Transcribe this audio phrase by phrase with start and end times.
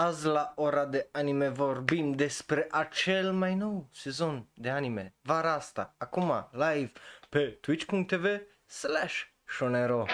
[0.00, 5.94] azi la ora de anime vorbim despre acel mai nou sezon de anime, vara asta,
[5.96, 6.92] acum, live
[7.28, 10.06] pe twitch.tv slash shonero.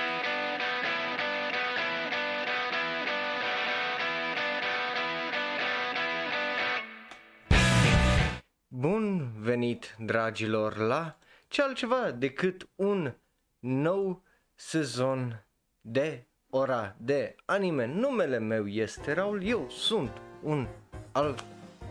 [8.68, 13.14] Bun venit, dragilor, la ce altceva decât un
[13.58, 14.22] nou
[14.54, 15.44] sezon
[15.80, 17.86] de ora de anime.
[17.86, 20.10] Numele meu este Raul, eu sunt
[20.42, 20.66] un
[21.12, 21.44] alt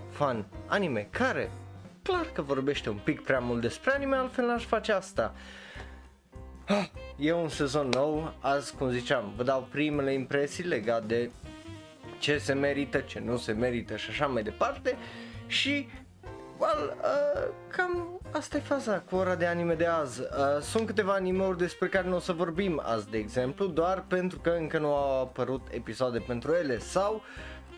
[0.10, 1.52] fan anime care
[2.02, 5.34] clar că vorbește un pic prea mult despre anime, altfel n-aș face asta.
[6.68, 11.30] Ah, E un sezon nou, azi cum ziceam, vă dau primele impresii legate de
[12.20, 14.98] ce se merită, ce nu se merită și așa mai departe
[15.48, 15.88] și
[16.60, 20.22] well, uh, cam asta e faza cu ora de anime de azi.
[20.22, 24.40] Uh, sunt câteva animeuri despre care nu o să vorbim azi, de exemplu, doar pentru
[24.40, 27.22] că încă nu au apărut episoade pentru ele sau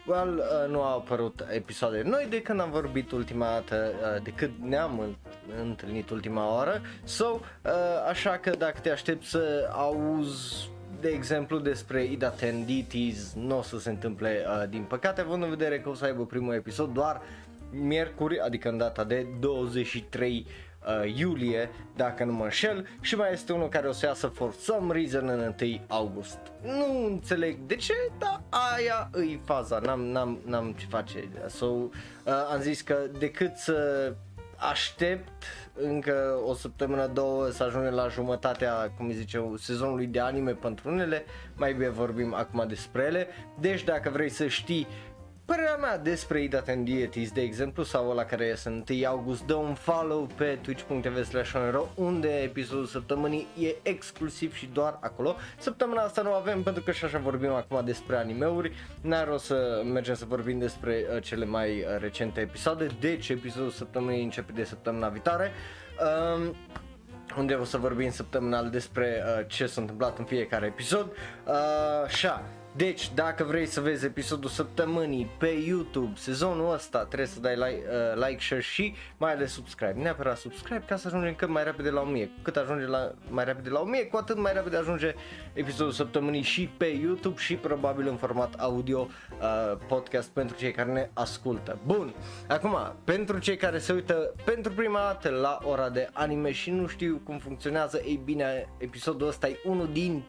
[0.07, 4.29] well, uh, nu au apărut episoade noi de când am vorbit ultima dată, uh, de
[4.31, 5.15] când ne-am în-
[5.61, 6.81] întâlnit ultima oară.
[7.03, 7.71] So, uh,
[8.09, 13.79] așa că dacă te aștept să auzi de exemplu despre Ida Tenditis nu o să
[13.79, 17.21] se întâmple uh, din păcate având în vedere că o să aibă primul episod doar
[17.71, 20.45] miercuri, adică în data de 23
[20.85, 24.53] uh, iulie, dacă nu mă înșel, și mai este unul care o să iasă for
[24.53, 26.39] some reason în 1 august.
[26.63, 31.29] Nu înțeleg de ce, dar aia îi faza, n-am, n-am, n-am ce face.
[31.47, 31.89] So, uh,
[32.53, 34.13] am zis că decât să
[34.57, 40.51] aștept încă o săptămână, două să ajungem la jumătatea, cum îi zice, sezonului de anime
[40.51, 43.27] pentru unele, mai bine vorbim acum despre ele.
[43.59, 44.87] Deci dacă vrei să știi
[45.45, 49.43] Părerea mea despre Ida and Deities, de exemplu, sau la care iese în 1 august,
[49.43, 55.35] dă un follow pe twitch.tv slash onero, unde episodul săptămânii e exclusiv și doar acolo.
[55.57, 59.81] Săptămâna asta nu avem pentru că și așa vorbim acum despre animeuri, n-ar o să
[59.93, 64.63] mergem să vorbim despre uh, cele mai uh, recente episoade, deci episodul săptămânii începe de
[64.63, 65.51] săptămâna viitoare.
[66.35, 66.55] Um,
[67.37, 71.05] unde o să vorbim săptămânal despre uh, ce s-a întâmplat în fiecare episod.
[71.45, 71.53] Uh,
[72.05, 72.43] așa,
[72.75, 77.83] deci dacă vrei să vezi episodul săptămânii pe YouTube, sezonul ăsta, trebuie să dai like,
[77.89, 79.93] uh, like share și mai ales subscribe.
[80.01, 82.25] Neapărat subscribe ca să ajungem cât mai repede la 1000.
[82.25, 85.15] Cu Cât ajunge la, mai repede la 1000, cu atât mai repede ajunge
[85.53, 90.91] episodul săptămânii și pe YouTube și probabil în format audio uh, podcast pentru cei care
[90.91, 91.79] ne ascultă.
[91.85, 92.13] Bun,
[92.47, 96.87] acum, pentru cei care se uită pentru prima dată la ora de anime și nu
[96.87, 100.23] știu cum funcționează, ei bine, episodul ăsta e unul din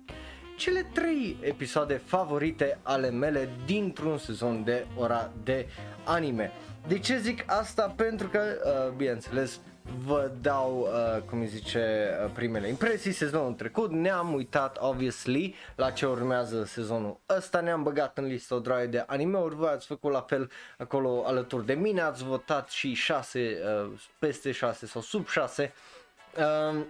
[0.56, 5.66] cele trei episoade favorite ale mele dintr-un sezon de ora de
[6.04, 6.52] anime.
[6.88, 7.92] De ce zic asta?
[7.96, 9.60] Pentru că, uh, bineînțeles,
[10.04, 13.12] vă dau, uh, cum îi zice, uh, primele impresii.
[13.12, 17.60] Sezonul trecut ne-am uitat, obviously, la ce urmează sezonul ăsta.
[17.60, 19.54] Ne-am băgat în listă o droaie de anime-uri.
[19.54, 22.00] Voi ați făcut la fel acolo alături de mine.
[22.00, 25.72] Ați votat și 6, uh, peste 6 sau sub 6.
[26.36, 26.80] Uh,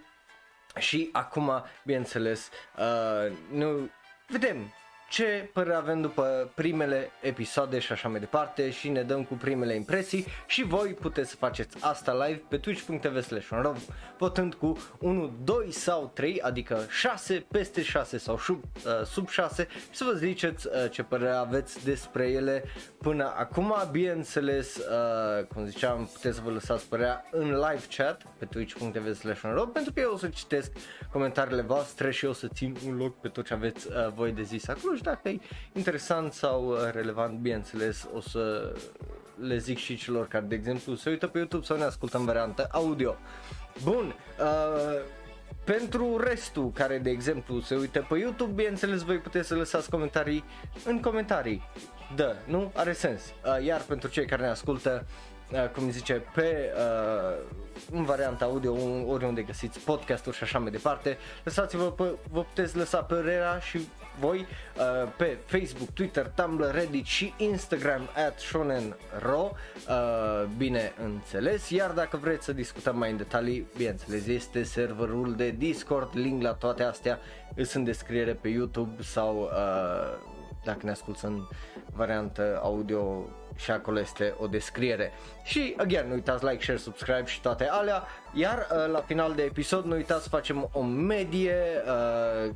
[0.78, 3.90] și acum, bineînțeles, uh, nu
[4.28, 4.72] vedem
[5.08, 9.74] ce părere avem după primele episoade și așa mai departe și ne dăm cu primele
[9.74, 13.82] impresii și voi puteți să faceți asta live pe twitch.tv slash onrov,
[14.18, 19.66] votând cu 1, 2 sau 3, adică 6, peste 6 sau sub, uh, sub 6
[19.70, 22.64] și să vă ziceți uh, ce părere aveți despre ele
[22.98, 28.44] până acum, bineînțeles, uh, cum ziceam, puteți să vă lăsați părerea în live chat pe
[28.44, 30.72] twitch.tv slash onrov, pentru că eu o să citesc
[31.12, 34.42] comentariile voastre și o să țin un loc pe tot ce aveți uh, voi de
[34.42, 35.38] zis acolo și dacă e
[35.72, 38.72] interesant sau uh, relevant, bineînțeles, o să
[39.40, 42.24] le zic și celor care, de exemplu, se uită pe YouTube sau ne ascultă în
[42.24, 43.16] variantă audio.
[43.82, 45.00] Bun, uh,
[45.64, 50.44] pentru restul care, de exemplu, se uită pe YouTube, bineînțeles, voi puteți să lăsați comentarii
[50.84, 51.62] în comentarii.
[52.16, 52.72] Da, nu?
[52.74, 53.22] Are sens.
[53.22, 55.06] Uh, iar pentru cei care ne ascultă,
[55.52, 57.36] uh, cum zice, pe uh,
[57.90, 62.76] în varianta audio, un- oriunde găsiți podcasturi și așa mai departe, lăsați-vă, pe, vă puteți
[62.76, 63.88] lăsa părerea și
[64.20, 69.52] voi uh, pe Facebook, Twitter, Tumblr, Reddit și Instagram at shonenro,
[69.88, 75.50] uh, bine înțeles, iar dacă vreți să discutăm mai în detalii, bineînțeles, este serverul de
[75.50, 77.18] Discord, link la toate astea
[77.54, 80.18] sunt în descriere pe YouTube sau uh,
[80.64, 81.46] dacă ne asculti în
[81.92, 85.12] variantă audio și acolo este o descriere.
[85.44, 88.02] Și, again, nu uitați like, share, subscribe și toate alea.
[88.32, 91.56] Iar uh, la final de episod nu uitați să facem o medie.
[91.86, 92.50] Uh,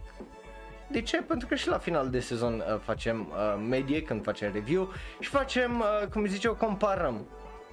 [0.90, 1.22] de ce?
[1.22, 5.28] Pentru că și la final de sezon uh, facem uh, medie când facem review și
[5.28, 7.26] facem, uh, cum îi zice, o comparăm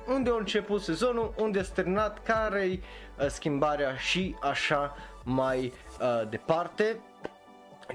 [0.07, 2.83] unde a început sezonul, unde s-a terminat, care-i
[3.19, 6.99] uh, schimbarea și așa mai uh, departe.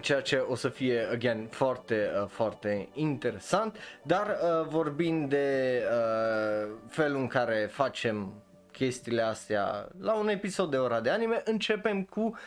[0.00, 6.70] ceea ce o să fie, again, foarte, uh, foarte interesant, dar uh, vorbind de uh,
[6.88, 8.42] felul în care facem
[8.72, 12.38] chestiile astea la un episod de ora de anime, începem cu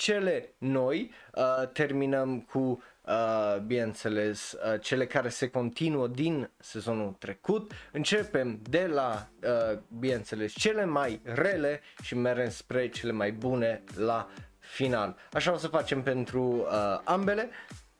[0.00, 7.72] cele noi, uh, terminăm cu Uh, bineînțeles, uh, cele care se continuă din sezonul trecut.
[7.92, 14.28] Începem de la, uh, bineînțeles, cele mai rele și mergem spre cele mai bune la
[14.58, 15.16] final.
[15.32, 17.50] Așa o să facem pentru uh, ambele.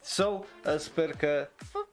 [0.00, 1.86] So, uh, sper că uh,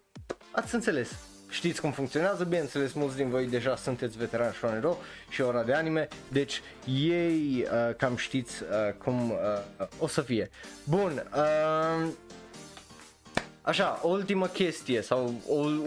[0.51, 1.26] ați înțeles.
[1.49, 4.97] Știți cum funcționează, bineînțeles, mulți din voi deja sunteți veterani Shonero
[5.29, 10.49] și ora de anime, deci ei uh, cam știți uh, cum uh, o să fie.
[10.83, 12.07] Bun, uh,
[13.67, 15.33] Așa, o ultimă chestie sau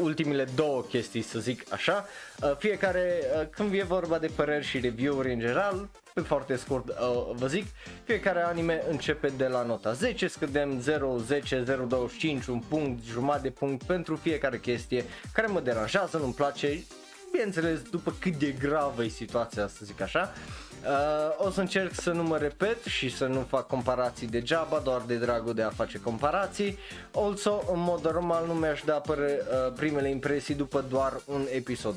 [0.00, 2.06] ultimele două chestii să zic așa,
[2.42, 6.88] uh, fiecare, uh, când e vorba de păreri și review-uri în general, pe foarte scurt
[6.88, 6.94] uh,
[7.34, 7.66] vă zic,
[8.04, 13.42] fiecare anime începe de la nota 10, scădem 0, 10, 0, 25, un punct, jumătate
[13.42, 16.84] de punct pentru fiecare chestie care mă deranjează, nu-mi place,
[17.30, 20.32] bineînțeles după cât de gravă e situația să zic așa.
[20.34, 20.69] Uh,
[21.36, 25.16] o să încerc să nu mă repet și să nu fac comparații degeaba, doar de
[25.16, 26.78] dragul de a face comparații.
[27.14, 31.94] Also, în mod normal nu mi-aș da păr- uh, primele impresii după doar un episod.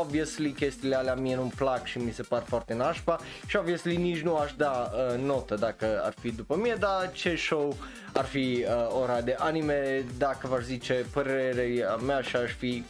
[0.00, 4.20] Obviously chestiile alea mie nu-mi plac și mi se par foarte nașpa și obviously nici
[4.20, 7.76] nu aș da uh, notă dacă ar fi după mie, dar ce show
[8.12, 12.84] ar fi uh, ora de anime, dacă v-aș zice părerea mea și aș fi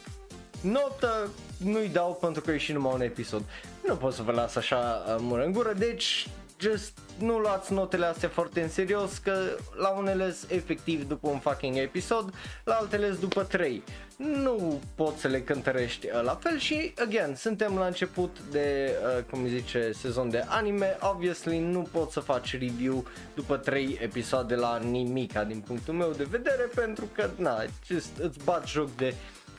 [0.61, 3.43] notă nu-i dau pentru că e și numai un episod.
[3.87, 6.27] Nu pot să vă las așa uh, mură în gură, deci
[6.59, 9.37] just nu luați notele astea foarte în serios că
[9.77, 13.83] la unele efectiv după un fucking episod, la altele după 3.
[14.17, 19.23] Nu poți să le cântărești uh, la fel și again, suntem la început de, uh,
[19.23, 24.77] cum zice, sezon de anime, obviously nu pot să faci review după 3 episoade la
[24.77, 29.13] nimica din punctul meu de vedere pentru că na, just îți bat joc de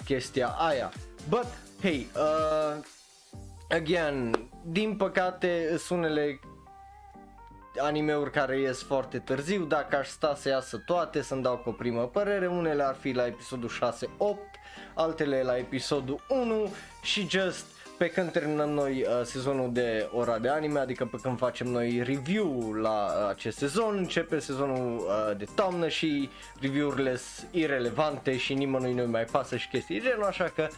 [0.05, 0.93] chestia aia.
[1.29, 1.47] But,
[1.81, 2.85] hey, uh,
[3.71, 6.41] again, din păcate sunt unele
[7.79, 11.73] animeuri care ies foarte târziu, dacă aș sta să iasă toate, să-mi dau cu o
[11.73, 13.73] primă părere, unele ar fi la episodul 6-8,
[14.95, 16.73] altele la episodul 1
[17.03, 21.39] și just pe când terminăm noi uh, sezonul de ora de anime, adică pe când
[21.39, 26.29] facem noi review la uh, acest sezon, începe sezonul uh, de toamnă și
[26.61, 30.69] review-urile sunt irelevante și nimănui nu mai pasă și chestii genul, așa că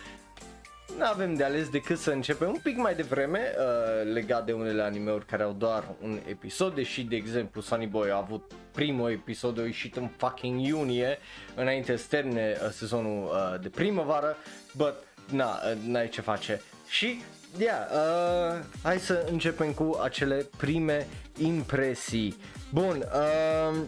[0.97, 4.83] nu avem de ales decât să începem un pic mai devreme uh, legat de unele
[4.83, 9.59] animeuri care au doar un episod, deși de exemplu Sunny Boy a avut primul episod
[9.59, 11.19] a ieșit în fucking iunie
[11.55, 14.37] înainte să termine uh, sezonul uh, de primăvară,
[14.77, 14.95] but
[15.31, 16.61] na, uh, n-ai ce face.
[16.89, 17.23] Și,
[17.59, 21.07] yeah, uh, hai să începem cu acele prime
[21.39, 22.37] impresii.
[22.73, 23.79] Bun, uh,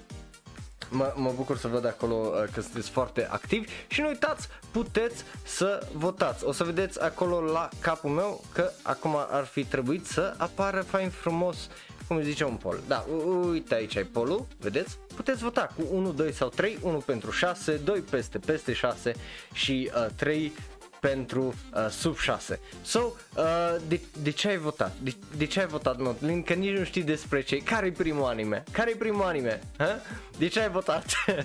[0.90, 5.24] mă, mă bucur să văd acolo uh, că sunteți foarte activi și nu uitați, puteți
[5.44, 6.44] să votați.
[6.44, 11.10] O să vedeți acolo la capul meu că acum ar fi trebuit să apară fain
[11.10, 11.68] frumos
[12.10, 12.80] cum zice un pol.
[12.86, 13.06] Da,
[13.50, 14.98] uite aici ai polul, vedeți?
[15.14, 19.12] Puteți vota cu 1, 2 sau 3, 1 pentru 6, 2 peste peste 6
[19.52, 20.52] și uh, 3
[21.00, 22.60] pentru uh, sub 6.
[22.82, 24.92] So, uh, de, de ce ai votat?
[25.02, 26.42] De, de ce ai votat Notlin?
[26.42, 27.56] Că nici nu știi despre ce.
[27.56, 28.64] Care e primul anime?
[28.72, 29.60] Care e primul anime?
[29.76, 30.00] Ha?
[30.38, 31.04] De ce ai votat?
[31.26, 31.38] uh,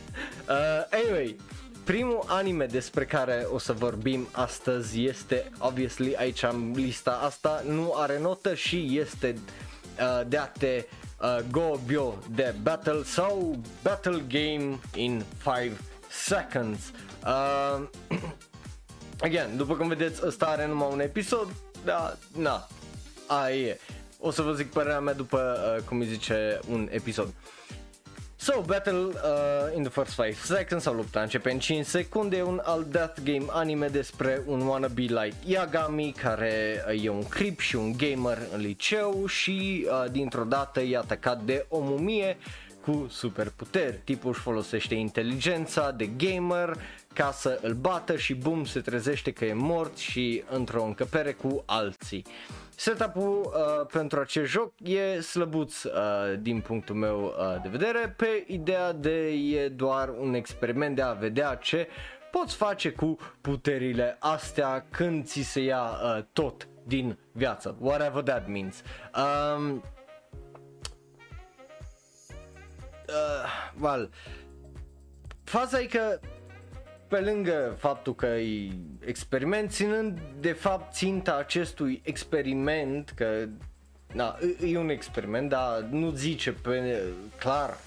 [0.92, 1.36] anyway,
[1.84, 7.94] primul anime despre care o să vorbim astăzi este, obviously, aici am lista asta, nu
[7.96, 9.36] are notă și este
[10.00, 10.88] uh, de ate
[11.22, 15.72] uh, Go Bio de Battle sau Battle Game in 5
[16.10, 16.80] Seconds.
[17.26, 17.84] Uh,
[19.20, 21.48] Again, după cum vedeți, ăsta are numai un episod,
[21.86, 22.68] da, na,
[23.28, 23.80] aia e.
[24.20, 27.34] O să vă zic părerea mea după, uh, cum îi zice, un episod.
[28.36, 32.62] So, Battle uh, in the First 5 Seconds sau lupta începe în 5 secunde un
[32.64, 37.76] alt death game anime despre un wannabe light Yagami care uh, e un creep și
[37.76, 42.38] un gamer în liceu și uh, dintr-o dată e atacat de o mumie
[42.82, 44.02] cu superputeri.
[44.04, 46.78] Tipul își folosește inteligența de gamer
[47.16, 51.64] ca să îl bată și bum se trezește că e mort și într-o încăpere cu
[51.66, 52.26] alții.
[52.76, 55.92] Setup-ul uh, pentru acest joc e slăbuț uh,
[56.40, 61.14] din punctul meu uh, de vedere pe ideea de e doar un experiment de a
[61.14, 61.88] vedea ce
[62.32, 68.48] poți face cu puterile astea când ți se ia uh, tot din viață, whatever that
[68.48, 68.82] means.
[69.16, 69.84] Um,
[73.08, 74.10] uh, well,
[75.44, 76.20] faza e că
[77.08, 78.72] pe lângă faptul că e
[79.06, 83.46] experiment, ținând de fapt ținta acestui experiment, că
[84.14, 87.02] na, e un experiment, dar nu zice pe
[87.40, 87.78] clar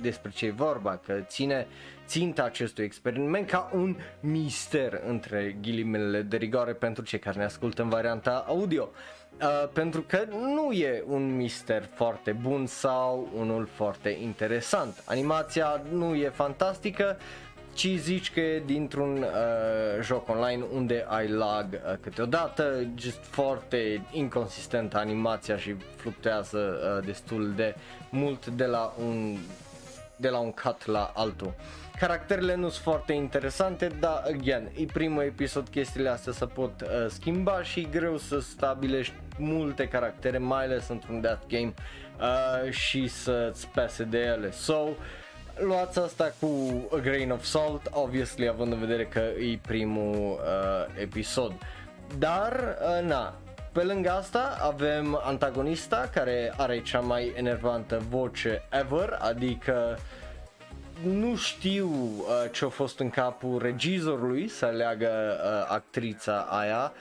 [0.00, 1.66] despre ce e vorba, că ține
[2.06, 7.82] ținta acestui experiment ca un mister între ghilimele de rigoare pentru cei care ne ascultă
[7.82, 8.88] în varianta audio.
[9.40, 15.02] Uh, pentru că nu e un mister foarte bun sau unul foarte interesant.
[15.04, 17.18] Animația nu e fantastică,
[17.80, 24.02] ci zici că e dintr-un uh, joc online unde ai lag uh, câteodată, just foarte
[24.12, 27.74] inconsistent animația și fluctuează uh, destul de
[28.10, 29.36] mult de la un
[30.16, 31.54] de la un cut la altul.
[31.98, 36.88] Caracterele nu sunt foarte interesante, dar, again, e primul episod, chestiile astea se pot uh,
[37.08, 41.74] schimba și e greu să stabilești multe caractere, mai ales într-un death game
[42.20, 44.50] uh, și să-ți pese de ele.
[44.50, 44.88] So,
[45.62, 46.48] luați asta cu
[46.92, 51.52] a grain of salt, obviously având în vedere că e primul uh, episod.
[52.18, 53.34] Dar, uh, na,
[53.72, 59.98] pe lângă asta avem antagonista care are cea mai enervantă voce ever, adică
[61.02, 66.92] nu știu uh, ce a fost în capul regizorului să aleagă uh, actrița aia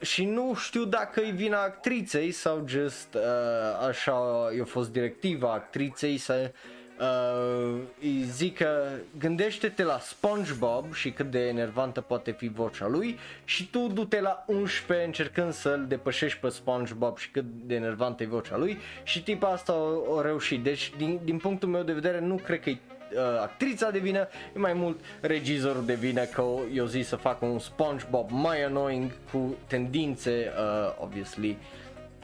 [0.00, 6.16] și nu știu dacă e vina actriței sau just uh, așa i-a fost directiva actriței
[6.16, 6.52] să
[7.00, 13.70] uh, îi zică gândește-te la SpongeBob și cât de enervantă poate fi vocea lui și
[13.70, 18.56] tu du-te la 11 încercând să-l depășești pe SpongeBob și cât de enervantă e vocea
[18.56, 20.62] lui și tipa asta o, o reușit.
[20.62, 22.78] Deci din, din punctul meu de vedere nu cred că e
[23.12, 27.44] uh, actrița de vină, e mai mult regizorul de vină că eu zis să facă
[27.44, 31.56] un SpongeBob mai annoying cu tendințe, uh, obviously,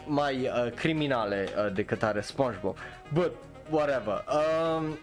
[0.06, 2.76] mai uh, criminale uh, decât are SpongeBob.
[3.12, 3.32] But,
[3.70, 4.24] whatever.
[4.28, 4.98] Um,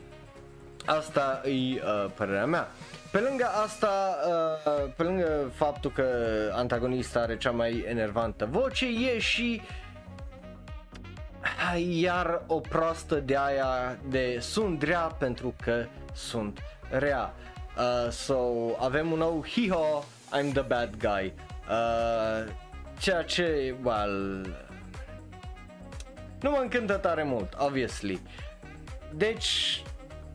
[0.85, 2.67] asta e uh, părerea mea.
[3.11, 6.05] Pe lângă asta, uh, pe lângă faptul că
[6.53, 9.61] antagonista are cea mai enervantă voce, e și
[11.89, 17.33] iar o proastă de aia de sunt rea pentru că sunt rea.
[17.77, 18.35] Uh, so,
[18.79, 21.33] avem un nou hiho, I'm the bad guy.
[21.69, 22.51] Uh,
[22.99, 24.45] ceea ce, well,
[26.43, 28.21] nu mă încântă tare mult, obviously.
[29.15, 29.83] Deci,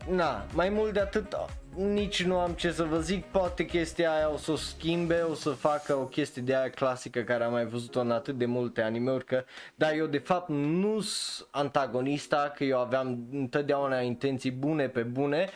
[0.09, 1.35] na, mai mult de atât,
[1.75, 5.33] nici nu am ce să vă zic, poate chestia aia o să o schimbe, o
[5.33, 8.81] să facă o chestie de aia clasică care am mai văzut-o în atât de multe
[8.81, 9.43] anime-uri, că,
[9.75, 15.49] dar eu de fapt nu sunt antagonista, că eu aveam întotdeauna intenții bune pe bune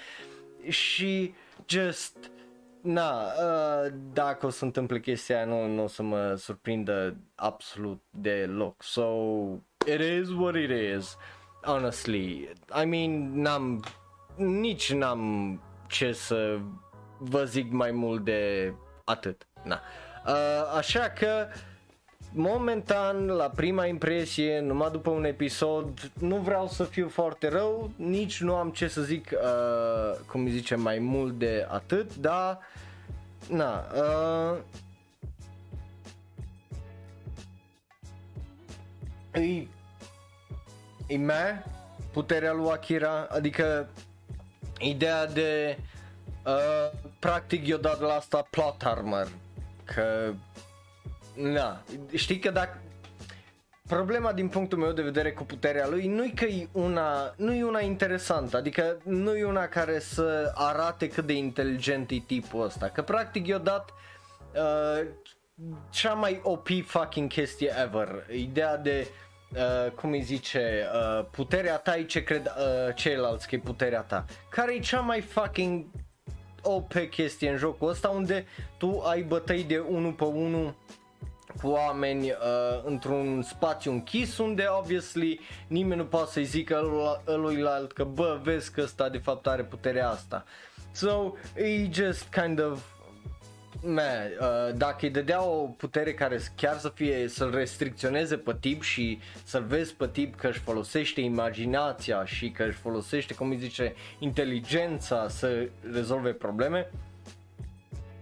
[0.67, 1.33] și
[1.67, 2.31] just,
[2.81, 8.01] na, uh, dacă o să întâmple chestia aia, nu, nu o să mă surprindă absolut
[8.10, 8.83] deloc.
[8.83, 9.03] So,
[9.86, 11.18] it is what it is,
[11.63, 12.50] honestly.
[12.72, 13.84] I mean, n-am,
[14.36, 16.60] nici n-am ce să
[17.18, 18.74] vă zic mai mult de
[19.04, 19.48] atât.
[19.63, 19.82] Na.
[20.28, 21.48] Uh, așa că
[22.34, 28.42] momentan, la prima impresie, numai după un episod, nu vreau să fiu foarte rău, nici
[28.42, 32.60] nu am ce să zic, uh, cum zice, mai mult de atât, dar,
[33.50, 34.58] na, uh,
[39.42, 39.68] e,
[41.07, 41.63] e mea
[42.12, 43.89] puterea lui Akira, adică
[44.79, 45.77] ideea de
[46.45, 49.27] uh, practic eu dat la asta plot armor
[49.83, 50.33] că
[51.36, 51.81] na,
[52.13, 52.81] știi că dacă
[53.88, 57.53] problema din punctul meu de vedere cu puterea lui nu e că e una, nu
[57.53, 62.63] e una interesantă, adică nu e una care să arate cât de inteligent e tipul
[62.63, 63.89] ăsta, că practic i-a dat
[64.55, 65.07] uh,
[65.89, 69.33] cea mai OP fucking chestie ever, ideea de uh,
[69.95, 74.25] cum îi zice, uh, puterea ta e ce cred uh, ceilalți că e puterea ta.
[74.50, 75.86] Care e cea mai fucking
[76.62, 78.45] OP chestie în jocul ăsta unde
[78.77, 80.75] tu ai bătăi de 1 pe 1
[81.62, 82.36] cu oameni uh,
[82.83, 86.89] într-un spațiu închis unde obviously nimeni nu poate să-i zică
[87.27, 90.45] ăluilalt că bă vezi că ăsta de fapt are puterea asta.
[90.91, 92.92] So, e just kind of
[93.84, 98.82] man, uh, dacă îi dădea o putere care chiar să fie, să-l restricționeze pe tip
[98.82, 103.58] și să-l vezi pe tip că își folosește imaginația și că își folosește, cum îi
[103.58, 106.92] zice, inteligența să rezolve probleme,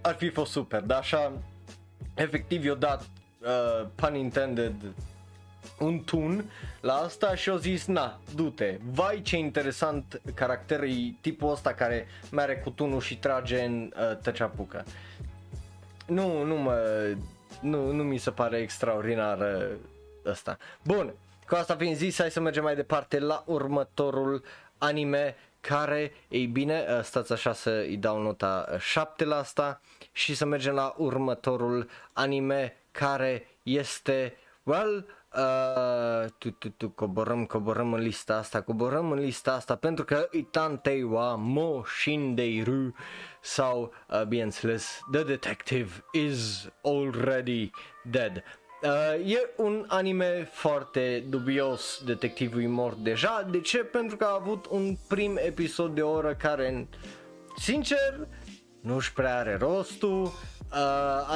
[0.02, 1.32] ar fi fost super, dar așa,
[2.14, 4.74] efectiv i-o dat, uh, pun intended,
[5.80, 6.52] un tun
[6.82, 12.08] la asta și au zis, na, du-te, vai ce interesant caracter e tipul ăsta care
[12.32, 14.86] mere cu tunul și trage în uh, tăceapucă
[16.12, 17.08] nu, nu mă,
[17.62, 19.68] nu, nu mi se pare extraordinar
[20.26, 20.58] ăsta.
[20.84, 21.14] Bun,
[21.48, 24.44] cu asta fiind zis, hai să mergem mai departe la următorul
[24.78, 30.46] anime care, ei bine, stați așa să îi dau nota 7 la asta și să
[30.46, 38.36] mergem la următorul anime care este well, uh, tu, tu, tu, coborăm, coborăm în lista
[38.36, 42.96] asta, coborăm în lista asta pentru că Itantei wa Mo Shindeiru
[43.42, 47.72] sau, uh, bineînțeles, The Detective is already
[48.04, 48.44] dead.
[48.84, 53.48] Uh, e un anime foarte dubios, detectivul e mort deja.
[53.52, 53.78] De ce?
[53.78, 56.88] Pentru că a avut un prim episod de oră care,
[57.58, 58.28] sincer,
[58.82, 60.32] nu-și prea are rostul.
[60.74, 60.78] Uh,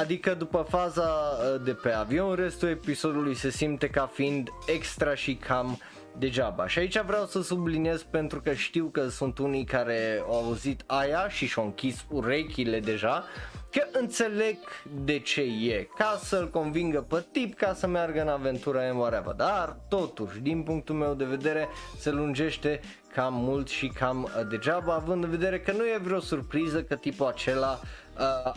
[0.00, 5.34] adică după faza uh, de pe avion, restul episodului se simte ca fiind extra și
[5.34, 5.78] cam
[6.18, 6.68] degeaba.
[6.68, 11.28] Și aici vreau să subliniez pentru că știu că sunt unii care au auzit aia
[11.28, 13.24] și și-au închis urechile deja
[13.70, 14.56] că înțeleg
[15.04, 19.34] de ce e, ca să-l convingă pe tip ca să meargă în aventură în whatever,
[19.34, 22.80] dar totuși, din punctul meu de vedere, se lungește
[23.14, 26.94] cam mult și cam uh, degeaba, având în vedere că nu e vreo surpriză că
[26.94, 27.88] tipul acela uh,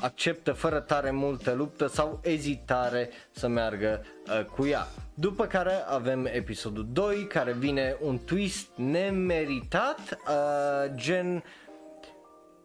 [0.01, 4.88] acceptă fără tare multă luptă sau ezitare să meargă uh, cu ea.
[5.13, 11.44] După care avem episodul 2 care vine un twist nemeritat, uh, gen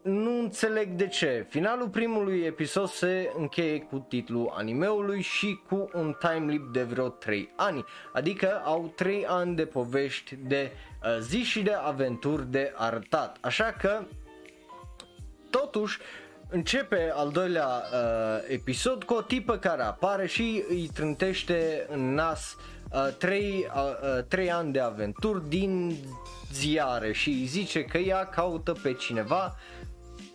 [0.02, 1.46] nu înțeleg de ce.
[1.48, 7.08] Finalul primului episod se încheie cu titlul animeului și cu un time leap de vreo
[7.08, 10.72] 3 ani, adică au 3 ani de povești de
[11.02, 13.36] uh, zi și de aventuri de arătat.
[13.40, 14.04] Așa că,
[15.50, 15.98] totuși,
[16.48, 22.56] începe al doilea uh, episod cu o tipă care apare și îi trântește în nas
[22.92, 25.96] uh, trei, uh, uh, trei ani de aventuri din
[26.52, 29.56] ziare și îi zice că ea caută pe cineva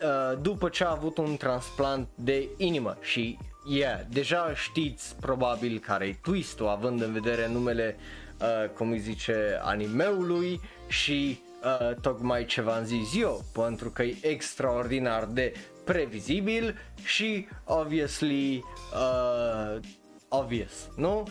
[0.04, 2.98] Uh, după ce a avut un transplant de inimă.
[3.02, 3.38] Și
[3.70, 7.98] yeah, deja știți probabil care e twist-ul având în vedere numele,
[8.42, 14.18] uh, cum îi zice, animeului și uh, tocmai ce v-am zis eu, pentru că e
[14.22, 15.54] extraordinar de
[15.92, 19.80] previzibil și obviously uh,
[20.28, 21.28] obvious, nu?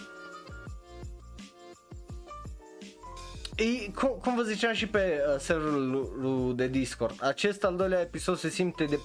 [3.56, 8.36] E, cum, cum vă ziceam și pe uh, serverul de Discord, acest al doilea episod
[8.36, 8.98] se simte de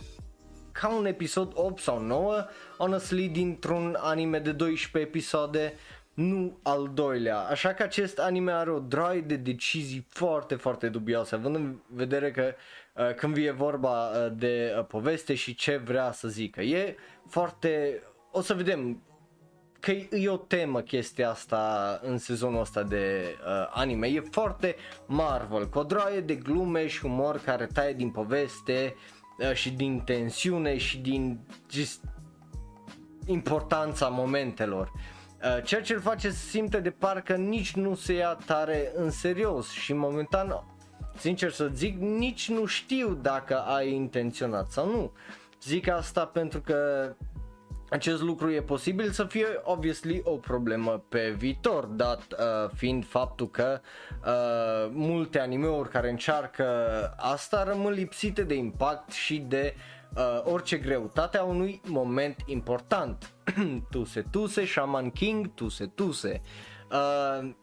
[0.71, 2.45] ca un episod 8 sau 9,
[2.77, 5.73] honestly, dintr-un anime de 12 episoade,
[6.13, 7.39] nu al doilea.
[7.39, 12.31] Așa că acest anime are o droaie de decizii foarte, foarte dubioase, având în vedere
[12.31, 12.55] că uh,
[13.15, 16.61] când vine vorba uh, de uh, poveste și ce vrea să zică.
[16.61, 16.95] E
[17.27, 18.03] foarte...
[18.31, 19.01] O să vedem
[19.79, 24.07] că e o temă chestia asta în sezonul ăsta de uh, anime.
[24.07, 24.75] E foarte
[25.05, 28.95] Marvel, cu o droaie de glume și umor care taie din poveste
[29.37, 31.39] uh, și din tensiune și din
[31.71, 32.03] just
[33.25, 34.91] importanța momentelor.
[35.43, 39.09] Uh, ceea ce îl face să simte de parcă nici nu se ia tare în
[39.09, 40.63] serios și momentan,
[41.17, 45.11] sincer să zic, nici nu știu dacă ai intenționat sau nu.
[45.61, 47.09] Zic asta pentru că
[47.89, 53.49] acest lucru e posibil să fie obviously o problemă pe viitor, dat uh, fiind faptul
[53.49, 53.81] că
[54.25, 56.65] uh, multe animeuri care încearcă
[57.17, 59.75] asta rămân lipsite de impact și de
[60.15, 63.33] uh, orice greutate a unui moment important.
[63.91, 66.41] tuse Tuse, Shaman King, Tuse Tuse.
[66.43, 66.72] Uh,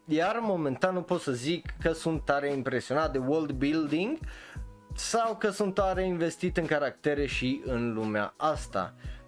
[0.04, 4.18] iar momentan nu pot să zic că sunt tare impresionat de world building
[4.94, 8.94] sau că sunt tare investit în caractere și în lumea asta.
[8.96, 9.20] Uh,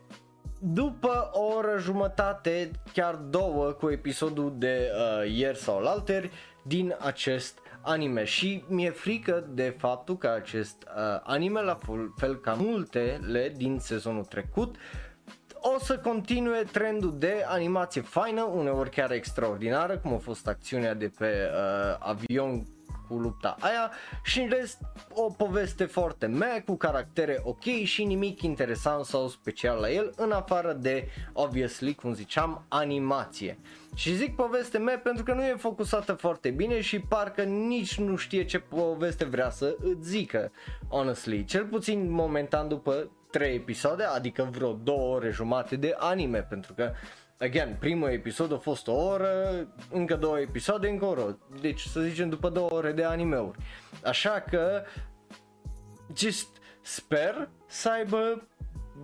[0.64, 6.30] după o oră jumătate, chiar două cu episodul de uh, ieri sau alteri
[6.62, 11.78] din acest anime și mi-e frică de faptul că acest uh, anime, la
[12.16, 14.76] fel ca multele din sezonul trecut,
[15.62, 21.10] o să continue trendul de animație faină, uneori chiar extraordinară, cum a fost acțiunea de
[21.18, 22.66] pe uh, avion
[23.08, 23.90] cu lupta aia
[24.22, 24.78] și în rest
[25.12, 30.32] o poveste foarte mea cu caractere ok și nimic interesant sau special la el în
[30.32, 33.58] afară de, obviously, cum ziceam, animație.
[33.94, 38.16] Și zic poveste mea pentru că nu e focusată foarte bine și parcă nici nu
[38.16, 40.52] știe ce poveste vrea să îți zică,
[40.88, 41.44] honestly.
[41.44, 46.92] Cel puțin momentan după 3 episoade, adică vreo 2 ore jumate de anime, pentru că
[47.38, 51.38] again, primul episod a fost o oră, încă două episoade, încă o oră.
[51.60, 53.58] Deci să zicem după două ore de animeuri.
[54.04, 54.82] Așa că
[56.16, 56.48] just
[56.82, 58.48] sper să aibă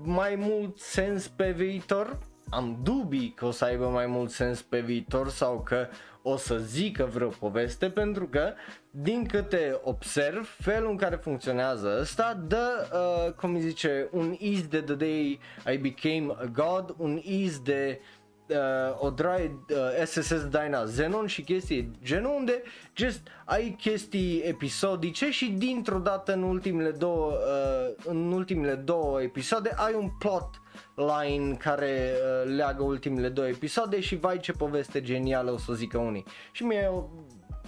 [0.02, 2.18] mai mult sens pe viitor.
[2.50, 5.86] Am dubii că o să aibă mai mult sens pe viitor sau că
[6.22, 8.52] o să zică vreo poveste pentru că
[8.90, 14.80] din câte observ felul în care funcționează ăsta dă, uh, cum zice, un ease de
[14.80, 15.40] the day
[15.72, 18.17] I became a god, un ease de uh,
[18.48, 18.56] uh,
[18.98, 22.62] o drai uh, SSS Dyna Xenon și chestii genul unde
[22.96, 29.72] just ai chestii episodice și dintr-o dată în ultimele două uh, în ultimele două episoade
[29.76, 30.60] ai un plot
[30.94, 35.98] line care uh, leagă ultimele două episoade și vai ce poveste genială o să zică
[35.98, 36.24] unii.
[36.52, 36.90] Și mie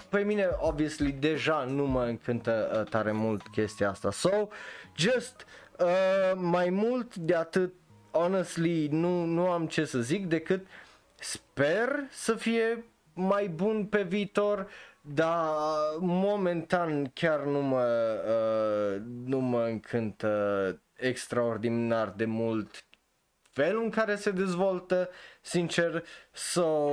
[0.09, 4.11] pe mine obviously deja nu mă încântă uh, tare mult chestia asta.
[4.11, 4.49] So,
[4.97, 5.47] just
[5.79, 7.73] uh, mai mult de atât
[8.13, 10.67] honestly nu, nu am ce să zic decât
[11.15, 14.69] sper să fie mai bun pe viitor,
[15.01, 15.49] dar
[15.99, 17.87] momentan chiar nu mă,
[18.27, 22.85] uh, nu mă încântă extraordinar de mult
[23.51, 25.09] felul în care se dezvoltă,
[25.41, 26.91] sincer, so,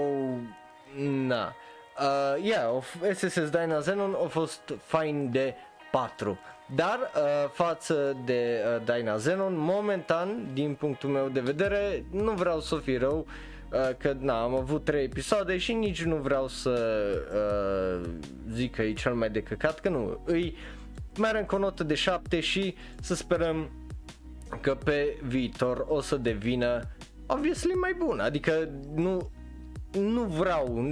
[0.96, 1.56] na.
[2.00, 5.56] Uh, yeah, SSS Dyna Xenon a fost fine de
[5.98, 6.38] 4.
[6.76, 12.60] Dar uh, față de uh, Dyna Xenon, momentan, din punctul meu de vedere, nu vreau
[12.60, 13.26] să fiu rău,
[13.72, 18.10] uh, că na, am avut 3 episoade și nici nu vreau să uh,
[18.52, 20.56] zic că e cel mai de căcat, că nu, îi
[21.20, 23.70] merg cu o notă de 7 și să sperăm
[24.62, 26.82] că pe viitor o să devină
[27.26, 29.32] obviously mai bun, adică nu
[29.92, 30.86] nu vreau,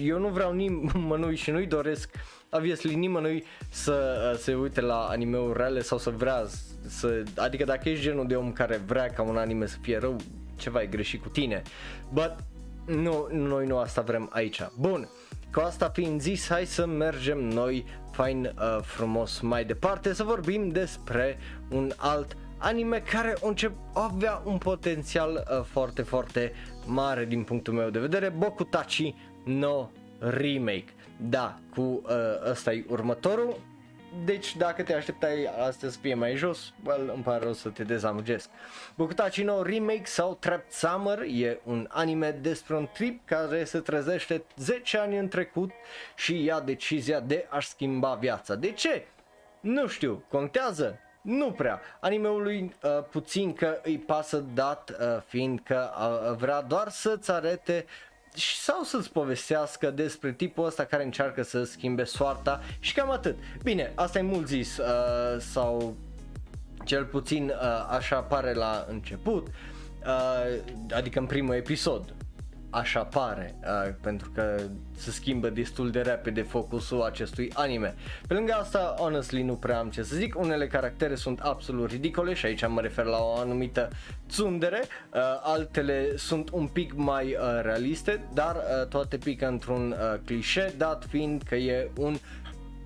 [0.00, 2.10] eu nu vreau nimănui și nu-i doresc
[2.52, 6.44] obviously nimănui să uh, se uite la anime-uri reale sau să vrea
[6.86, 10.16] să, adică dacă ești genul de om care vrea ca un anime să fie rău,
[10.56, 11.62] ceva e greșit cu tine.
[12.12, 12.34] But
[12.86, 14.60] nu, noi nu asta vrem aici.
[14.78, 15.08] Bun,
[15.52, 20.68] cu asta fiind zis, hai să mergem noi fain uh, frumos mai departe să vorbim
[20.68, 21.38] despre
[21.70, 26.52] un alt anime care încep avea un potențial uh, foarte foarte
[26.86, 29.88] mare din punctul meu de vedere, Bokutachi no
[30.18, 30.94] Remake.
[31.28, 32.10] Da, cu uh,
[32.50, 33.60] ăsta e următorul.
[34.24, 37.82] Deci dacă te așteptai astăzi să fie mai jos, well, îmi pare rău să te
[37.82, 38.48] dezamăgesc.
[38.96, 44.44] Bokutachi no Remake sau Trapped Summer e un anime despre un trip care se trezește
[44.56, 45.70] 10 ani în trecut
[46.16, 48.54] și ia decizia de a schimba viața.
[48.54, 49.04] De ce?
[49.60, 50.98] Nu știu, contează?
[51.22, 51.80] Nu prea.
[52.00, 57.84] Animeului uh, puțin că îi pasă dat uh, fiind că uh, vrea doar să-ți arete
[58.34, 62.60] și sau să-ți povestească despre tipul ăsta care încearcă să schimbe soarta.
[62.78, 63.36] Și cam atât.
[63.62, 65.96] Bine, asta e mult zis uh, sau
[66.84, 72.14] cel puțin uh, așa pare la început, uh, adică în primul episod
[72.72, 74.60] așa pare, uh, pentru că
[74.96, 77.94] se schimbă destul de repede focusul acestui anime.
[78.26, 82.34] Pe lângă asta, honestly, nu prea am ce să zic, unele caractere sunt absolut ridicole
[82.34, 83.88] și aici mă refer la o anumită
[84.26, 90.18] tsundere, uh, altele sunt un pic mai uh, realiste, dar uh, toate pică într-un uh,
[90.24, 92.16] clișe, dat fiind că e un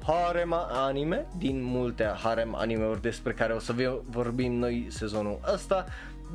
[0.02, 5.84] harem anime, din multe harem anime-uri despre care o să vorbim noi sezonul ăsta,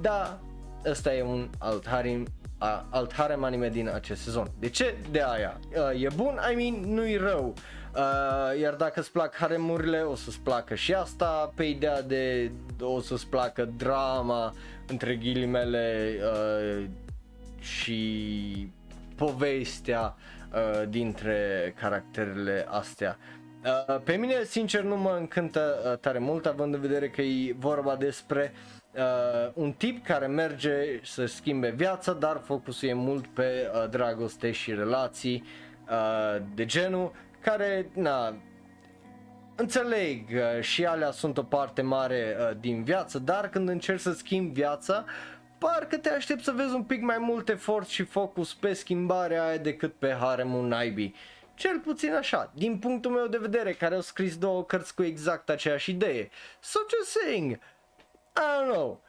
[0.02, 0.40] dar
[0.86, 2.41] ăsta e un alt harem a,
[2.90, 4.48] alt harem anime din acest sezon.
[4.60, 4.96] De ce?
[5.12, 5.60] De aia.
[5.94, 7.54] Uh, e bun, I mean, nu-i rău.
[7.96, 13.00] Uh, iar dacă îți plac haremurile, o să-ți placă și asta pe ideea de o
[13.00, 14.54] să-ți placă drama
[14.88, 16.86] între ghilimele uh,
[17.60, 18.72] și
[19.16, 20.16] povestea
[20.54, 23.18] uh, dintre caracterele astea.
[23.66, 27.56] Uh, pe mine, sincer, nu mă încântă uh, tare mult, având în vedere că e
[27.60, 33.28] vorba despre uh, uh, un tip care merge să schimbe viața, dar focusul e mult
[33.28, 35.44] pe uh, dragoste și relații
[35.90, 38.36] uh, de genul care, na,
[39.56, 44.12] înțeleg uh, și alea sunt o parte mare uh, din viață, dar când încerci să
[44.12, 45.06] schimbi viața,
[45.58, 49.58] parcă te aștept să vezi un pic mai mult efort și focus pe schimbarea aia
[49.58, 51.16] decât pe haremul naibii.
[51.56, 55.50] Cel puțin așa, din punctul meu de vedere, care au scris două cărți cu exact
[55.50, 56.30] aceeași idee.
[56.60, 57.60] So just saying,
[58.36, 59.04] I don't know.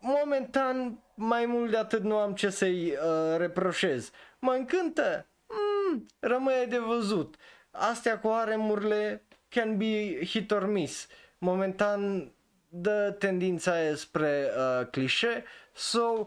[0.00, 4.10] Momentan, mai mult de atât nu am ce să-i uh, reproșez.
[4.38, 5.26] Mă încântă?
[5.46, 7.34] Mm, rămâne de văzut.
[7.70, 11.06] Astea cu aremurile can be hit or miss.
[11.38, 12.32] Momentan
[12.68, 16.26] dă tendința aia spre uh, clișe, so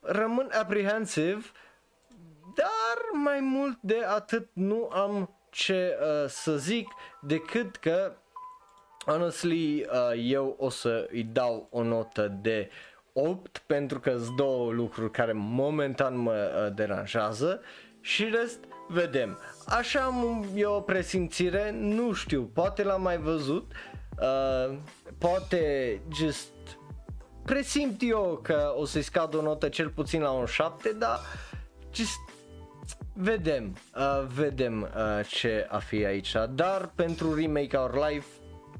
[0.00, 1.42] rămân apprehensive,
[2.54, 6.88] dar mai mult de atât nu am ce uh, să zic
[7.20, 8.16] decât că
[9.06, 12.70] honestly, uh, eu o să îi dau o notă de
[13.12, 17.60] 8 pentru că sunt două lucruri care momentan mă uh, deranjează.
[18.00, 19.38] Și rest vedem.
[19.66, 23.72] Așa am eu o presimțire, nu știu, poate l-am mai văzut,
[24.20, 24.76] uh,
[25.18, 26.52] poate just
[27.44, 31.18] presimt eu că o să-i scad o notă cel puțin la un 7, dar
[31.94, 32.18] just
[33.12, 38.26] vedem, uh, vedem uh, ce a fi aici, dar pentru Remake Our Life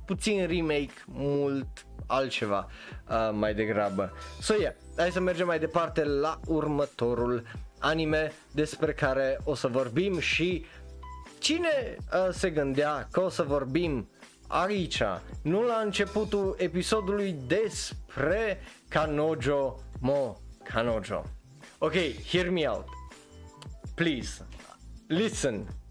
[0.07, 2.69] puțin remake, mult altceva
[3.09, 4.13] uh, mai degrabă.
[4.41, 7.43] So yeah, hai să mergem mai departe la următorul
[7.79, 10.65] anime despre care o să vorbim și
[11.39, 14.09] cine uh, se gândea că o să vorbim
[14.49, 15.03] aici,
[15.43, 21.25] nu la începutul episodului despre Kanojo Mo Kanojo.
[21.79, 21.93] Ok,
[22.31, 22.85] hear me out.
[23.95, 24.47] Please,
[25.07, 25.84] listen.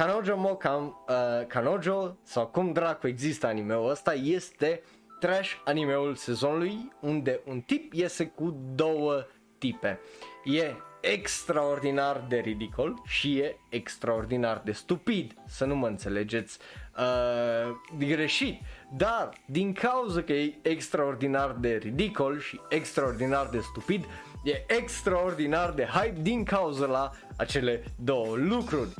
[0.00, 4.82] Kanojo Mo Kam, uh, Kanojo sau cum dracu există animeul ăsta este
[5.18, 9.26] trash animeul sezonului unde un tip iese cu două
[9.58, 10.00] tipe.
[10.44, 16.58] E extraordinar de ridicol și e extraordinar de stupid, să nu mă înțelegeți
[16.98, 18.60] uh, greșit.
[18.96, 24.04] Dar din cauza că e extraordinar de ridicol și extraordinar de stupid,
[24.44, 28.94] e extraordinar de hype din cauza la acele două lucruri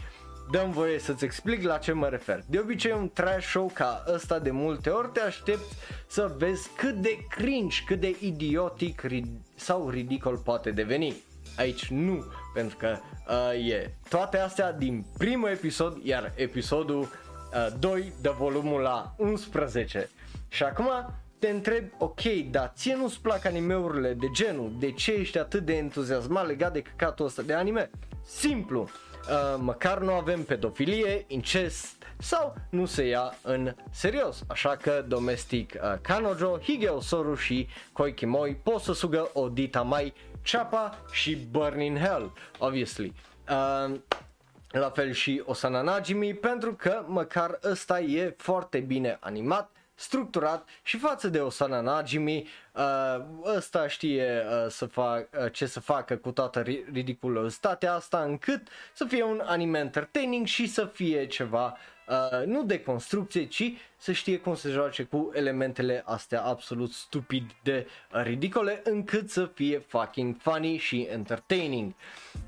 [0.50, 2.42] dăm voie să-ți explic la ce mă refer.
[2.46, 5.74] De obicei un trash show ca ăsta de multe ori te aștepți
[6.06, 11.16] să vezi cât de cringe, cât de idiotic ri- sau ridicol poate deveni.
[11.56, 12.96] Aici nu, pentru că
[13.28, 20.08] uh, e toate astea din primul episod, iar episodul uh, 2 de volumul la 11.
[20.48, 20.90] Și acum
[21.38, 24.72] te întreb, ok, dar ție nu-ți plac animeurile de genul?
[24.78, 27.90] De ce ești atât de entuziasmat legat de căcatul ăsta de anime?
[28.26, 28.88] Simplu,
[29.30, 34.44] uh, măcar nu avem pedofilie, incest sau nu se ia în serios.
[34.48, 40.12] Așa că domestic uh, Kanojo, Higeo Soru și Koikimoi pot să sugă o dita mai
[40.42, 43.12] Chapa și Burn in Hell, obviously.
[43.48, 43.94] Uh,
[44.70, 50.98] la fel și Osana Najimi pentru că măcar ăsta e foarte bine animat structurat și
[50.98, 53.24] față de Osana Najimi uh,
[53.56, 56.60] ăsta știe uh, să fac, uh, ce să facă cu toată
[56.92, 61.76] ridiculozitatea asta încât să fie un anime entertaining și să fie ceva
[62.08, 67.50] uh, nu de construcție ci să știe cum să joace cu elementele astea absolut stupid
[67.62, 71.92] de uh, ridicole încât să fie fucking funny și entertaining.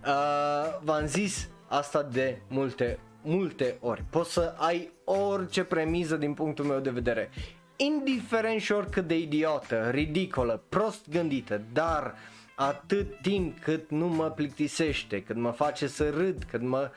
[0.06, 4.04] Uh, v-am zis asta de multe multe ori.
[4.10, 7.30] Poți să ai orice premiză din punctul meu de vedere.
[7.76, 12.14] Indiferent și oricât de idiotă, ridicolă, prost gândită, dar
[12.54, 16.90] atât timp cât nu mă plictisește, cât mă face să râd, cât mă,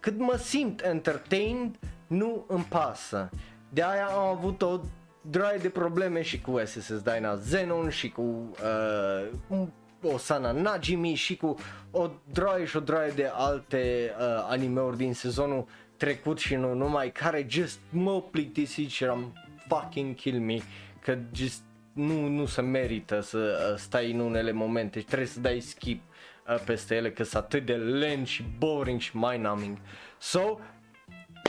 [0.00, 3.30] cât mă simt entertained, nu îmi pasă.
[3.68, 4.80] De aia am avut o
[5.20, 9.66] droaie de probleme și cu SSS Dyna Xenon și cu uh,
[10.02, 11.56] Osana Najimi și cu
[11.90, 17.12] o droaie și o droaie de alte uh, animeuri din sezonul trecut și nu numai
[17.12, 19.32] care just mă plictisit și eram
[19.68, 20.58] fucking kill me
[21.00, 25.40] că just nu, nu se merită să uh, stai în unele momente și trebuie să
[25.40, 26.02] dai skip
[26.48, 29.76] uh, peste ele că sunt atât de lent și boring și mind-numbing.
[30.18, 30.58] So,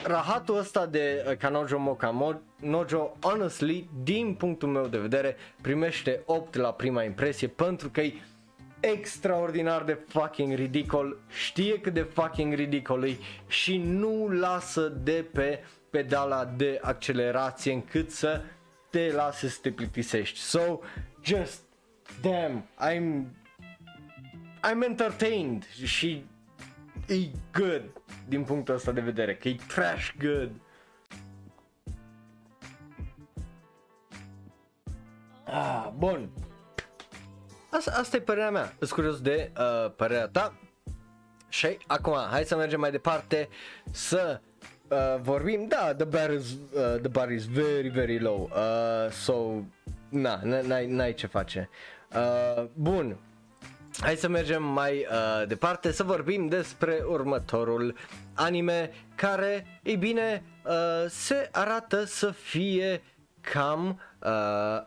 [0.04, 6.56] rahatul ăsta de uh, Kanojo Moka Nojo, honestly, din punctul meu de vedere, primește 8
[6.56, 8.14] la prima impresie pentru că e
[8.80, 15.64] extraordinar de fucking ridicol, știe cât de fucking ridicol e și nu lasă de pe
[15.90, 18.42] pedala de accelerație încât să
[18.90, 20.40] te lase să te plictisești.
[20.40, 20.80] So,
[21.24, 21.62] just,
[22.22, 23.24] damn, I'm,
[24.72, 26.26] I'm entertained și
[27.08, 27.16] e
[27.54, 27.84] good
[28.28, 30.52] din punctul ăsta de vedere, că e trash good.
[35.46, 36.30] Ah, bun.
[37.70, 38.74] Asta, asta e părerea mea.
[38.78, 40.54] Sunt curios de uh, părerea ta.
[41.50, 43.50] Și acum, hai să mergem mai departe
[43.92, 44.40] să
[44.88, 45.68] uh, vorbim.
[45.68, 48.50] Da, the bar is, uh, the bar is very, very low.
[48.54, 49.34] Uh, so,
[50.10, 51.70] na, n-ai, n-ai ce face.
[52.16, 53.18] Uh, bun,
[54.02, 57.96] Hai să mergem mai uh, departe să vorbim despre următorul
[58.34, 63.02] anime care, ei bine, uh, se arată să fie
[63.42, 64.30] cam uh,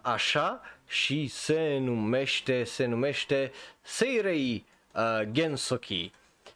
[0.03, 0.61] așa
[0.93, 3.53] și se numește, se numește
[3.83, 6.11] Seirei uh, Gensoki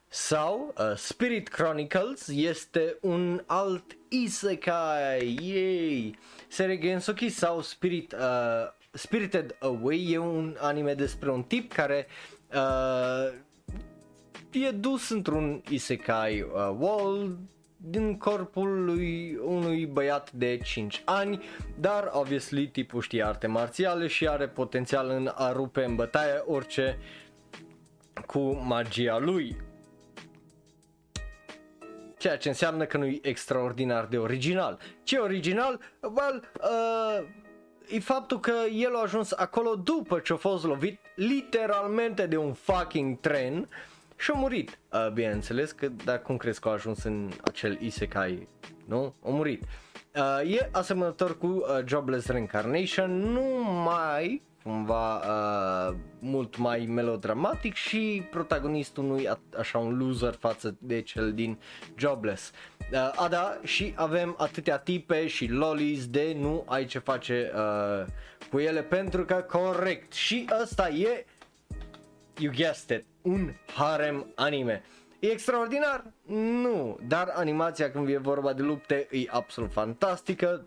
[0.09, 6.19] sau uh, Spirit Chronicles este un alt isekai, yay!
[6.49, 8.19] Seirei Gensoki sau Spirit, uh,
[8.91, 12.07] Spirited Away e un anime despre un tip care
[12.55, 13.35] uh,
[14.51, 17.39] e dus într-un isekai uh, world
[17.89, 21.43] din corpul lui unui băiat de 5 ani,
[21.79, 26.99] dar obviously tipul știe arte marțiale și are potențial în a rupe în bătaie orice
[28.27, 29.57] cu magia lui.
[32.19, 34.79] Ceea ce înseamnă că nu e extraordinar de original.
[35.03, 35.81] Ce original?
[36.01, 37.27] Well, uh,
[37.89, 42.53] e faptul că el a ajuns acolo după ce a fost lovit literalmente de un
[42.53, 43.67] fucking tren uh,
[44.17, 48.49] și a murit, uh, bineînțeles, că dar cum crezi că a ajuns în acel isekai,
[48.85, 49.15] nu?
[49.25, 49.63] A murit.
[50.17, 58.23] Uh, e asemănător cu uh, Jobless Reincarnation, nu mai cumva uh, mult mai melodramatic și
[58.31, 61.59] protagonistul nu e așa un loser față de cel din
[61.97, 62.51] Jobless.
[62.93, 68.07] Uh, a da, și avem atâtea tipe și lolis de nu ai ce face uh,
[68.51, 71.25] cu ele pentru că corect și ăsta e,
[72.39, 74.83] you guessed it, un harem anime.
[75.19, 76.05] E extraordinar?
[76.63, 80.67] Nu, dar animația când e vorba de lupte e absolut fantastică,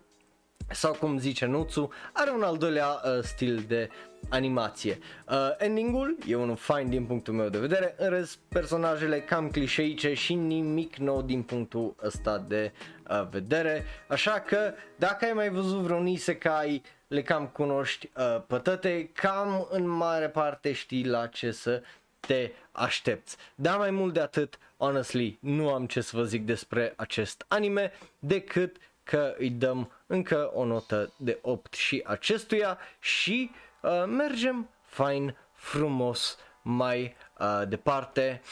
[0.70, 3.90] sau cum zice Nutsu, are un al doilea uh, stil de
[4.28, 4.98] animație.
[5.28, 10.14] Uh, endingul e unul fain din punctul meu de vedere, în rest personajele cam clișeice
[10.14, 12.72] și nimic nou din punctul ăsta de
[13.10, 19.10] uh, vedere, așa că dacă ai mai văzut vreun isekai, le cam cunoști uh, pătăte,
[19.12, 21.82] cam în mare parte știi la ce să
[22.20, 23.36] te aștepți.
[23.54, 27.92] Dar mai mult de atât, honestly, nu am ce să vă zic despre acest anime
[28.18, 33.50] decât că îi dăm încă o notă de 8 și acestuia și
[33.82, 38.42] uh, mergem fain, frumos mai uh, departe.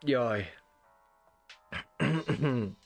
[0.00, 0.44] Ioi.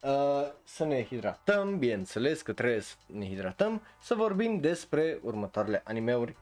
[0.00, 6.36] uh, să ne hidratăm, bineînțeles că trebuie să ne hidratăm, să vorbim despre următoarele animeuri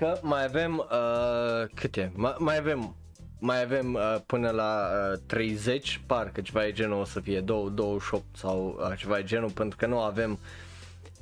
[0.00, 2.12] că mai avem uh, câte?
[2.12, 2.94] Ma- mai avem
[3.38, 7.70] mai avem uh, până la uh, 30, parcă ceva e genul o să fie 2,
[7.74, 10.38] 28 sau uh, ceva e genul, pentru că nu avem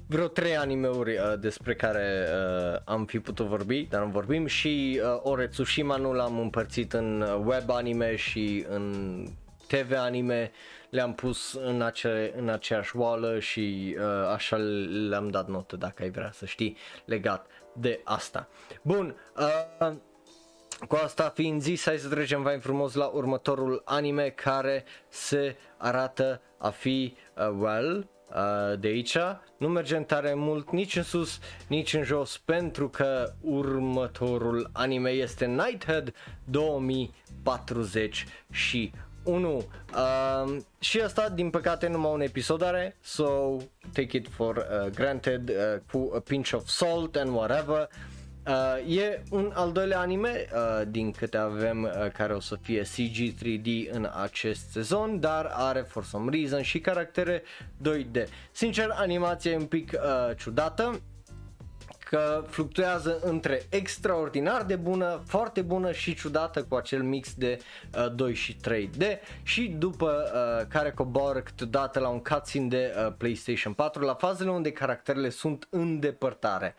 [0.06, 2.26] vreo 3 animeuri uh, despre care
[2.72, 6.92] uh, am fi putut vorbi, dar nu vorbim și uh, Ore Tsushima nu l-am împărțit
[6.92, 9.24] în uh, web anime și în
[9.66, 10.50] TV anime,
[10.90, 14.56] le-am pus în, ace- în aceeași oală și uh, așa
[15.08, 17.46] le-am dat notă dacă ai vrea să știi legat
[17.80, 18.48] de asta.
[18.82, 19.92] Bun, uh,
[20.88, 26.40] cu asta fiind zis, hai să trecem mai frumos la următorul anime care se arată
[26.58, 29.16] a fi, uh, well, uh, de aici.
[29.56, 35.46] Nu mergem tare mult nici în sus, nici în jos, pentru că următorul anime este
[35.46, 36.14] Nighthead
[36.44, 39.56] 2040 și 1.
[39.56, 43.56] Uh, și asta, din păcate, numai un episod are, so
[43.92, 47.88] take it for uh, granted, uh, cu a pinch of salt and whatever.
[48.48, 52.82] Uh, e un al doilea anime uh, din câte avem uh, care o să fie
[52.82, 57.42] CG 3D în acest sezon, dar are for some reason și caractere
[57.88, 58.26] 2D.
[58.52, 61.00] Sincer, animația e un pic uh, ciudată,
[62.08, 67.58] că fluctuează între extraordinar de bună, foarte bună și ciudată cu acel mix de
[67.94, 69.02] uh, 2 și 3D
[69.42, 74.50] și după uh, care coboară câteodată la un cutscene de uh, PlayStation 4 la fazele
[74.50, 76.74] unde caracterele sunt în depărtare.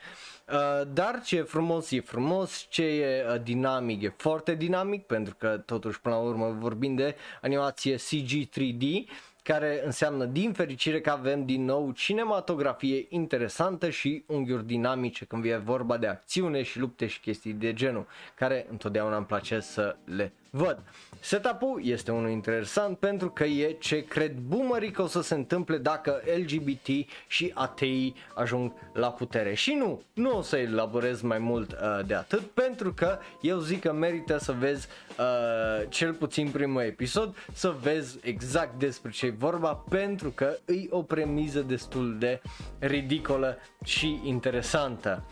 [0.51, 5.35] Uh, dar ce e frumos e frumos, ce e uh, dinamic e foarte dinamic pentru
[5.35, 9.09] că totuși până la urmă vorbim de animație CG 3D
[9.53, 15.57] care înseamnă din fericire că avem din nou cinematografie interesantă și unghiuri dinamice când vine
[15.57, 20.33] vorba de acțiune și lupte și chestii de genul, care întotdeauna îmi place să le
[20.49, 20.79] văd.
[21.19, 25.77] Setup-ul este unul interesant pentru că e ce cred boomerii că o să se întâmple
[25.77, 26.87] dacă LGBT
[27.27, 29.53] și atei ajung la putere.
[29.53, 33.81] Și nu, nu o să elaborez mai mult uh, de atât pentru că eu zic
[33.81, 34.87] că merită să vezi
[35.19, 40.87] uh, cel puțin primul episod, să vezi exact despre ce e vorba pentru că e
[40.89, 42.41] o premiză destul de
[42.79, 45.23] ridicolă și interesantă.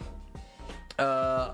[1.00, 1.54] Uh,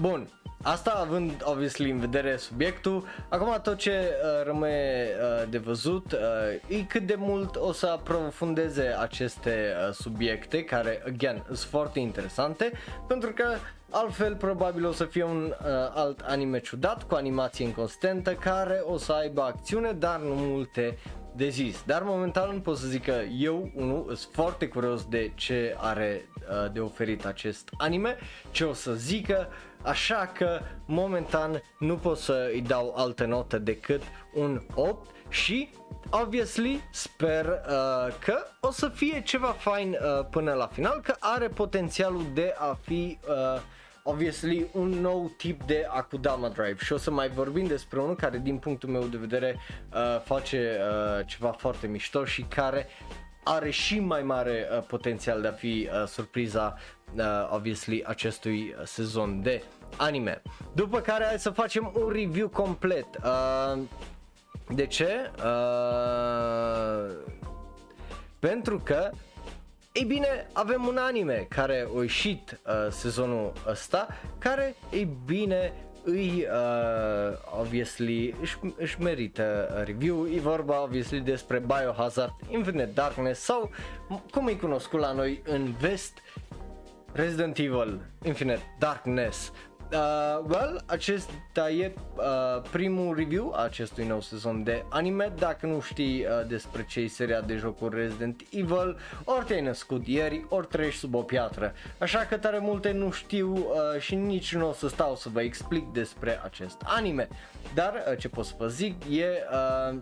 [0.00, 0.28] bun,
[0.62, 6.76] Asta având, obviously, în vedere subiectul, acum tot ce uh, rămâne uh, de văzut uh,
[6.78, 12.72] e cât de mult o să aprofundeze aceste uh, subiecte, care, again, sunt foarte interesante,
[13.06, 13.44] pentru că
[13.90, 18.96] altfel probabil o să fie un uh, alt anime ciudat, cu animație inconsistentă, care o
[18.96, 20.98] să aibă acțiune, dar nu multe
[21.36, 21.82] de zis.
[21.86, 26.72] Dar momentan pot să zic că eu, unul, sunt foarte curios de ce are uh,
[26.72, 28.16] de oferit acest anime,
[28.50, 29.48] ce o să zică,
[29.84, 34.02] așa că momentan nu pot să îi dau altă notă decât
[34.34, 35.68] un 8 și
[36.10, 41.48] obviously sper uh, că o să fie ceva fain uh, până la final, că are
[41.48, 43.60] potențialul de a fi uh,
[44.02, 46.76] obviously un nou tip de Akudama Drive.
[46.78, 49.58] Și o să mai vorbim despre unul care din punctul meu de vedere
[49.94, 52.86] uh, face uh, ceva foarte mișto și care
[53.44, 56.78] are și mai mare uh, potențial de a fi uh, surpriza
[57.14, 59.62] uh, obviously acestui sezon de
[59.96, 60.42] anime.
[60.72, 63.06] După care hai să facem un review complet.
[63.24, 63.78] Uh,
[64.74, 65.30] de ce?
[65.36, 65.44] Uh,
[68.38, 69.10] pentru că
[69.92, 74.06] ei bine, avem un anime care a ieșit uh, sezonul ăsta,
[74.38, 75.72] care, ei bine,
[76.04, 80.26] îi, uh, obviously, își, își merită review.
[80.26, 83.70] E vorba, obviously, despre Biohazard Infinite Darkness sau,
[84.30, 86.18] cum e cunoscut la noi în vest,
[87.12, 89.52] Resident Evil Infinite Darkness.
[89.94, 95.32] Uh, well, acesta e uh, primul review a acestui nou sezon de anime.
[95.38, 100.06] Dacă nu știi uh, despre ce e seria de jocuri Resident Evil, ori te-ai născut
[100.06, 101.72] ieri, ori treci sub o piatră.
[101.98, 105.40] Așa că tare multe nu știu uh, și nici nu o să stau să vă
[105.40, 107.28] explic despre acest anime.
[107.74, 109.98] Dar uh, ce pot să vă zic e uh,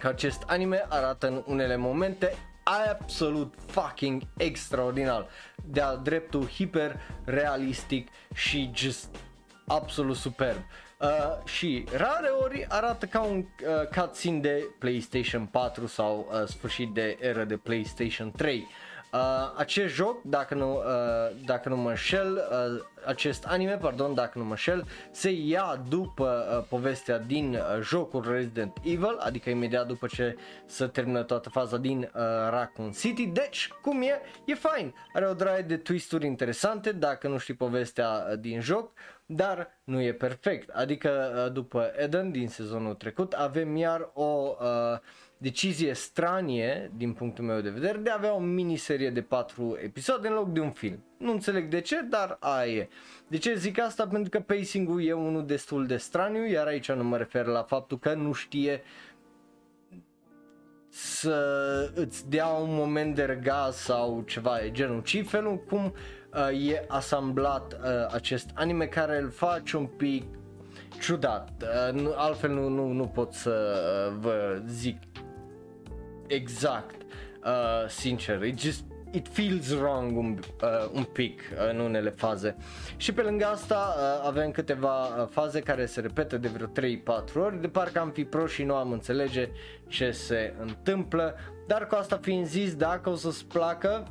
[0.00, 2.34] că acest anime arată în unele momente
[2.66, 5.26] absolut fucking extraordinar.
[5.64, 9.08] De-a dreptul hiper realistic și just
[9.66, 10.58] absolut superb.
[11.00, 16.92] Uh, și rare ori arată ca un uh, cutscene de PlayStation 4 sau uh, sfârșit
[16.92, 18.58] de era de PlayStation 3.
[18.58, 18.66] Uh,
[19.56, 20.82] acest joc, dacă nu, uh,
[21.44, 26.56] dacă nu mă înșel, uh, acest anime, pardon, dacă nu mă înșel, se ia după
[26.58, 30.36] uh, povestea din uh, jocul Resident Evil, adică imediat după ce
[30.66, 35.34] se termină toată faza din uh, Raccoon City, deci, cum e, e fain, are o
[35.34, 38.92] draie de twisturi interesante dacă nu știi povestea uh, din joc,
[39.26, 44.98] dar nu e perfect, adică uh, după Eden din sezonul trecut avem iar o uh,
[45.38, 50.28] decizie stranie, din punctul meu de vedere, de a avea o miniserie de patru episoade
[50.28, 51.04] în loc de un film.
[51.18, 52.88] Nu înțeleg de ce, dar aia e.
[53.28, 54.06] De ce zic asta?
[54.06, 57.98] Pentru că pacing-ul e unul destul de straniu, iar aici nu mă refer la faptul
[57.98, 58.82] că nu știe
[60.88, 65.94] să îți dea un moment de răgaz sau ceva de genul, ci felul cum
[66.32, 67.78] uh, e asamblat uh,
[68.12, 70.24] acest anime care îl face un pic
[71.00, 73.76] ciudat, uh, nu, altfel nu, nu, nu pot să
[74.10, 74.96] uh, vă zic
[76.26, 77.02] exact,
[77.44, 78.84] uh, sincer, it just
[79.16, 82.56] it feels wrong un, uh, un pic în unele faze.
[82.96, 87.34] Și pe lângă asta uh, avem câteva uh, faze care se repetă de vreo 3-4
[87.34, 89.48] ori, de parcă am fi pro și nu am înțelege
[89.88, 91.34] ce se întâmplă,
[91.66, 94.06] dar cu asta fiind zis, dacă o să-ți placă,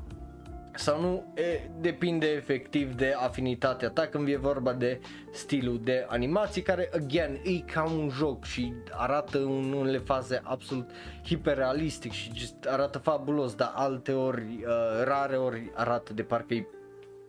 [0.76, 5.00] sau nu e, depinde efectiv de afinitatea ta când e vorba de
[5.32, 10.90] stilul de animații care, again, e ca un joc și arată în unele faze absolut
[11.26, 16.68] hiperrealistic și just arată fabulos, dar alte ori, uh, rare ori arată de parcă e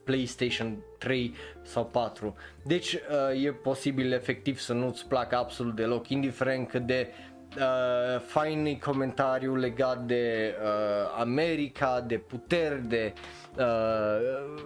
[0.05, 2.35] PlayStation 3 sau 4.
[2.63, 7.26] Deci uh, e posibil efectiv să nu-ți placă absolut deloc, indiferent cât de uh,
[8.27, 13.13] fain comentariu legat de uh, America, de puteri, de
[13.59, 14.63] uh,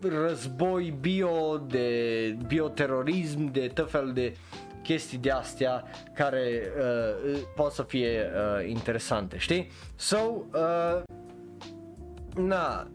[0.00, 4.32] război bio, de bioterorism, de tot fel de
[4.82, 5.84] chestii de astea
[6.14, 9.70] care uh, pot să fie uh, interesante, știi?
[9.96, 11.02] So, uh,
[12.36, 12.88] na,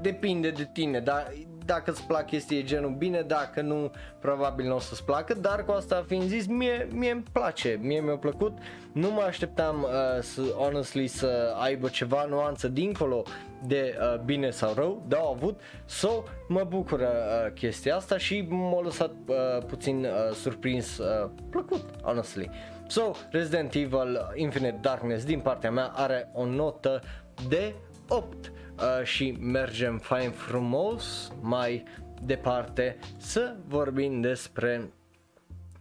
[0.00, 1.32] depinde de tine, dar
[1.68, 3.90] dacă îți plac chestii genul bine, dacă nu,
[4.20, 8.00] probabil nu o să-ți placă, dar cu asta fiind zis, mie, mie îmi place, mie
[8.00, 8.58] mi-a plăcut,
[8.92, 13.22] nu mă așteptam uh, să, honestly, să aibă ceva nuanță dincolo
[13.66, 18.46] de uh, bine sau rău, dar au avut, so mă bucură uh, chestia asta și
[18.48, 22.50] m-a lăsat uh, puțin uh, surprins, uh, plăcut, honestly.
[22.86, 27.00] So, Resident Evil Infinite Darkness din partea mea are o notă
[27.48, 27.74] de
[28.08, 31.84] 8 uh, și mergem fain frumos mai
[32.22, 34.90] departe să vorbim despre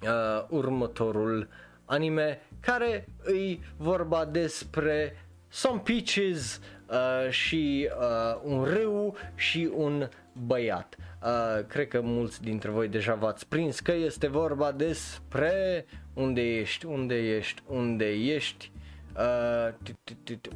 [0.02, 1.48] uh, următorul
[1.86, 5.16] anime care îi vorba despre
[5.48, 10.10] some peaches uh, și uh, un râu și un
[10.46, 10.96] băiat.
[11.24, 16.86] Uh, cred că mulți dintre voi deja v-ați prins că este vorba despre unde ești,
[16.86, 18.72] unde ești, unde ești,
[19.18, 19.94] uh,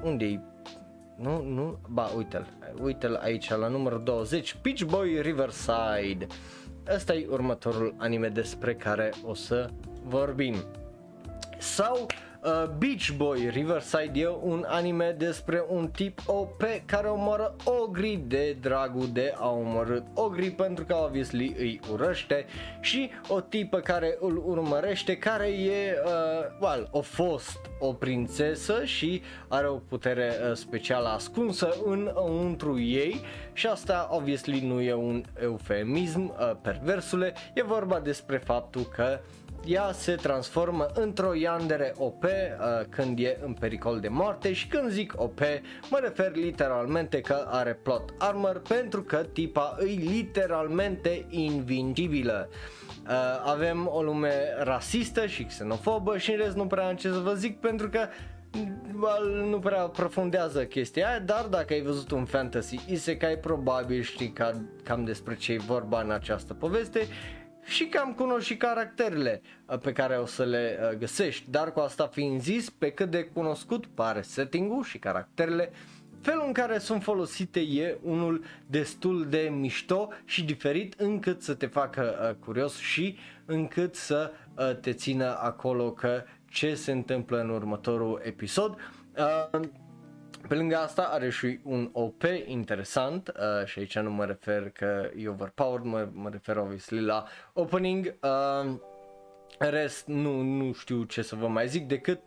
[0.01, 0.39] unde e
[1.15, 2.47] nu, nu, ba uite-l,
[2.81, 6.27] uite-l aici la numărul 20, Peach Boy Riverside.
[6.95, 9.69] Ăsta e următorul anime despre care o să
[10.03, 10.55] vorbim.
[11.57, 12.05] Sau
[12.43, 18.57] Uh, Beach Boy Riverside e un anime despre un tip OP care omoară ogri de
[18.61, 22.45] dragul de a omorât ogri pentru că obviously îi urăște
[22.79, 26.11] și o tipă care îl urmărește care e, uh,
[26.61, 33.21] well, a fost o prințesă și are o putere uh, specială ascunsă în untru ei
[33.53, 39.40] și asta obviously nu e un eufemism uh, perversule, e vorba despre faptul că uh,
[39.65, 42.29] ea se transformă într-o yandere OP uh,
[42.89, 45.39] când e în pericol de moarte și când zic OP
[45.89, 52.49] mă refer literalmente că are plot armor pentru că tipa îi literalmente invincibilă.
[53.07, 53.13] Uh,
[53.45, 57.33] avem o lume rasistă și xenofobă și în rest nu prea am ce să vă
[57.33, 57.99] zic pentru că
[58.99, 64.31] well, nu prea aprofundează chestia aia, dar dacă ai văzut un fantasy isekai probabil știi
[64.31, 67.07] ca, cam despre ce e vorba în această poveste
[67.63, 71.79] și cam cunosc și caracterele uh, pe care o să le uh, găsești, dar cu
[71.79, 75.71] asta fiind zis, pe cât de cunoscut pare setting-ul și caracterele,
[76.21, 81.65] felul în care sunt folosite e unul destul de mișto și diferit încât să te
[81.65, 87.49] facă uh, curios și încât să uh, te țină acolo că ce se întâmplă în
[87.49, 88.77] următorul episod.
[90.41, 94.69] Uh, pe lângă asta are și un OP interesant uh, și aici nu mă refer
[94.69, 98.15] că e overpowered, mă, mă refer obviously la opening.
[98.21, 98.75] Uh,
[99.57, 102.19] rest nu, nu știu ce să vă mai zic decât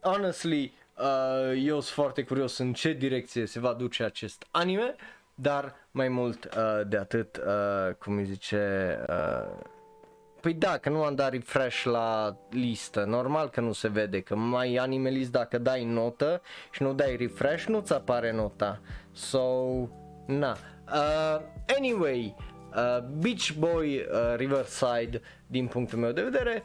[0.00, 4.94] honestly uh, eu sunt foarte curios în ce direcție se va duce acest anime,
[5.34, 9.73] dar mai mult uh, de atât, uh, cum îi zice, uh,
[10.44, 14.34] Păi da, că nu am dat refresh la listă, normal că nu se vede, că
[14.34, 18.80] mai anime list dacă dai notă și nu dai refresh nu-ți apare nota.
[19.12, 19.40] So,
[20.26, 20.56] na.
[20.92, 21.40] Uh,
[21.76, 22.34] anyway,
[22.76, 26.64] uh, Beach Boy uh, Riverside, din punctul meu de vedere,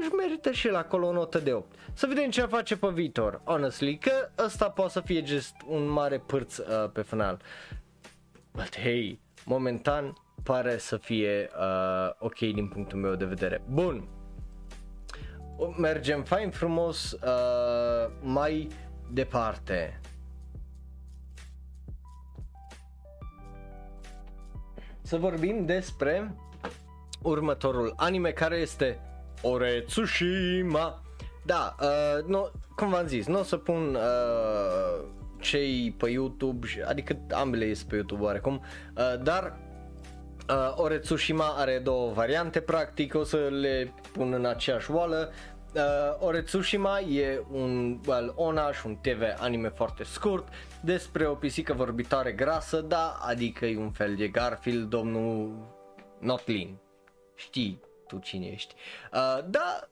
[0.00, 1.74] își merită și el acolo o notă de 8.
[1.92, 6.18] Să vedem ce face pe viitor, honestly, că ăsta poate să fie just un mare
[6.18, 7.40] pârț uh, pe final.
[8.52, 10.16] But hey, momentan
[10.46, 13.62] pare să fie uh, ok din punctul meu de vedere.
[13.70, 14.08] Bun,
[15.78, 18.68] mergem fain frumos uh, mai
[19.12, 20.00] departe.
[25.02, 26.34] Să vorbim despre
[27.22, 28.98] următorul anime care este
[29.42, 31.02] Ore Tsushima.
[31.44, 32.40] Da, uh, no,
[32.76, 35.04] cum v-am zis, nu o să pun uh,
[35.40, 38.54] cei pe YouTube, adică ambele sunt pe YouTube oarecum,
[38.96, 39.65] uh, dar
[40.48, 45.32] Uh, Ore Tsushima are două variante practic, o să le pun în aceeași oală.
[45.74, 45.82] Uh,
[46.18, 50.48] Ore Tsushima e un well, Onaș și un TV anime foarte scurt
[50.82, 55.56] despre o pisică vorbitoare grasă, da, adică e un fel de Garfield, domnul
[56.20, 56.76] Notlin.
[57.34, 58.74] Știi tu cine ești.
[59.12, 59.88] Uh, da,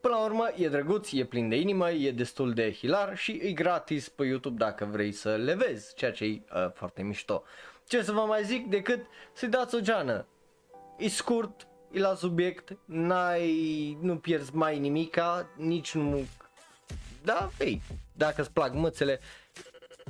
[0.00, 3.52] până la urmă e drăguț, e plin de inimă, e destul de hilar și e
[3.52, 7.42] gratis pe YouTube dacă vrei să le vezi, ceea ce e uh, foarte mișto.
[7.88, 10.26] Ce să vă mai zic decât să-i dați o geană.
[10.98, 16.26] E scurt, e la subiect, n-ai, nu pierzi mai nimica, nici nu...
[17.24, 17.82] Da, ei,
[18.12, 19.20] dacă îți plac mățele,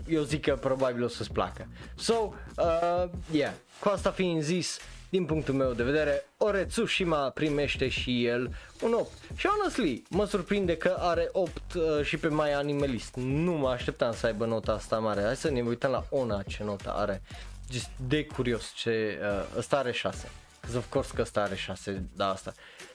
[0.09, 1.69] eu zic că probabil o să-ți placă.
[1.97, 7.89] So, uh, yeah, cu asta fiind zis, din punctul meu de vedere, Ore Tsushima primește
[7.89, 9.11] și el un 8.
[9.37, 13.15] Și honestly, mă surprinde că are 8 uh, și pe mai animalist.
[13.17, 15.23] Nu mă așteptam să aibă nota asta mare.
[15.23, 17.23] Hai să ne uităm la Ona ce notă are
[17.71, 20.31] just de curios ce, uh, ăsta are 6.
[20.61, 22.53] Because of course că ăsta are 6, da asta.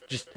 [0.10, 0.28] Just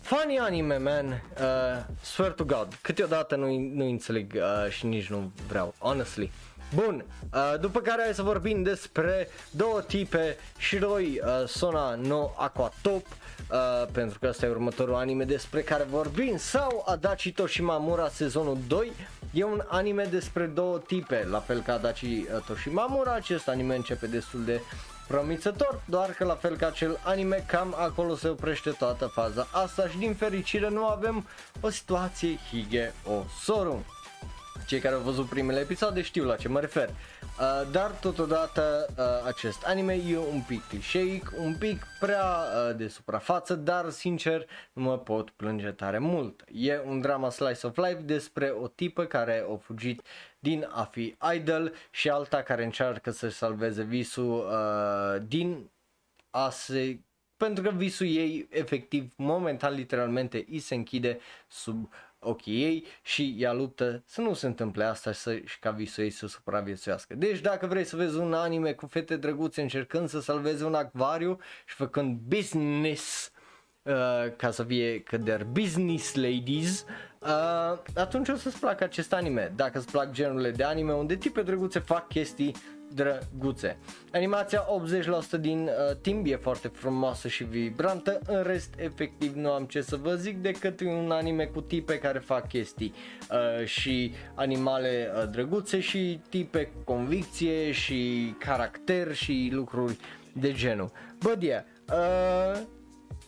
[0.00, 1.06] funny anime, man.
[1.06, 2.78] Uh, swear to God.
[2.80, 6.32] Câteodată nu, nu înțeleg uh, și nici nu vreau, honestly.
[6.74, 7.04] Bun,
[7.34, 13.06] uh, după care hai să vorbim despre două tipe Shiroi uh, Sona no Aqua Top
[13.52, 16.36] uh, pentru că ăsta e următorul anime despre care vorbim.
[16.36, 18.92] Sau Adachi Toshimamura sezonul 2
[19.32, 24.06] E un anime despre două tipe, la fel ca Adachi uh, Toshimamura, acest anime începe
[24.06, 24.60] destul de
[25.08, 29.88] promițător, doar că la fel ca acel anime, cam acolo se oprește toată faza asta
[29.88, 31.26] și din fericire nu avem
[31.60, 33.84] o situație Hige o Soru.
[34.70, 36.88] Cei care au văzut primele episoade știu la ce mă refer.
[36.88, 42.88] Uh, dar totodată uh, acest anime e un pic clișeic, un pic prea uh, de
[42.88, 46.44] suprafață, dar sincer nu mă pot plânge tare mult.
[46.52, 50.02] E un drama slice of life despre o tipă care a fugit
[50.38, 55.70] din a fi idol și alta care încearcă să salveze visul uh, din
[56.30, 57.00] a se
[57.36, 61.18] pentru că visul ei efectiv momentan literalmente îi se închide
[61.48, 65.70] sub ochii ei și ea luptă să nu se întâmple asta și, să, și ca
[65.70, 67.14] visul ei să supraviețuiască.
[67.14, 71.38] Deci dacă vrei să vezi un anime cu fete drăguțe încercând să salveze un acvariu
[71.66, 73.32] și făcând business
[73.82, 73.92] uh,
[74.36, 76.84] ca să fie că they're business ladies,
[77.18, 79.52] uh, atunci o să-ți placă acest anime.
[79.56, 82.54] Dacă îți plac genurile de anime unde tipe drăguțe fac chestii
[82.94, 83.78] drăguțe.
[84.12, 84.64] Animația
[85.36, 89.80] 80% din uh, timp e foarte frumoasă și vibrantă, în rest efectiv nu am ce
[89.80, 92.94] să vă zic decât un anime cu tipe care fac chestii
[93.30, 99.96] uh, și animale uh, drăguțe și tipe cu convicție și caracter și lucruri
[100.32, 100.90] de genul.
[101.18, 102.60] But yeah, uh,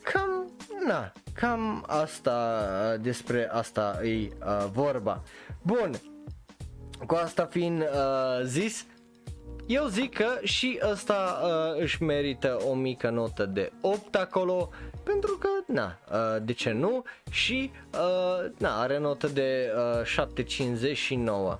[0.03, 0.51] cam,
[0.87, 5.23] na, cam asta, uh, despre asta e uh, vorba.
[5.63, 5.91] Bun,
[7.07, 8.87] cu asta fiind uh, zis,
[9.67, 14.71] eu zic că și ăsta uh, își merită o mică notă de 8 acolo
[15.03, 17.05] pentru că, na, uh, de ce nu?
[17.31, 20.27] Și, uh, na, are notă de uh,
[21.55, 21.59] 7,59.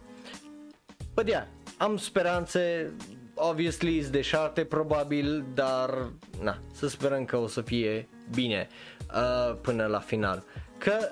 [1.15, 1.47] Păi yeah,
[1.79, 2.93] am speranțe,
[3.35, 8.69] obviously is deșarte probabil, dar na, să sperăm că o să fie bine
[9.15, 10.45] uh, până la final.
[10.79, 11.09] Că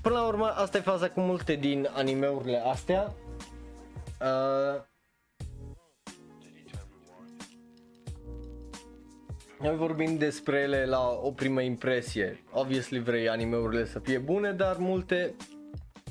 [0.00, 3.12] până la urmă asta e faza cu multe din animeurile astea.
[4.20, 4.82] Uh,
[9.62, 12.42] Noi vorbim despre ele la o primă impresie.
[12.52, 15.34] Obviously vrei animeurile să fie bune, dar multe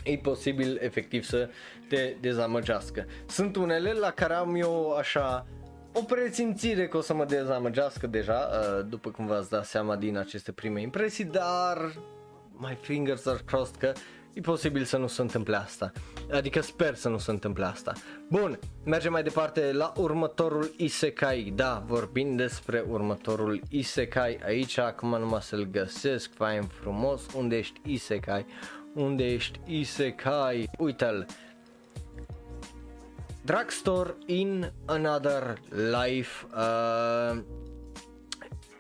[0.04, 1.50] e posibil efectiv să
[1.90, 3.06] te dezamăgească.
[3.28, 5.46] Sunt unele la care am eu așa
[5.94, 10.18] o presimțire că o să mă dezamăgească deja, uh, după cum v-ați dat seama din
[10.18, 11.94] aceste prime impresii, dar
[12.52, 13.94] my fingers are crossed că
[14.34, 15.92] e posibil să nu se întâmple asta.
[16.32, 17.94] Adică sper să nu se întâmple asta.
[18.30, 21.54] Bun, mergem mai departe la următorul Isekai.
[21.56, 28.46] Da, vorbim despre următorul Isekai aici, acum numai să-l găsesc, fain frumos, unde ești Isekai,
[28.94, 31.26] unde ești Isekai, uite-l.
[33.46, 37.42] Drugstore in Another Life uh,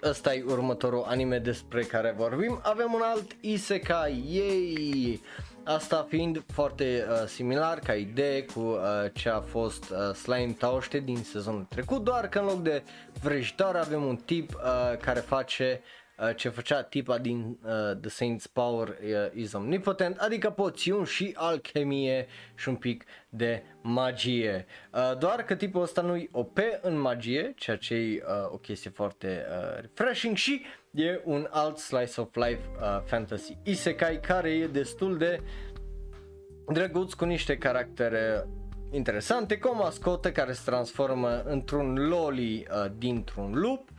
[0.03, 5.21] Ăsta e următorul anime despre care vorbim Avem un alt isekai, yay!
[5.63, 8.79] Asta fiind foarte uh, similar ca idee cu uh,
[9.13, 12.83] ce a fost uh, Slime Tauște din sezonul trecut Doar că în loc de
[13.21, 16.00] vrăjitor avem un tip uh, care face uh, Uh,
[16.35, 18.95] ce făcea tipa din uh, The Saints Power uh,
[19.33, 24.65] is Omnipotent, adică poțiuni și alchemie și un pic de magie.
[24.93, 28.89] Uh, doar că tipul ăsta nu-i OP în magie, ceea ce e uh, o chestie
[28.89, 30.61] foarte uh, refreshing și
[30.91, 35.39] e un alt slice of life uh, fantasy isekai care e destul de
[36.67, 38.47] drăguț cu niște caractere
[38.91, 43.89] interesante, cu o mascotă care se transformă într-un loli uh, dintr-un lup,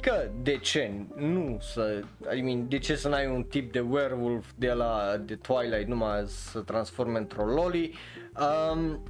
[0.00, 2.02] că de ce nu să,
[2.36, 6.24] I mean, de ce să n-ai un tip de werewolf de la de Twilight numai
[6.26, 7.94] să transforme într-o loli,
[8.72, 9.02] um,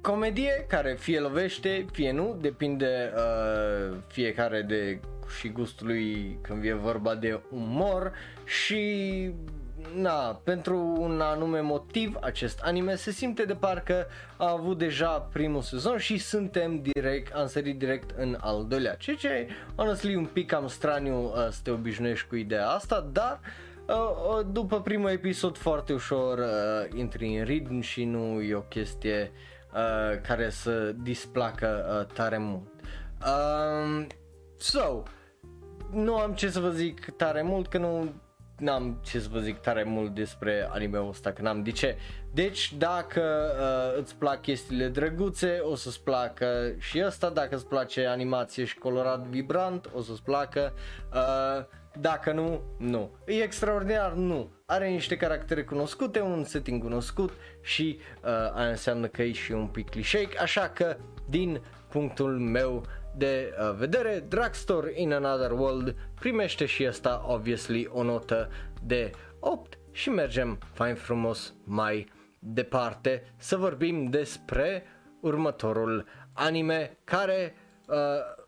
[0.00, 5.00] comedie care fie lovește, fie nu, depinde uh, fiecare de
[5.38, 8.12] și gustul lui când e vorba de umor
[8.44, 9.32] și
[9.94, 14.06] na, pentru un anume motiv acest anime se simte de parcă
[14.36, 19.16] a avut deja primul sezon și suntem direct, am sărit direct în al doilea, ceea
[19.16, 23.40] ce honestly un pic cam straniu uh, să te obișnuiești cu ideea asta, dar
[23.86, 28.60] uh, uh, după primul episod foarte ușor uh, intri în ritm și nu e o
[28.60, 29.32] chestie
[29.74, 32.68] uh, care să displacă uh, tare mult.
[33.26, 34.06] Um,
[34.56, 35.02] so,
[35.90, 38.12] nu am ce să vă zic tare mult că nu
[38.60, 41.96] n-am ce să vă zic tare mult despre anime-ul ăsta, că n-am de ce.
[42.32, 43.22] Deci dacă
[43.60, 48.78] uh, îți plac chestiile drăguțe, o să-ți placă și ăsta, dacă îți place animație și
[48.78, 50.72] colorat vibrant, o să-ți placă.
[51.14, 51.64] Uh,
[52.00, 53.10] dacă nu, nu.
[53.26, 54.12] E extraordinar?
[54.12, 54.50] Nu.
[54.66, 57.32] Are niște caractere cunoscute, un setting cunoscut
[57.62, 60.96] și uh, aia înseamnă că e și un pic clișeic, așa că
[61.28, 62.84] din punctul meu
[63.20, 68.50] de uh, vedere, Drugstore in Another World primește și asta obviously o notă
[68.82, 69.10] de
[69.40, 72.08] 8 și mergem fain frumos mai
[72.38, 74.84] departe să vorbim despre
[75.20, 77.54] următorul anime care
[77.86, 77.96] uh,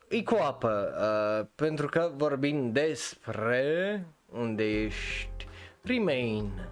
[0.09, 5.49] e cu apă uh, pentru că vorbim despre unde ești.
[5.83, 6.69] Remain.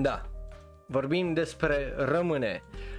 [0.00, 0.22] Da
[0.86, 2.62] vorbim despre rămâne.
[2.72, 2.89] uh,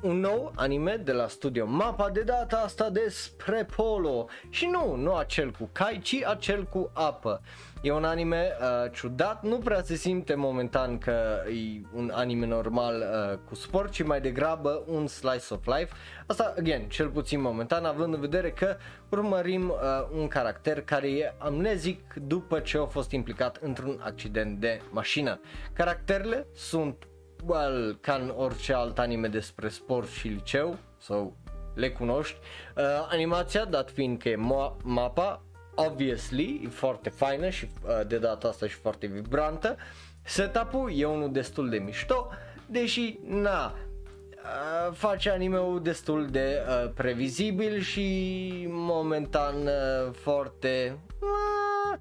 [0.00, 5.14] un nou anime de la studio Mapa de data asta despre polo și nu, nu
[5.14, 7.40] acel cu cai, ci acel cu apă.
[7.84, 12.94] E un anime uh, ciudat, nu prea se simte momentan că e un anime normal
[12.94, 15.94] uh, cu sport, ci mai degrabă un slice of life.
[16.26, 18.76] Asta, again, cel puțin momentan, având în vedere că
[19.10, 19.76] urmărim uh,
[20.16, 25.40] un caracter care e amnezic după ce a fost implicat într-un accident de mașină.
[25.72, 27.06] Caracterele sunt
[27.46, 31.36] well, ca în orice alt anime despre sport și liceu, sau
[31.74, 32.36] le cunoști.
[32.76, 35.42] Uh, animația, dat fiind că e mo- mapa,
[35.74, 39.76] obviously, e foarte faină și uh, de data asta și foarte vibrantă.
[40.22, 42.28] Setup-ul e unul destul de mișto,
[42.66, 50.98] deși, na, uh, face anime-ul destul de uh, previzibil și momentan uh, foarte...
[51.20, 51.98] Uh,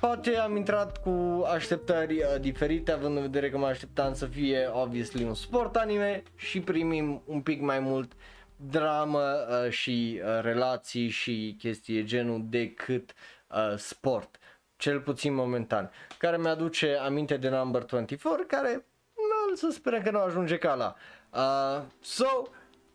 [0.00, 4.70] Poate am intrat cu așteptări uh, diferite, având în vedere că mă așteptam să fie
[4.72, 8.12] obviously un sport anime și primim un pic mai mult
[8.56, 13.12] dramă uh, și uh, relații și chestii genul decât
[13.48, 14.38] uh, sport,
[14.76, 20.18] cel puțin momentan, care mi-aduce aminte de Number 24, care nu să sperăm că nu
[20.18, 20.94] ajunge ca la.
[21.30, 22.42] Uh, so,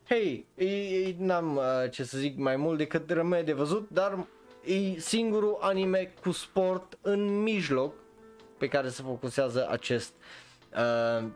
[0.07, 0.47] hei,
[1.17, 4.25] n-am uh, ce să zic mai mult decât rămâne de văzut, dar
[4.63, 7.93] e singurul anime cu sport în mijloc
[8.57, 10.13] pe care se focusează acest
[10.73, 11.27] uh,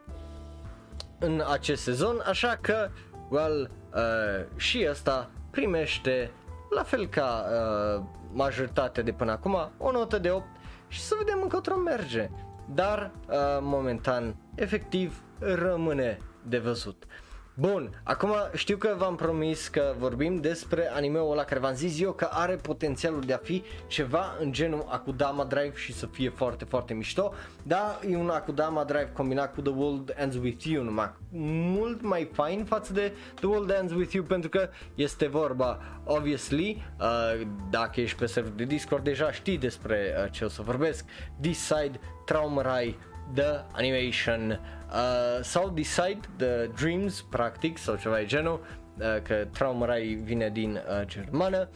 [1.19, 2.89] în acest sezon, așa că
[3.29, 6.31] well, uh, și ăsta primește
[6.69, 8.03] la fel ca uh,
[8.33, 10.45] majoritatea de până acum o notă de 8
[10.87, 12.29] și să vedem încotro merge.
[12.73, 17.03] Dar uh, momentan efectiv rămâne de văzut.
[17.57, 22.11] Bun, acum știu că v-am promis că vorbim despre animeul ăla care v-am zis eu
[22.11, 26.65] că are potențialul de a fi ceva în genul Akudama Drive și să fie foarte,
[26.65, 27.33] foarte mișto,
[27.63, 31.13] dar e un Akudama Drive combinat cu The World Ends With You numai.
[31.77, 36.83] Mult mai fain față de The World Ends With You pentru că este vorba, obviously,
[36.99, 41.05] uh, dacă ești pe server de Discord deja știi despre uh, ce o să vorbesc,
[41.39, 42.97] Decide Traumarai
[43.33, 44.59] The Animation
[44.95, 48.59] uh, sau Decide The Dreams, practic, sau ceva de genul,
[48.99, 51.69] uh, că Traumarai vine din uh, germană.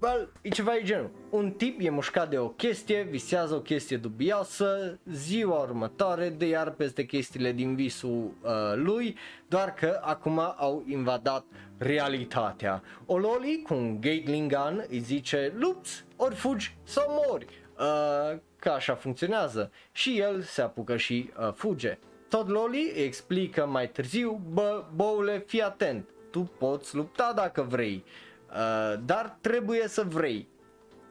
[0.00, 1.10] Well, e ceva de genul.
[1.30, 6.70] Un tip e mușcat de o chestie, visează o chestie dubioasă, ziua următoare de iar
[6.70, 9.16] peste chestiile din visul uh, lui,
[9.48, 11.44] doar că acum au invadat
[11.78, 12.82] realitatea.
[13.06, 17.46] O loli cu un gatling gun îi zice lupți, ori fugi sau mori.
[17.78, 21.98] Uh, că așa funcționează și el se apucă și uh, fuge.
[22.28, 28.04] Tot Loli explică mai târziu, bă, boule, fii atent, tu poți lupta dacă vrei,
[28.48, 30.48] uh, dar trebuie să vrei.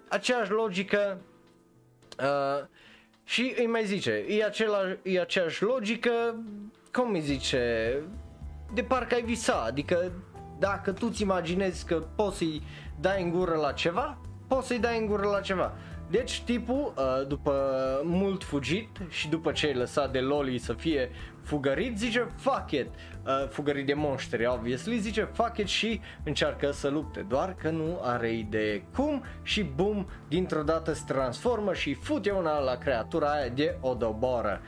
[0.09, 1.21] Aceeași logică
[2.19, 2.65] uh,
[3.23, 6.43] și îi mai zice, e, același, e aceeași logică,
[6.91, 7.93] cum îi zice,
[8.73, 10.11] de parcă ai visa, adică
[10.59, 12.61] dacă tu ți imaginezi că poți să-i
[12.99, 14.17] dai în gură la ceva,
[14.47, 15.73] poți să-i dai în gură la ceva.
[16.15, 17.53] Deci tipul, uh, după
[18.03, 21.09] mult fugit și după ce ai lăsat de Loli să fie
[21.41, 26.89] fugărit, zice fuck it, uh, fugărit de monștri, obviously, zice fuck it și încearcă să
[26.89, 32.31] lupte, doar că nu are idee cum și bum, dintr-o dată se transformă și fute
[32.31, 34.61] una la creatura aia de o doboră.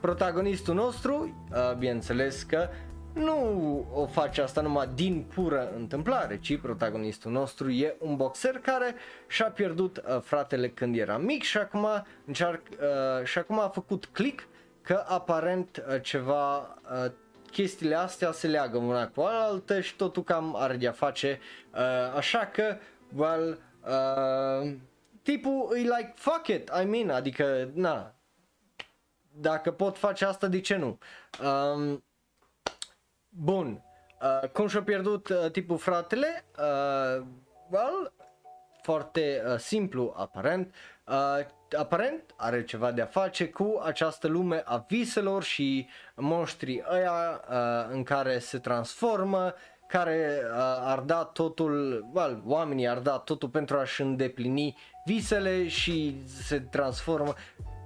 [0.00, 2.68] Protagonistul nostru, uh, bineînțeles că
[3.16, 8.94] nu o face asta numai din pură întâmplare, ci protagonistul nostru e un boxer care
[9.26, 11.86] și-a pierdut uh, fratele când era mic și acum,
[12.26, 14.46] încearc, uh, și acum a făcut click
[14.82, 17.10] că aparent uh, ceva uh,
[17.50, 21.40] chestiile astea se leagă una cu altă și totul cam are de-a face,
[21.74, 22.76] uh, așa că,
[23.14, 24.72] well, uh,
[25.22, 28.14] tipul e like, fuck it, I mean, adică, na,
[29.32, 30.98] dacă pot face asta, de ce nu?
[31.44, 32.04] Um,
[33.38, 33.82] Bun.
[34.22, 36.44] Uh, cum și-a pierdut uh, tipul fratele?
[36.58, 37.24] Uh,
[37.70, 38.12] well,
[38.82, 40.74] foarte uh, simplu aparent.
[41.06, 41.46] Uh,
[41.78, 47.88] aparent are ceva de a face cu această lume a viselor și monștrii ăia uh,
[47.90, 49.54] în care se transformă,
[49.88, 56.22] care uh, ar da totul, well, oamenii ar da totul pentru a-și îndeplini visele și
[56.26, 57.34] se transformă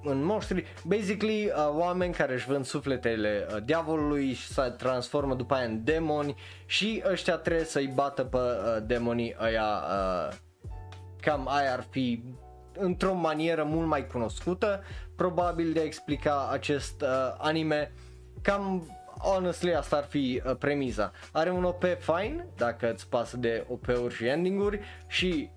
[0.03, 5.55] în monștri, basically uh, oameni care își vând sufletele uh, diavolului și se transformă după
[5.55, 6.35] aia în demoni
[6.67, 10.37] și ăștia trebuie să-i bată pe uh, demonii ăia, uh,
[11.21, 12.23] cam aia ar fi
[12.79, 14.83] într-o manieră mult mai cunoscută,
[15.17, 17.93] probabil de a explica acest uh, anime,
[18.43, 18.87] cam
[19.19, 21.13] honestly asta ar fi uh, premiza.
[21.33, 25.51] Are un OP fine, dacă îți pasă de OP-uri și ending-uri și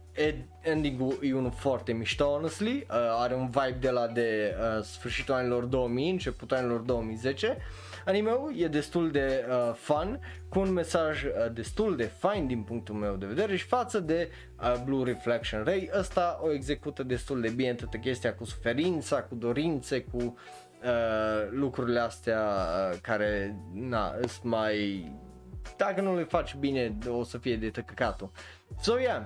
[0.62, 5.34] ending-ul e unul foarte mișto, honestly, uh, are un vibe de la de uh, sfârșitul
[5.34, 7.58] anilor 2000, începutul anilor 2010.
[8.06, 12.96] Anime-ul e destul de uh, fun, cu un mesaj uh, destul de fine din punctul
[12.96, 17.50] meu de vedere și față de uh, Blue Reflection Ray, ăsta o execută destul de
[17.50, 24.44] bine toată chestia cu suferința, cu dorințe, cu uh, lucrurile astea uh, care, na, sunt
[24.44, 25.12] mai...
[25.78, 28.32] Dacă nu le faci bine, o să fie de tăcăcatul.
[28.82, 29.24] So, yeah,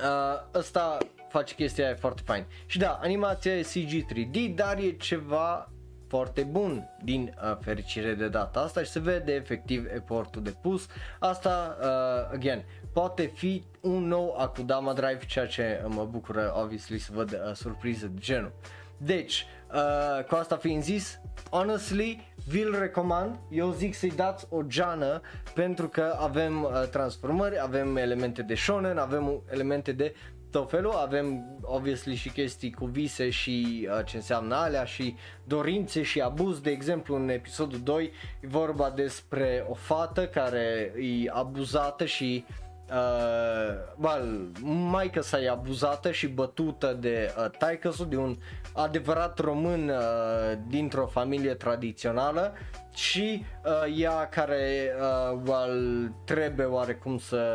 [0.00, 2.44] uh, ăsta face chestia aia foarte fain.
[2.66, 5.68] Și da, animația e CG 3D, dar e ceva
[6.08, 10.86] foarte bun din uh, fericire de data asta și se vede efectiv efortul de pus.
[11.18, 17.10] Asta, uh, again, poate fi un nou Akudama Drive, ceea ce mă bucură, obviously, să
[17.14, 18.52] văd uh, surprize de genul.
[18.96, 25.20] Deci, uh, cu asta fiind zis, honestly, vi-l recomand, eu zic să-i dați o geană
[25.54, 30.14] pentru că avem uh, transformări, avem elemente de shonen, avem elemente de
[30.54, 36.02] tot felul, avem obviously și chestii cu vise și uh, ce înseamnă alea și dorințe
[36.02, 42.04] și abuz, de exemplu în episodul 2 e vorba despre o fată care e abuzată
[42.04, 42.44] și
[42.90, 48.36] uh, well, maica sa e abuzată și bătută de uh, taică de un
[48.74, 52.52] adevărat român uh, dintr-o familie tradițională
[52.94, 57.54] și uh, ea care uh, well, trebuie oarecum să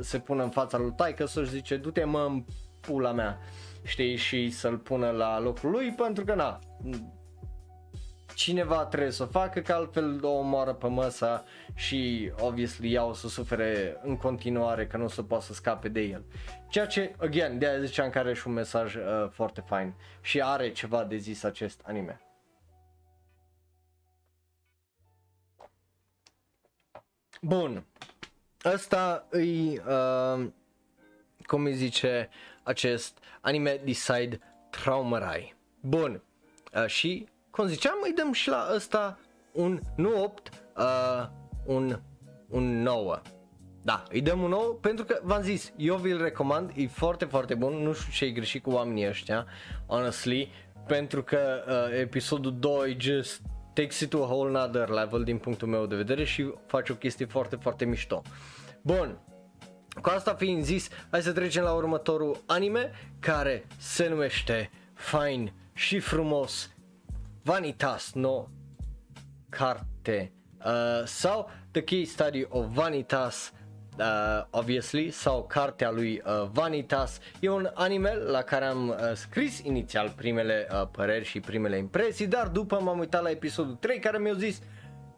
[0.00, 2.44] se pună în fața lui taică să-și zice du-te mă în
[2.80, 3.38] pula mea
[3.84, 6.58] știi și să-l pună la locul lui pentru că na
[8.36, 13.12] cineva trebuie să o facă, că altfel o omoară pe măsa și obviously ea o
[13.12, 16.24] să sufere în continuare că nu o să poată să scape de el.
[16.68, 20.42] Ceea ce, again, de aia ziceam că are și un mesaj uh, foarte fain și
[20.42, 22.20] are ceva de zis acest anime.
[27.40, 27.86] Bun,
[28.64, 30.46] ăsta îi, uh,
[31.46, 32.28] cum îi zice
[32.62, 35.54] acest anime Decide Traumarai.
[35.80, 36.22] Bun,
[36.74, 39.18] uh, și cum ziceam, îi dăm și la ăsta
[39.52, 41.28] un, nu 8, uh,
[41.64, 42.00] un,
[42.48, 43.20] un 9.
[43.82, 47.54] Da, îi dăm un 9 pentru că v-am zis, eu vi-l recomand, e foarte, foarte
[47.54, 49.46] bun, nu știu ce e greșit cu oamenii ăștia,
[49.86, 50.52] honestly,
[50.86, 51.38] pentru că
[51.68, 53.40] uh, episodul 2 just
[53.72, 56.94] takes it to a whole nother level din punctul meu de vedere și face o
[56.94, 58.22] chestie foarte, foarte mișto.
[58.82, 59.18] Bun,
[60.02, 65.98] cu asta fiind zis, hai să trecem la următorul anime care se numește Fine și
[65.98, 66.75] frumos
[67.46, 68.48] Vanitas no
[69.48, 70.32] Carte
[70.64, 73.52] uh, sau The Key Study of Vanitas
[73.98, 77.18] uh, obviously, sau cartea lui uh, Vanitas.
[77.40, 82.26] E un anime la care am uh, scris inițial primele uh, păreri și primele impresii,
[82.26, 84.60] dar după m-am uitat la episodul 3 care mi-a zis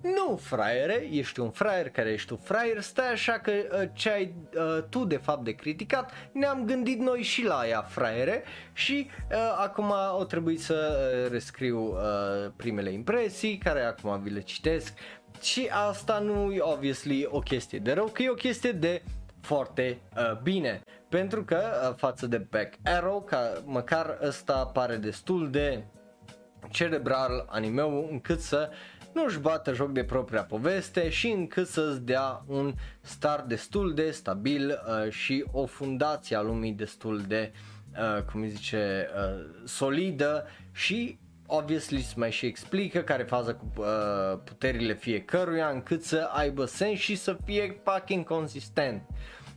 [0.02, 4.34] nu, fraiere, ești un fraier care ești tu fraier, stai așa că uh, ce ai
[4.54, 8.42] uh, tu de fapt de criticat, ne-am gândit noi și la ea, fraiere,
[8.72, 14.40] și uh, acum o trebuie să uh, rescriu uh, primele impresii, care acum vi le
[14.40, 14.92] citesc,
[15.42, 19.02] și asta nu e obviously o chestie de rău, că e o chestie de
[19.40, 20.80] foarte uh, bine.
[21.08, 25.84] Pentru că uh, față de Back Arrow, ca măcar ăsta pare destul de
[26.70, 28.70] cerebral animeul încât să
[29.12, 34.68] nu-și bată joc de propria poveste și încât să-ți dea un start destul de stabil
[34.70, 37.52] uh, și o fundație a lumii destul de,
[37.92, 43.54] uh, cum îi zice, uh, solidă și obviously se mai și explică care e faza
[43.54, 49.02] cu uh, puterile fiecăruia încât să aibă sens și să fie fucking consistent.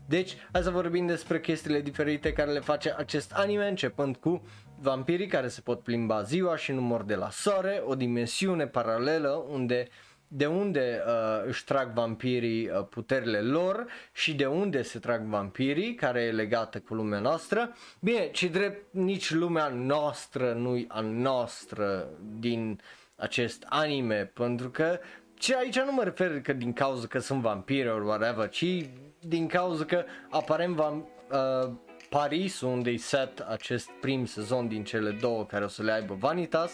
[0.05, 4.41] Deci, hai să vorbim despre chestiile diferite care le face acest anime, începând cu
[4.81, 9.45] vampirii care se pot plimba ziua și nu mor de la soare, o dimensiune paralelă
[9.49, 9.87] unde
[10.33, 15.95] de unde uh, își trag vampirii uh, puterile lor și de unde se trag vampirii,
[15.95, 17.75] care e legată cu lumea noastră.
[17.99, 22.07] Bine, ci drept nici lumea noastră nu-i a noastră
[22.39, 22.81] din
[23.15, 24.99] acest anime, pentru că
[25.33, 29.47] ce aici nu mă refer că din cauza că sunt vampiri or whatever, ci din
[29.47, 31.71] cauza că aparent vam, uh,
[32.19, 36.13] Paris, unde i set acest prim sezon din cele două care o să le aibă
[36.19, 36.71] Vanitas,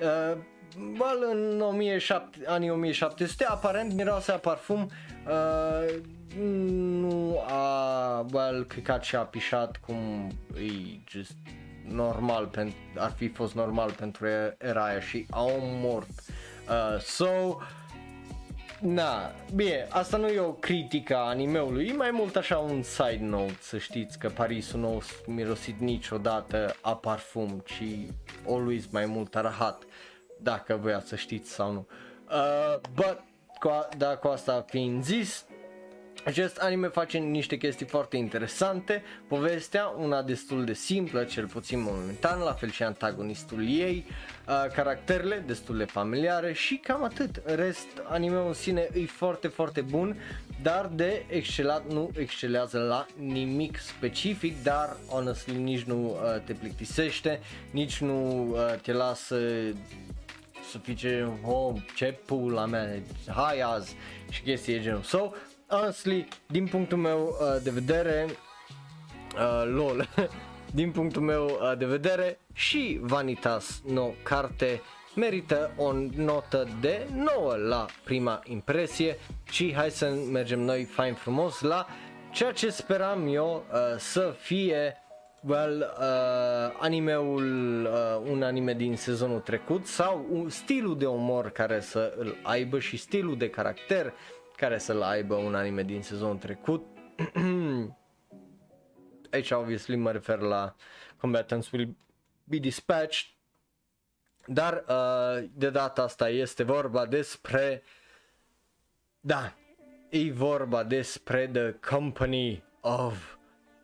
[0.00, 0.36] uh,
[0.76, 4.90] well, în 1700, anii 1700 aparent miroase a parfum
[5.26, 5.94] uh,
[6.36, 11.36] nu a well, căcat și a pișat cum e just
[11.88, 14.26] normal pen, ar fi fost normal pentru
[14.58, 16.10] era aia și au mort.
[16.68, 17.58] Uh, so
[18.80, 23.18] Na, bine, asta nu e o critică a animeului, e mai mult așa un side
[23.20, 27.82] note, să știți că Parisul nu a mirosit niciodată a parfum, ci
[28.48, 29.82] always mai mult a rahat,
[30.38, 31.86] dacă voiați să știți sau nu.
[32.30, 33.22] Uh, but,
[33.58, 35.44] cu a, da, cu asta fiind zis,
[36.24, 42.40] acest anime face niște chestii foarte interesante, povestea, una destul de simplă, cel puțin momentan,
[42.40, 44.04] la fel și antagonistul ei,
[44.48, 47.42] uh, caracterele destul de familiare și cam atât.
[47.44, 50.16] Rest, anime în sine e foarte, foarte bun,
[50.62, 57.40] dar de excelat nu excelează la nimic specific, dar honestly nici nu uh, te plictisește,
[57.70, 59.38] nici nu uh, te lasă
[60.70, 63.96] să fii ce, oh, ce pula mea, hai azi
[64.30, 65.02] și chestii de genul.
[65.02, 65.30] So,
[65.70, 68.26] honestly, din punctul meu uh, de vedere,
[69.34, 70.08] uh, lol,
[70.80, 74.80] din punctul meu uh, de vedere și Vanitas No carte
[75.14, 79.18] merită o notă de 9 la prima impresie.
[79.50, 81.86] Și hai să mergem noi fain frumos la
[82.32, 84.96] ceea ce speram eu uh, să fie
[85.46, 91.80] well, uh, animeul, uh, un anime din sezonul trecut sau un stilul de umor care
[91.80, 94.12] să îl aibă și stilul de caracter
[94.60, 96.86] care să-l aibă un anime din sezonul trecut.
[99.32, 100.74] Aici, obviously, mă refer la
[101.16, 101.96] Combatants Will
[102.44, 103.26] Be Dispatched,
[104.46, 107.82] dar uh, de data asta este vorba despre,
[109.20, 109.52] da,
[110.08, 113.36] e vorba despre The Company of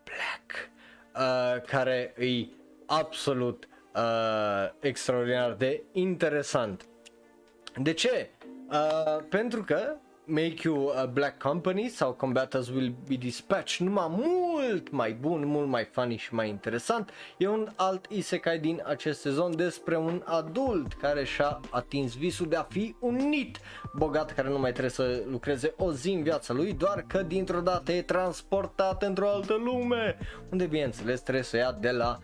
[0.04, 0.70] Black,
[1.14, 2.46] uh, care e
[2.86, 6.86] absolut uh, extraordinar de interesant.
[7.76, 8.30] De ce?
[8.70, 9.96] Uh, pentru că
[10.26, 15.68] make you a black company sau combatants will be dispatched numai mult mai bun, mult
[15.68, 17.10] mai funny și mai interesant.
[17.38, 22.56] E un alt isekai din acest sezon despre un adult care și-a atins visul de
[22.56, 23.58] a fi un nit
[23.94, 27.60] bogat care nu mai trebuie să lucreze o zi în viața lui, doar că dintr-o
[27.60, 30.18] dată e transportat într-o altă lume,
[30.50, 32.18] unde bineînțeles trebuie să ia de la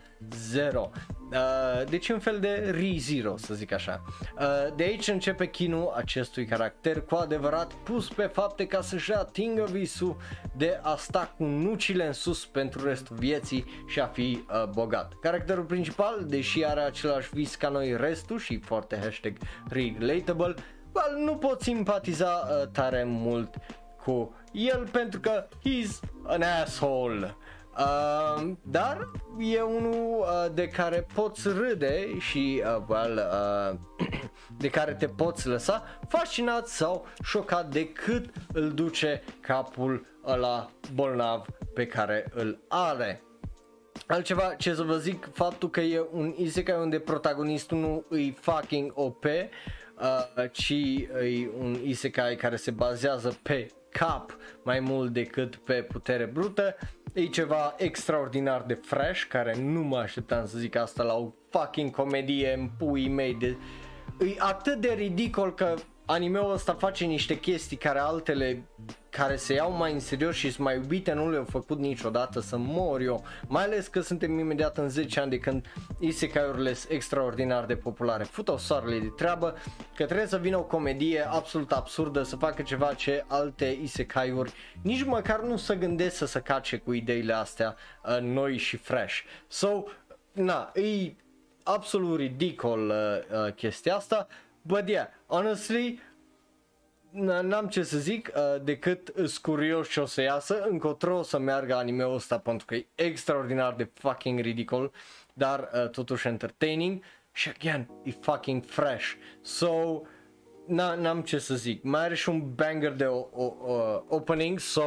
[0.49, 0.89] zero.
[1.33, 4.01] Uh, deci un fel de re-zero, să zic așa.
[4.39, 9.63] Uh, de aici începe chinul acestui caracter cu adevărat pus pe fapte ca să-și atingă
[9.71, 10.17] visul
[10.55, 15.13] de a sta cu nucile în sus pentru restul vieții și a fi uh, bogat.
[15.21, 19.37] Caracterul principal, deși are același vis ca noi restul și foarte hashtag
[19.69, 20.55] relatable,
[20.93, 23.55] well, nu pot simpatiza uh, tare mult
[24.03, 27.35] cu el pentru că he's an asshole.
[27.77, 34.07] Uh, dar e unul uh, de care poți râde și uh, well, uh,
[34.57, 41.45] de care te poți lăsa fascinat sau șocat de cât îl duce capul ăla bolnav
[41.73, 43.23] pe care îl are.
[44.07, 48.91] Altceva ce să vă zic, faptul că e un isekai unde protagonistul nu îi fucking
[48.95, 50.73] OP, uh, ci
[51.21, 56.75] e un isekai care se bazează pe cap mai mult decât pe putere brută.
[57.13, 61.91] E ceva extraordinar de fresh, care nu mă așteptam să zic asta la o fucking
[61.91, 63.57] comedie în pui mei de...
[64.19, 65.73] E atât de ridicol că
[66.05, 68.63] animeul ăsta face niște chestii care altele
[69.09, 72.57] care se iau mai în serios și sunt mai iubite nu le-au făcut niciodată să
[72.57, 75.65] mor eu, mai ales că suntem imediat în 10 ani de când
[75.99, 78.23] isekai-urile sunt extraordinar de populare.
[78.23, 79.55] Fut-o soarele de treabă
[79.95, 85.03] că trebuie să vină o comedie absolut absurdă să facă ceva ce alte isekai-uri nici
[85.03, 87.75] măcar nu se gândesc să se cace cu ideile astea
[88.05, 89.19] uh, noi și fresh.
[89.47, 89.83] So,
[90.31, 91.13] na, e
[91.63, 94.27] absolut ridicol uh, uh, chestia asta,
[94.65, 95.99] but yeah, honestly,
[97.41, 101.39] n-am ce să zic uh, decât îs curios ce o să iasă, încotro o să
[101.39, 104.91] meargă anime-ul ăsta pentru că e extraordinar de fucking ridicol,
[105.33, 109.13] dar uh, totuși entertaining și again, e fucking fresh.
[109.41, 110.01] So,
[110.65, 111.83] n-am ce să zic.
[111.83, 114.83] Mai are și un banger de o, o, o, opening, so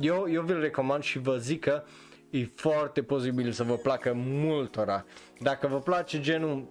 [0.00, 1.82] eu, eu vi-l recomand și vă zic că
[2.30, 5.04] e foarte posibil să vă placă multora.
[5.40, 6.68] Dacă vă place genul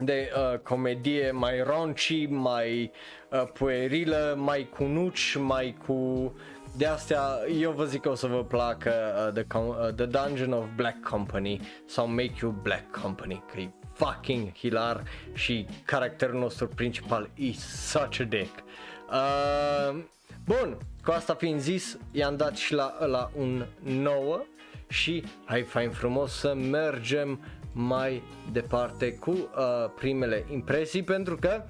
[0.00, 2.90] de uh, comedie mai raunchy, mai
[3.30, 6.32] uh, puerilă, mai cu nuci, mai cu
[6.76, 8.92] de astea eu vă zic că o să vă placă
[9.26, 13.60] uh, the, Com- uh, the Dungeon of Black Company sau Make You Black Company că
[13.60, 18.62] e fucking hilar și caracterul nostru principal e such a dick.
[19.10, 19.98] Uh,
[20.44, 24.42] bun, cu asta fiind zis, i-am dat și la, la un 9
[24.88, 27.40] și hai fain frumos să mergem
[27.72, 31.62] mai departe cu uh, primele impresii pentru că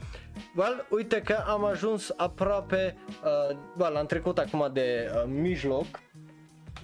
[0.56, 5.86] well, uite că am ajuns aproape uh, well, am trecut acum de uh, mijloc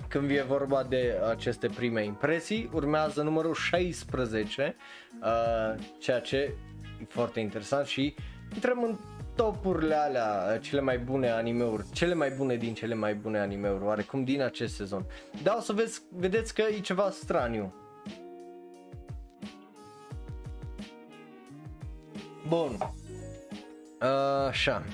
[0.09, 4.77] când e vorba de aceste prime impresii urmează numărul 16
[5.23, 6.37] uh, ceea ce
[7.01, 8.15] e foarte interesant și
[8.55, 8.99] intrăm în
[9.35, 13.85] topurile alea, uh, cele mai bune animeuri, cele mai bune din cele mai bune animeuri,
[13.85, 15.05] oarecum din acest sezon.
[15.43, 17.75] Dar o să vezi, vedeți că e ceva straniu
[22.49, 22.77] Bun.
[24.01, 24.09] Uh,
[24.49, 24.85] așa.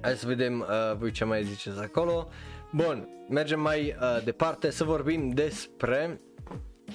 [0.00, 2.28] Hai să vedem uh, voi ce mai ziceți acolo.
[2.70, 6.20] Bun, mergem mai uh, departe să vorbim despre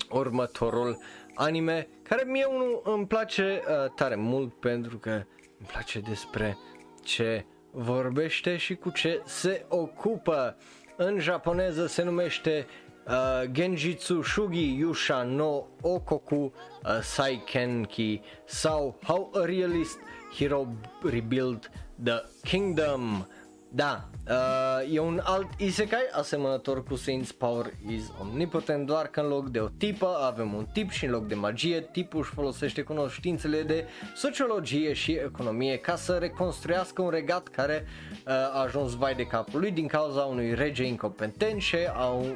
[0.09, 0.97] următorul
[1.35, 6.57] anime care mie unul îmi place uh, tare mult pentru că îmi place despre
[7.03, 10.57] ce vorbește și cu ce se ocupă.
[10.95, 12.65] În japoneză se numește
[13.07, 16.51] uh, Genjitsu Shugi Yusha no Okoku
[16.85, 19.99] uh, Saikenki sau How a Realist
[20.31, 20.67] Hero
[21.03, 21.69] Rebuilt
[22.03, 23.25] the Kingdom.
[23.73, 29.27] Da, uh, e un alt isekai asemănător cu Saints Power is Omnipotent, doar că în
[29.27, 32.81] loc de o tipă avem un tip și în loc de magie, tipul își folosește
[32.81, 39.15] cunoștințele de sociologie și economie ca să reconstruiască un regat care uh, a ajuns vai
[39.15, 42.27] de capul lui din cauza unui rege incompetent și a uh,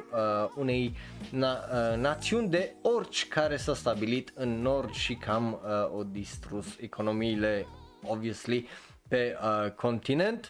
[0.56, 0.96] unei
[1.28, 6.66] na- uh, națiuni de orci care s-a stabilit în nord și cam uh, o distrus
[6.80, 7.68] economiile,
[8.04, 8.68] obviously,
[9.08, 10.50] pe uh, continent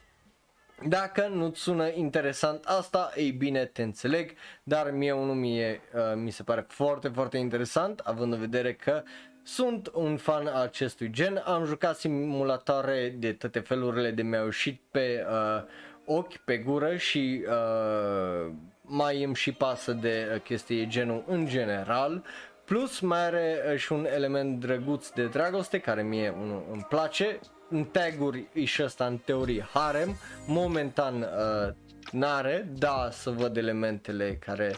[0.84, 4.32] dacă nu-ți sună interesant asta, ei bine, te înțeleg,
[4.64, 9.04] dar mie unul mie, uh, mi se pare foarte, foarte interesant, având în vedere că
[9.44, 14.82] sunt un fan al acestui gen, am jucat simulatoare de toate felurile de mi-au ieșit
[14.92, 15.64] pe uh,
[16.06, 18.52] ochi, pe gură și uh,
[18.82, 22.24] mai îmi și pasă de uh, chestii genul în general,
[22.66, 27.40] Plus mai are uh, și un element drăguț de dragoste care mie unul îmi place,
[27.70, 30.16] în taguri e și ăsta în teorie harem,
[30.48, 31.74] momentan uh,
[32.12, 34.76] n-are, da să văd elementele care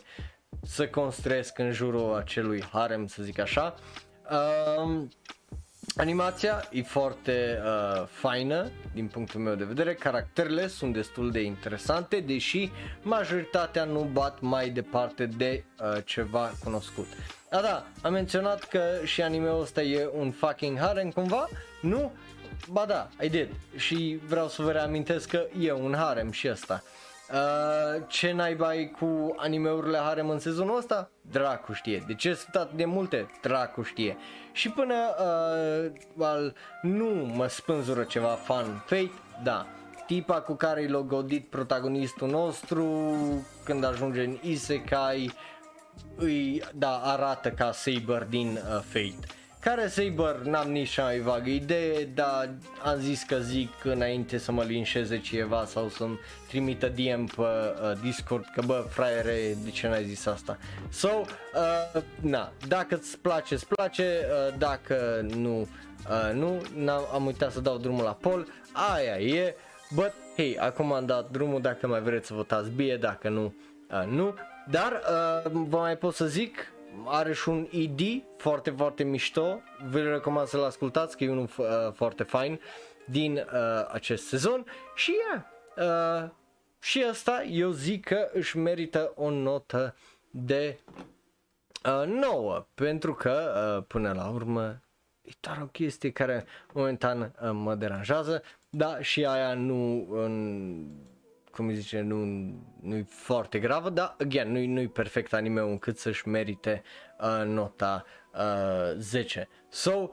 [0.63, 3.75] să construiesc în jurul acelui harem să zic așa.
[4.31, 5.07] Uh,
[5.95, 12.19] Animația e foarte uh, faină din punctul meu de vedere, caracterele sunt destul de interesante,
[12.19, 12.71] deși
[13.01, 17.07] majoritatea nu bat mai departe de uh, ceva cunoscut.
[17.51, 21.47] A, da, am menționat că și animeul ăsta e un fucking harem cumva,
[21.81, 22.11] nu?
[22.71, 26.83] Ba da, I did și vreau să vă reamintesc că e un harem și ăsta.
[27.31, 31.09] Uh, ce naiba cu animeurile harem în sezonul ăsta?
[31.21, 32.03] Dracu știe.
[32.07, 33.29] De ce sunt atât de multe?
[33.41, 34.17] Dracu știe.
[34.51, 35.91] Și până uh,
[36.25, 39.11] al, nu mă spânzură ceva fan fate,
[39.43, 39.65] da.
[40.05, 42.85] Tipa cu care e logodit protagonistul nostru
[43.63, 45.33] când ajunge în Isekai
[46.15, 49.37] îi da, arată ca Saber din uh, Fate.
[49.59, 52.49] Care Saber n-am nici mai vagă idee, dar
[52.83, 57.99] am zis că zic înainte să mă linșeze cineva sau să-mi trimită DM pe uh,
[58.01, 60.57] Discord că bă fraiere, de ce n-ai zis asta?
[60.89, 61.09] So,
[61.95, 67.51] uh, na, dacă îți place, îți place, uh, dacă nu, uh, nu, n-am, am uitat
[67.51, 69.55] să dau drumul la Paul, aia e,
[69.95, 73.53] but hei, acum am dat drumul dacă mai vreți să votați bine, dacă nu,
[73.91, 74.33] uh, nu,
[74.69, 76.71] dar uh, vă mai pot să zic,
[77.05, 81.65] are și un ID foarte, foarte mișto, vă recomand să-l ascultați că e unul uh,
[81.93, 82.59] foarte fain
[83.05, 84.65] din uh, acest sezon.
[84.95, 85.43] Și yeah,
[86.23, 86.29] uh,
[86.79, 89.95] și asta eu zic că își merită o notă
[90.29, 90.79] de
[91.85, 94.81] uh, 9 pentru că uh, până la urmă
[95.21, 100.85] e doar o chestie care momentan uh, mă deranjează, dar și aia nu în
[101.57, 102.25] cum zice, nu,
[102.81, 106.83] nu-i foarte gravă, dar, again, nu-i, nu-i perfect anime încât să-și merite
[107.19, 109.47] uh, nota uh, 10.
[109.69, 110.09] So, uh,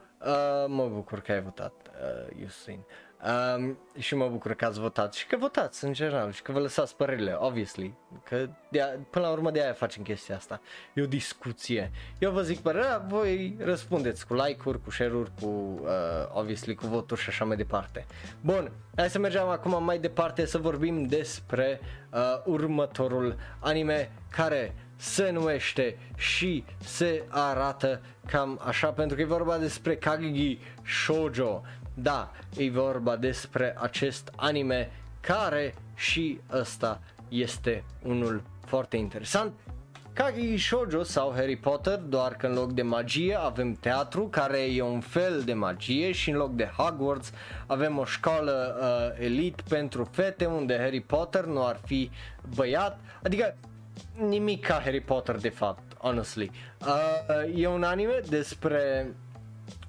[0.66, 2.84] mă bucur că ai votat, uh, Yusin.
[3.25, 6.59] Um, și mă bucur că ați votat și că votați în general și că vă
[6.59, 7.95] lăsați părerile, obviously,
[8.25, 10.61] că de până la urmă de aia facem chestia asta,
[10.95, 11.91] e o discuție.
[12.18, 15.89] Eu vă zic părerea, voi răspundeți cu like-uri, cu share-uri, cu, uh,
[16.33, 18.07] obviously, cu voturi și așa mai departe.
[18.41, 25.31] Bun, hai să mergem acum mai departe să vorbim despre uh, următorul anime care se
[25.31, 31.62] numește și se arată cam așa pentru că e vorba despre Kagigi Shoujo.
[31.95, 34.90] Da, e vorba despre acest anime
[35.20, 39.53] care și ăsta este unul foarte interesant.
[40.12, 44.82] Kagi Shoujo sau Harry Potter, doar că în loc de magie avem teatru care e
[44.82, 47.32] un fel de magie și în loc de Hogwarts
[47.66, 52.11] avem o școală uh, elit pentru fete unde Harry Potter nu ar fi
[52.55, 53.57] băiat, adică
[54.28, 56.51] nimic ca Harry Potter de fapt, honestly.
[56.80, 59.14] Uh, e un anime despre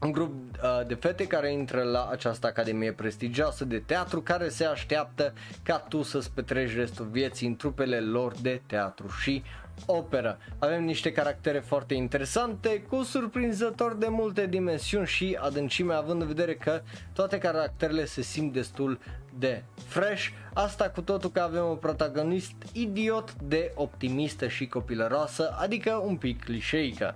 [0.01, 4.65] un grup uh, de fete care intră la această academie prestigioasă de teatru care se
[4.65, 9.43] așteaptă ca tu să-ți petreci restul vieții în trupele lor de teatru și
[9.86, 10.38] operă.
[10.59, 16.55] Avem niște caractere foarte interesante cu surprinzător de multe dimensiuni și adâncime având în vedere
[16.55, 16.82] că
[17.13, 18.99] toate caracterele se simt destul
[19.39, 20.28] de fresh.
[20.53, 26.43] Asta cu totul că avem un protagonist idiot de optimistă și copilăroasă, adică un pic
[26.43, 27.15] clișeică.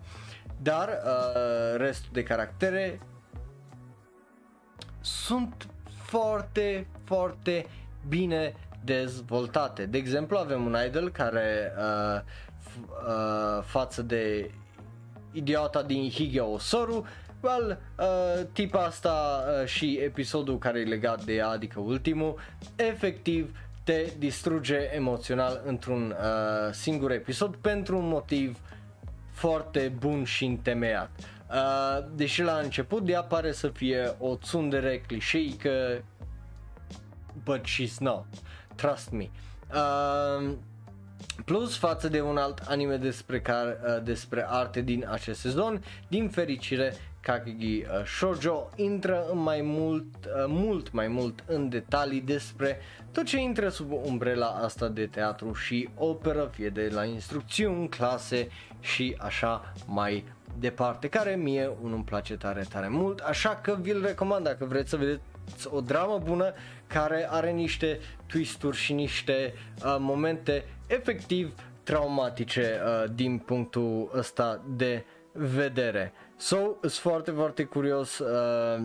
[0.62, 3.00] Dar uh, restul de caractere
[5.02, 7.66] sunt foarte, foarte
[8.08, 8.54] bine
[8.84, 9.86] dezvoltate.
[9.86, 14.52] De exemplu, avem un idol care uh, f- uh, față de
[15.32, 17.06] idiota din Hige Osoru,
[17.42, 22.40] well, uh, tipa asta uh, și episodul care e legat de ea, adică ultimul,
[22.76, 28.58] efectiv te distruge emoțional într-un uh, singur episod pentru un motiv
[29.40, 31.10] foarte bun și întemeiat.
[31.50, 36.04] Uh, deși la început ea pare să fie o tsundere clișeică,
[37.44, 38.26] but she's not,
[38.76, 39.30] trust me.
[39.74, 40.52] Uh,
[41.46, 46.30] Plus față de un alt anime despre, care, uh, despre arte din acest sezon, din
[46.30, 52.80] fericire Kakegi uh, Shoujo intră în mai mult, uh, mult mai mult în detalii despre
[53.12, 58.48] tot ce intră sub umbrela asta de teatru și operă, fie de la instrucțiuni, clase
[58.80, 60.24] și așa mai
[60.60, 64.90] departe, care mie unul îmi place tare, tare mult, așa că vi-l recomand dacă vreți
[64.90, 65.22] să vedeți
[65.70, 66.54] o dramă bună
[66.88, 75.06] care are niște twisturi și niște uh, momente efectiv traumatice uh, din punctul ăsta de
[75.32, 76.14] vedere.
[76.42, 78.82] So, sunt foarte, foarte curios uh,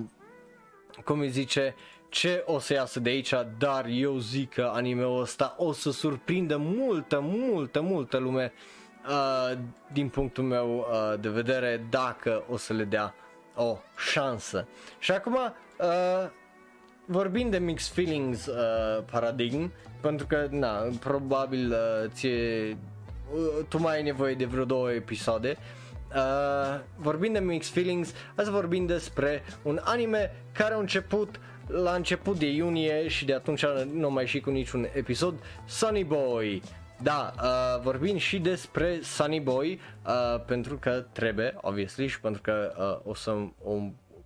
[1.04, 1.74] cum îi zice
[2.08, 6.56] ce o să iasă de aici, dar eu zic că anime-ul ăsta o să surprindă
[6.56, 8.52] multă, multă, multă lume
[9.08, 9.58] uh,
[9.92, 13.14] din punctul meu uh, de vedere dacă o să le dea
[13.54, 14.66] o șansă.
[14.98, 16.30] Și acum uh,
[17.04, 22.76] vorbind de mixed feelings uh, paradigm, pentru că, na, probabil uh, ție,
[23.34, 25.83] uh, tu mai ai nevoie de vreo două episoade, uh,
[26.96, 32.46] vorbind de mixed feelings, azi vorbim despre un anime care a început la început de
[32.46, 35.34] iunie și de atunci nu mai și cu niciun episod,
[35.66, 36.62] Sunny Boy.
[37.02, 42.74] Da, uh, vorbim și despre Sunny Boy uh, pentru că trebuie, obviously, și pentru că
[42.78, 43.30] uh, o să
[43.64, 43.72] o,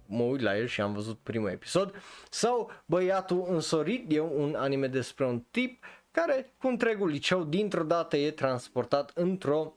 [0.07, 1.95] mă uit la el și am văzut primul episod.
[2.31, 8.17] Sau Băiatul însorit e un anime despre un tip care cu întregul liceu dintr-o dată
[8.17, 9.73] e transportat într-o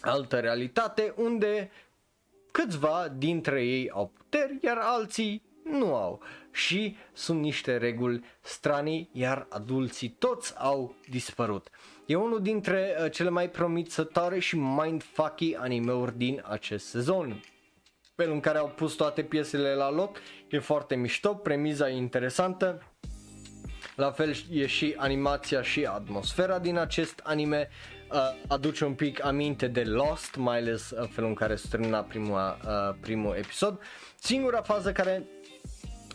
[0.00, 1.70] altă realitate unde
[2.50, 9.46] câțiva dintre ei au puteri, iar alții nu au și sunt niște reguli stranii, iar
[9.50, 11.68] adulții toți au dispărut.
[12.06, 17.40] E unul dintre uh, cele mai promițătoare și mindfucky animeuri din acest sezon.
[18.14, 20.18] Felul în care au pus toate piesele la loc
[20.48, 22.82] e foarte mișto, premiza e interesantă,
[23.96, 27.68] la fel e și animația și atmosfera din acest anime
[28.12, 28.18] uh,
[28.48, 32.56] aduce un pic aminte de Lost, mai ales uh, felul în care se termina prima,
[32.64, 33.80] uh, primul episod.
[34.18, 35.26] Singura fază care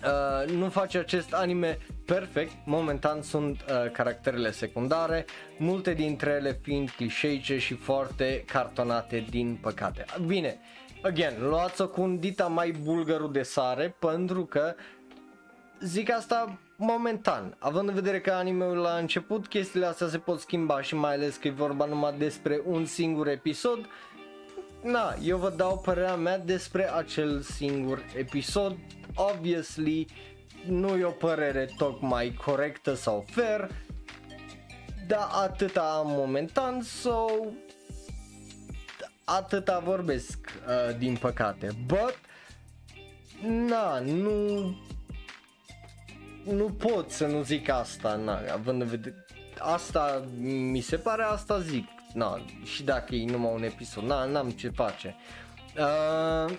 [0.06, 5.26] Uh, nu face acest anime perfect, momentan sunt uh, caracterele secundare,
[5.58, 10.06] multe dintre ele fiind clișeice și foarte cartonate din păcate.
[10.26, 10.60] Bine,
[11.02, 14.76] again, luați-o cu un dita mai bulgărul de sare pentru că
[15.80, 20.82] zic asta momentan, având în vedere că animeul la început chestiile astea se pot schimba
[20.82, 23.86] și mai ales că e vorba numai despre un singur episod,
[24.84, 28.78] na, eu vă dau părerea mea despre acel singur episod
[29.16, 30.08] obviously
[30.66, 33.70] nu e o părere tocmai corectă sau fair,
[35.08, 37.52] dar atâta am momentan sau so,
[39.24, 40.38] atâta vorbesc
[40.68, 41.68] uh, din păcate.
[41.86, 42.20] But,
[43.68, 44.76] na, nu
[46.44, 49.26] nu pot să nu zic asta, na, având în vedere,
[49.60, 54.50] asta mi se pare, asta zic, na, și dacă e numai un episod, na, n-am
[54.50, 55.16] ce face.
[55.78, 56.54] Uh,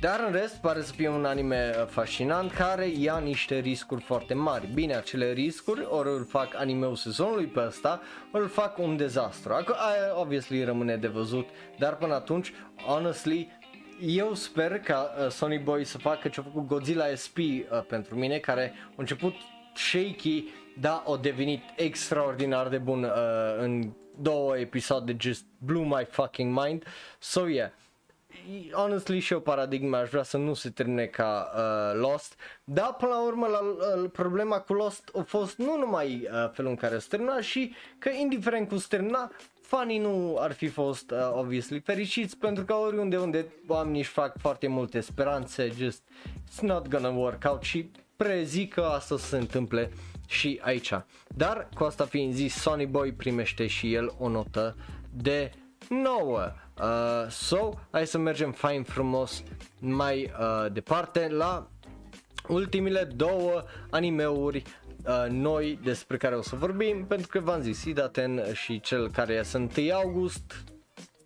[0.00, 4.34] dar în rest pare să fie un anime uh, fascinant care ia niște riscuri foarte
[4.34, 4.70] mari.
[4.74, 8.00] Bine, acele riscuri ori îl fac animeul sezonului pe ăsta,
[8.32, 9.52] ori îl fac un dezastru.
[9.52, 9.74] Acum,
[10.14, 11.48] obviously rămâne de văzut,
[11.78, 12.52] dar până atunci,
[12.86, 13.48] honestly,
[14.00, 18.14] eu sper ca uh, Sony Boy să facă ce a făcut Godzilla SP uh, pentru
[18.14, 19.34] mine, care a început
[19.74, 20.44] shaky,
[20.80, 23.10] da, a devenit extraordinar de bun uh,
[23.58, 26.84] în două episoade, just blew my fucking mind.
[27.18, 27.70] So yeah,
[28.72, 33.10] honestly și o paradigma aș vrea să nu se termine ca uh, Lost, dar până
[33.10, 36.98] la urmă la, uh, problema cu Lost a fost nu numai uh, felul în care
[36.98, 39.30] se termina și că indiferent cum se termina,
[39.66, 44.38] fanii nu ar fi fost uh, obviously fericiți pentru că oriunde unde oamenii își fac
[44.38, 49.90] foarte multe speranțe, just it's not gonna work out și prezic că asta se întâmple
[50.26, 50.92] și aici.
[51.28, 54.76] Dar cu asta fiind zis, Sony Boy primește și el o notă
[55.10, 55.50] de
[55.88, 56.52] 9.
[56.80, 59.42] Uh, so, hai să mergem fain frumos
[59.78, 61.68] mai uh, departe la
[62.48, 64.62] ultimile două animeuri
[65.06, 69.32] uh, noi despre care o să vorbim pentru că v-am zis Idaten și cel care
[69.34, 70.64] iasă 1 august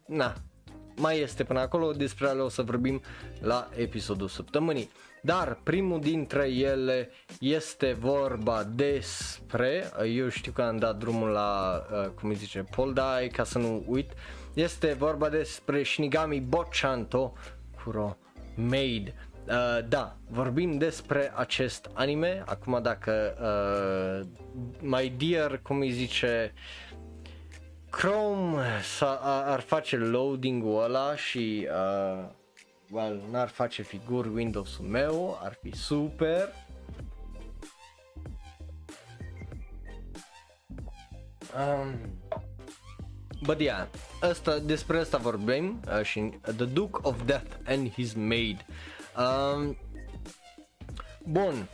[0.07, 0.35] na,
[0.97, 3.01] mai este până acolo, despre ale o să vorbim
[3.41, 4.91] la episodul săptămânii.
[5.23, 12.09] Dar primul dintre ele este vorba despre, eu știu că am dat drumul la, uh,
[12.09, 14.13] cum îi zice, Poldai, ca să nu uit,
[14.55, 17.33] este vorba despre Shinigami Bochanto
[17.85, 18.17] Kuro
[18.57, 19.15] Maid.
[19.51, 22.43] Uh, da, vorbim despre acest anime.
[22.47, 24.27] Acum dacă uh,
[24.81, 26.53] My Dear, cum îi zice,
[27.91, 28.63] Chrome
[29.23, 32.25] ar face loading-ul ăla și uh,
[32.91, 36.49] well, n-ar face figuri Windows-ul meu, ar fi super.
[41.57, 42.19] Um,
[43.43, 43.87] But yeah,
[44.21, 48.65] asta, despre asta vorbim uh, și The Duke of Death and His Maid.
[49.17, 49.77] Um,
[51.25, 51.69] bun,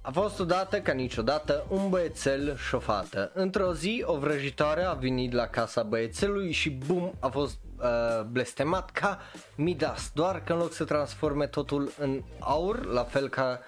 [0.00, 3.30] a fost odată ca niciodată un băiețel și o fată.
[3.34, 8.90] Într-o zi o vrăjitoare a venit la casa băiețelului și bum a fost uh, blestemat
[8.90, 9.18] ca
[9.56, 13.60] Midas, doar că în loc să transforme totul în aur, la fel ca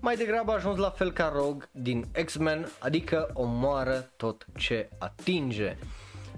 [0.00, 5.76] mai degrabă a ajuns la fel ca Rogue din X-Men, adică omoară tot ce atinge.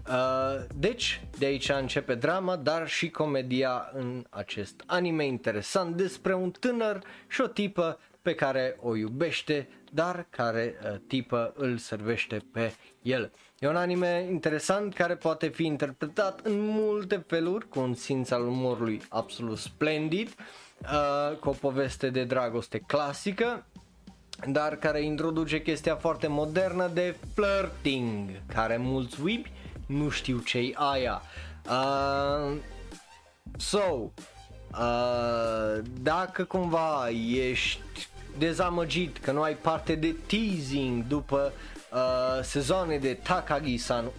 [0.09, 6.51] Uh, deci, de aici începe drama, dar și comedia în acest anime interesant despre un
[6.51, 12.75] tânăr și o tipă pe care o iubește, dar care uh, tipă îl servește pe
[13.03, 13.33] el.
[13.59, 18.47] E un anime interesant care poate fi interpretat în multe feluri, cu un simț al
[18.47, 20.35] umorului absolut splendid,
[20.83, 23.67] uh, cu o poveste de dragoste clasică
[24.47, 29.53] dar care introduce chestia foarte modernă de flirting, care mulți wibi
[29.89, 31.23] nu știu ce aia.
[31.69, 32.56] Uh,
[33.56, 34.10] so,
[34.73, 38.09] uh, dacă cumva ești
[38.39, 41.52] dezamăgit că nu ai parte de teasing după
[41.93, 44.10] uh, sezoane de Takagi-san,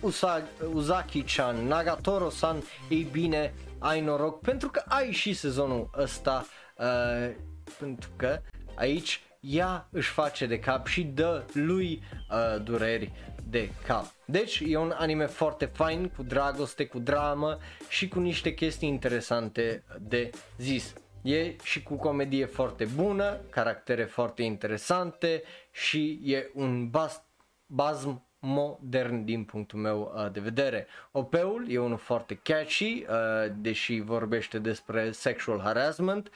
[0.73, 6.45] Uzaki-chan, Nagatoro-san, ei bine, ai noroc pentru că ai și sezonul ăsta
[6.77, 7.35] uh,
[7.79, 8.39] pentru că
[8.75, 13.11] aici ea își face de cap și dă lui uh, dureri
[13.49, 14.05] de cap.
[14.25, 17.57] Deci e un anime foarte fain, cu dragoste, cu dramă
[17.89, 20.93] și cu niște chestii interesante de zis.
[21.21, 27.23] E și cu comedie foarte bună, caractere foarte interesante și e un bas,
[27.65, 30.87] bazm modern din punctul meu uh, de vedere.
[31.11, 36.27] OP-ul e unul foarte catchy, uh, deși vorbește despre sexual harassment.
[36.27, 36.33] Uh,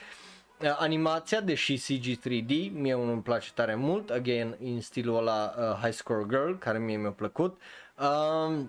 [0.69, 5.79] animația, deși CG 3D, mie unul îmi place tare mult, again, în stilul ăla uh,
[5.81, 7.61] High Score Girl, care mie mi-a plăcut.
[7.99, 8.59] Uh,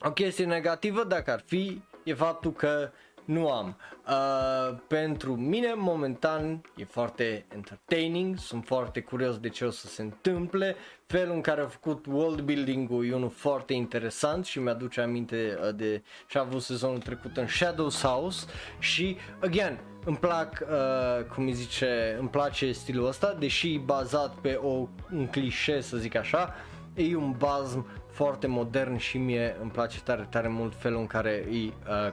[0.00, 2.90] o chestie negativă, dacă ar fi, e faptul că
[3.26, 3.76] nu am.
[4.08, 10.02] Uh, pentru mine, momentan, e foarte entertaining, sunt foarte curios de ce o să se
[10.02, 10.76] întâmple.
[11.06, 15.74] Felul în care a făcut world building-ul e unul foarte interesant și mi-aduce aminte uh,
[15.74, 18.46] de ce a avut sezonul trecut în Shadow's House
[18.78, 24.52] și, again, îmi plac, uh, cum îi zice, îmi place stilul ăsta, deși bazat pe
[24.52, 26.54] o, un clișe, să zic așa,
[26.94, 27.86] e un bazm
[28.16, 31.72] foarte modern și mie îmi place tare, tare mult felul în care e uh,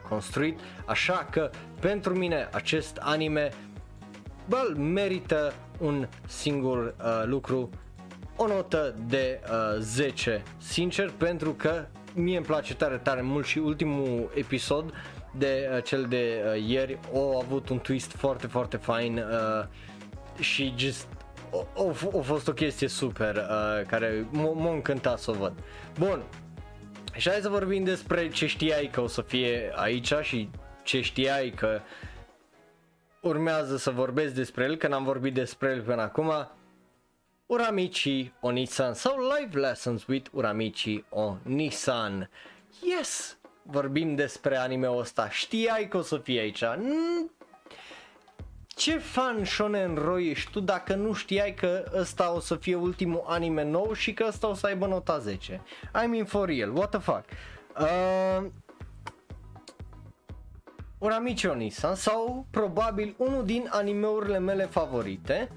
[0.10, 1.50] construit, așa că
[1.80, 3.52] pentru mine acest anime
[4.48, 7.70] bă, merită un singur uh, lucru,
[8.36, 13.58] o notă de uh, 10, sincer, pentru că mie îmi place tare, tare mult și
[13.58, 14.94] ultimul episod
[15.38, 19.66] de uh, cel de uh, ieri a avut un twist foarte, foarte fain uh,
[20.40, 21.08] și just
[22.18, 25.54] a fost o chestie super uh, care m-a încântat să o văd.
[26.00, 26.24] Bun,
[27.16, 30.50] și hai să vorbim despre ce știai că o să fie aici și
[30.84, 31.80] ce știai că
[33.22, 36.32] urmează să vorbesc despre el, că n-am vorbit despre el până acum.
[37.46, 42.30] Uramichi Onisan sau Live Lessons with Uramichi Onisan.
[42.82, 43.38] Yes!
[43.62, 45.30] Vorbim despre anime-ul ăsta.
[45.30, 46.64] Știai că o să fie aici.
[48.76, 53.24] Ce fan shonen roi ești tu dacă nu știai că ăsta o să fie ultimul
[53.28, 55.62] anime nou și că ăsta o să aibă nota 10?
[56.04, 57.26] I mean for real, what the fuck?
[57.80, 58.46] Uh,
[60.98, 65.50] Uramichi Onisan sau probabil unul din animeurile mele favorite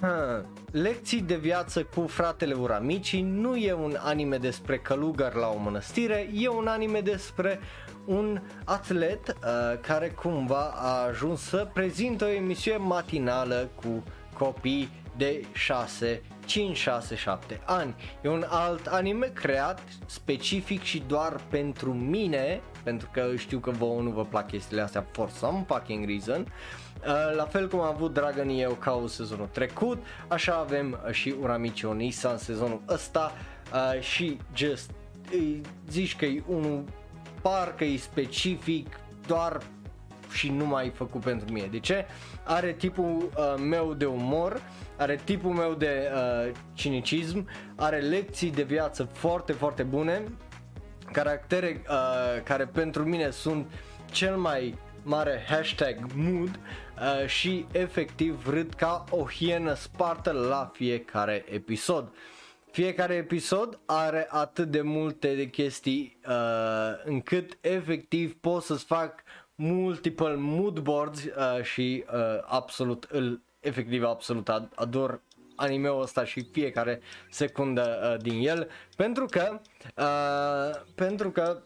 [0.70, 6.28] Lecții de viață cu fratele Uramici nu e un anime despre călugăr la o mănăstire,
[6.34, 7.60] e un anime despre
[8.08, 14.02] un atlet uh, care cumva a ajuns să prezintă o emisiune matinală cu
[14.38, 17.94] copii de 6 5, 6, 7 ani.
[18.22, 24.00] E un alt anime creat specific și doar pentru mine, pentru că știu că vouă
[24.00, 26.40] nu vă plac chestiile astea for some fucking reason.
[26.40, 31.84] Uh, la fel cum a avut Dragon eu ca sezonul trecut, așa avem și Uramichi
[31.84, 33.32] Onisa în sezonul ăsta
[33.72, 34.90] uh, și just
[35.88, 36.84] zici că e unul
[37.42, 39.60] parcă e specific doar
[40.30, 41.66] și nu mai făcut pentru mine.
[41.66, 42.06] De ce?
[42.44, 44.62] Are tipul uh, meu de umor,
[44.96, 50.22] are tipul meu de uh, cinicism, are lecții de viață foarte, foarte bune,
[51.12, 53.66] caractere uh, care pentru mine sunt
[54.10, 61.44] cel mai mare hashtag mood uh, și efectiv râd ca o hienă spartă la fiecare
[61.48, 62.04] episod.
[62.04, 62.37] Uh,
[62.70, 66.34] fiecare episod are atât de multe de chestii uh,
[67.04, 69.22] încât efectiv pot să-ți fac
[69.54, 75.22] multiple mood boards uh, și uh, absolut îl efectiv absolut ador
[75.56, 77.00] animeul ăsta și fiecare
[77.30, 78.68] secundă uh, din el.
[78.96, 79.60] Pentru că
[79.96, 81.62] uh, pentru că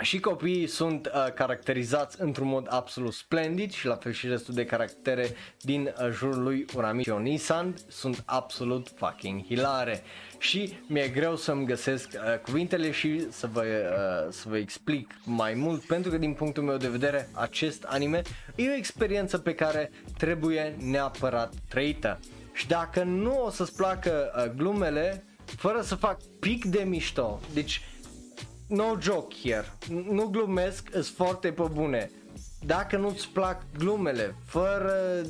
[0.00, 4.64] și copiii sunt uh, caracterizați într-un mod absolut splendid și la fel și restul de
[4.64, 5.28] caractere
[5.60, 10.02] din uh, jurul lui Uramichi Onisan sunt absolut fucking hilare.
[10.38, 15.54] Și mi-e greu să-mi găsesc uh, cuvintele și să vă, uh, să vă explic mai
[15.54, 18.22] mult pentru că din punctul meu de vedere acest anime
[18.54, 22.20] e o experiență pe care trebuie neapărat trăită.
[22.52, 27.80] Și dacă nu o să-ți placă uh, glumele fără să fac pic de mișto, deci
[28.72, 29.72] no joke here,
[30.10, 32.10] nu glumesc, sunt foarte pe bune.
[32.66, 35.22] Dacă nu-ți plac glumele, fără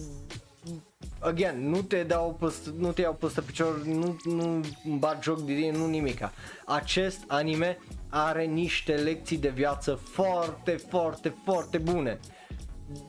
[1.18, 4.60] again, nu te dau păstă, nu te iau păstă picior, nu, nu
[4.98, 6.32] bat joc de tine, nu nimica.
[6.66, 7.78] Acest anime
[8.08, 12.18] are niște lecții de viață foarte, foarte, foarte bune.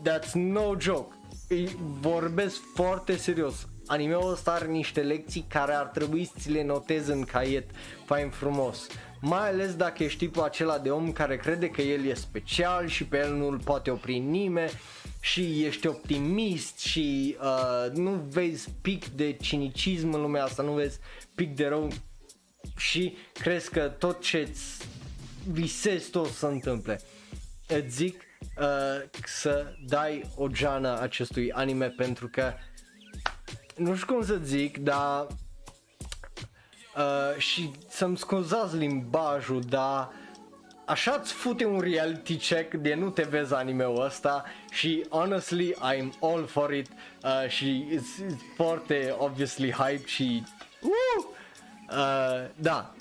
[0.10, 1.16] That's no joke.
[1.50, 3.68] Îi vorbesc foarte serios.
[3.86, 7.70] animeul ăsta are niște lecții care ar trebui să ți le notezi în caiet
[8.06, 8.88] fain frumos.
[9.26, 13.06] Mai ales dacă ești știpul acela de om care crede că el e special și
[13.06, 14.72] pe el nu-l poate opri nimeni
[15.20, 21.00] și ești optimist și uh, nu vezi pic de cinicism în lumea asta, nu vezi
[21.36, 21.92] pic de rău
[22.76, 24.56] și crezi că tot ce
[25.52, 27.02] visezi tot să întâmple.
[27.68, 28.22] Îți zic
[28.58, 32.54] uh, să dai o geană acestui anime pentru că
[33.76, 35.28] nu știu cum să zic, dar
[36.98, 40.12] uh, și să-mi scuzați limbajul, dar
[40.86, 46.10] așa îți fute un reality check de nu te vezi anime-ul ăsta și honestly I'm
[46.22, 46.88] all for it
[47.24, 50.44] uh, și it's, it's foarte obviously hype și
[50.82, 51.26] uh,
[51.90, 52.94] uh, da,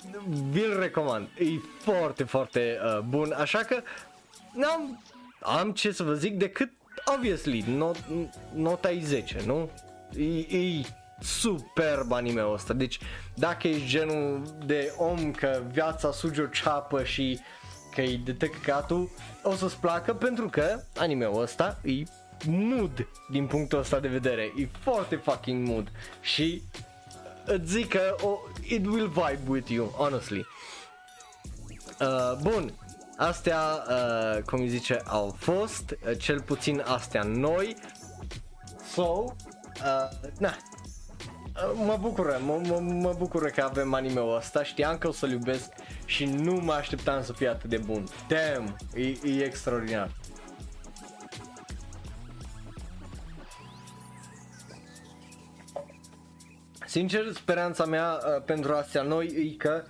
[0.49, 1.45] vi-l recomand, e
[1.79, 3.81] foarte, foarte uh, bun, așa că
[4.53, 5.03] n-am
[5.39, 6.71] am ce să vă zic decât
[7.15, 7.97] obviously not,
[8.53, 9.69] nota e 10, nu?
[10.17, 10.81] E, e
[11.23, 12.99] superb anime-ul ăsta, deci
[13.35, 17.39] dacă ești genul de om că viața suge o ceapă și
[17.95, 19.09] că e de tăcăcatul,
[19.43, 22.03] o să-ți placă pentru că anime-ul ăsta e
[22.45, 25.91] mood din punctul ăsta de vedere, e foarte fucking mood.
[26.21, 26.61] Și
[27.45, 28.37] îți zic că oh,
[28.67, 30.45] it will vibe with you, honestly.
[31.99, 32.73] Uh, bun,
[33.17, 33.59] astea,
[33.89, 37.75] uh, cum îi zice, au fost, uh, cel puțin astea noi.
[38.93, 40.55] So, uh, na,
[41.85, 45.71] mă bucură, mă, mă, mă bucură că avem anime-ul ăsta, știam că o să-l iubesc
[46.05, 48.03] și nu mă așteptam să fie atât de bun.
[48.27, 49.07] Damn, e,
[49.37, 50.11] e extraordinar.
[56.85, 59.83] Sincer, speranța mea uh, pentru astea noi e că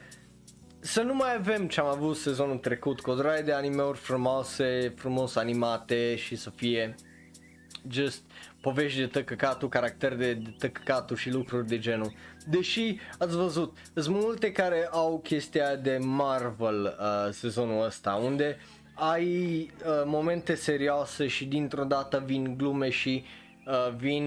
[0.79, 5.35] să nu mai avem ce am avut sezonul trecut, cu o de anime-uri frumoase, frumos
[5.35, 6.95] animate și să fie
[7.89, 8.21] just
[8.63, 12.13] povești de tăcăcatul, caracter de, de tăcăcatul și lucruri de genul.
[12.45, 18.57] Deși ați văzut, sunt multe care au chestia de Marvel uh, sezonul ăsta, unde
[18.93, 19.25] ai
[19.85, 23.23] uh, momente serioase și dintr-o dată vin glume și
[23.65, 24.25] uh, vin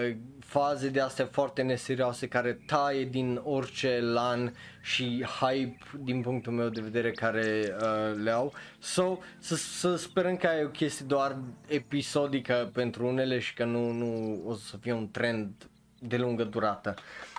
[0.00, 0.16] uh,
[0.50, 6.68] faze de astea foarte neserioase care taie din orice lan și hype din punctul meu
[6.68, 8.52] de vedere care uh, le au.
[8.78, 11.36] So, să, să sperăm că ai o chestie doar
[11.66, 15.68] episodică pentru unele și că nu, nu o să fie un trend
[15.98, 16.94] de lungă durată,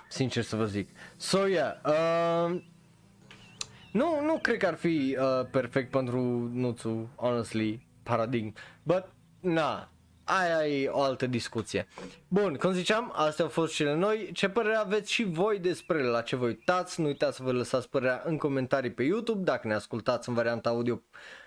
[0.09, 0.89] sincer să vă zic.
[1.15, 2.61] So, yeah, uh,
[3.91, 9.03] nu, nu cred că ar fi uh, perfect pentru Nuțu, honestly, paradigm, but,
[9.39, 9.91] na,
[10.23, 11.87] aia e o altă discuție.
[12.27, 14.29] Bun, cum ziceam, astea au fost cele noi.
[14.33, 17.01] Ce părere aveți și voi despre la ce vă uitați?
[17.01, 19.43] Nu uitați să vă lăsați părerea în comentarii pe YouTube.
[19.43, 21.01] Dacă ne ascultați în varianta audio,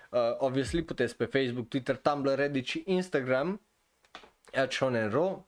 [0.09, 3.61] uh, obviously puteți pe Facebook, Twitter, Tumblr, Reddit și Instagram
[4.53, 4.73] at
[5.09, 5.45] Ro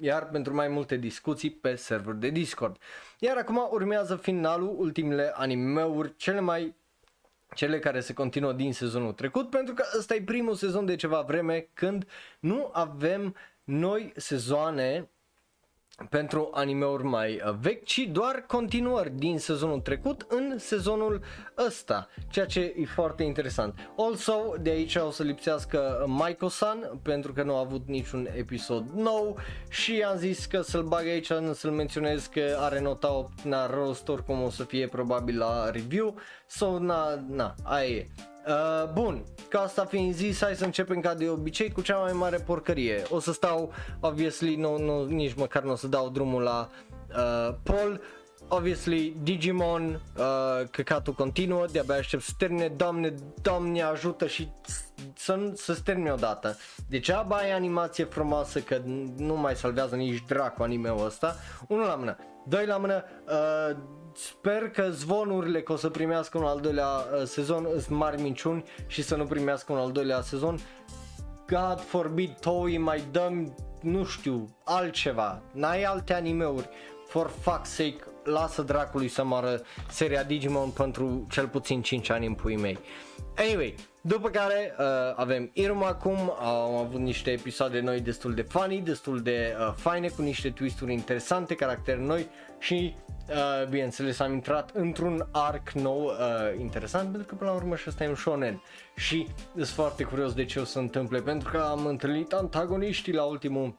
[0.00, 2.76] iar pentru mai multe discuții pe server de Discord.
[3.18, 6.74] Iar acum urmează finalul, ultimele animeuri, cele mai
[7.56, 11.20] cele care se continuă din sezonul trecut, pentru că ăsta e primul sezon de ceva
[11.20, 12.06] vreme când
[12.40, 13.34] nu avem
[13.64, 15.10] noi sezoane
[16.10, 21.20] pentru animeuri mai uh, vechi, ci doar continuări din sezonul trecut în sezonul
[21.66, 23.90] ăsta, ceea ce e foarte interesant.
[23.96, 29.38] Also, de aici o să lipsească Maiko-san, pentru că nu a avut niciun episod nou
[29.68, 34.08] și am zis că să-l bag aici, să-l menționez că are nota 8 na rost,
[34.08, 36.14] oricum o să fie probabil la review,
[36.46, 38.06] so na, na, aia e.
[38.46, 42.12] Uh, bun, ca asta fiind zis, hai să începem ca de obicei cu cea mai
[42.12, 43.02] mare porcărie.
[43.08, 46.68] O să stau, obviously, nu, nu, nici măcar nu o să dau drumul la
[47.08, 48.00] uh, Paul.
[48.48, 54.48] Obviously, Digimon, uh, căcatul continuă, de-abia aștept să termine, doamne, doamne ajută și
[55.14, 56.56] să, să termine odată.
[56.88, 58.80] Deci aba ai animație frumoasă că
[59.16, 61.36] nu mai salvează nici dracu anime-ul ăsta.
[61.68, 62.16] Unul la mână.
[62.48, 63.76] Doi la mână, uh,
[64.16, 68.64] sper că zvonurile că o să primească un al doilea uh, sezon sunt mari minciuni
[68.86, 70.58] și să nu primească un al doilea sezon.
[71.48, 75.42] God forbid, Toei mai dăm, nu știu, altceva.
[75.52, 76.68] N-ai alte animeuri.
[77.08, 79.60] For fuck's sake, lasă dracului să moară
[79.90, 82.78] seria Digimon pentru cel puțin 5 ani în puii mei.
[83.36, 84.84] Anyway, după care uh,
[85.16, 90.08] avem Irma acum, am avut niște episoade noi destul de funny, destul de uh, faine,
[90.08, 92.28] cu niște twisturi interesante, caractere noi
[92.58, 92.94] și
[93.28, 96.12] uh, bineînțeles am intrat într-un arc nou uh,
[96.60, 98.62] interesant pentru că până la urmă și ăsta e un shonen
[98.96, 103.12] și sunt foarte curios de ce o să se întâmple pentru că am întâlnit antagoniștii
[103.12, 103.78] la ultimul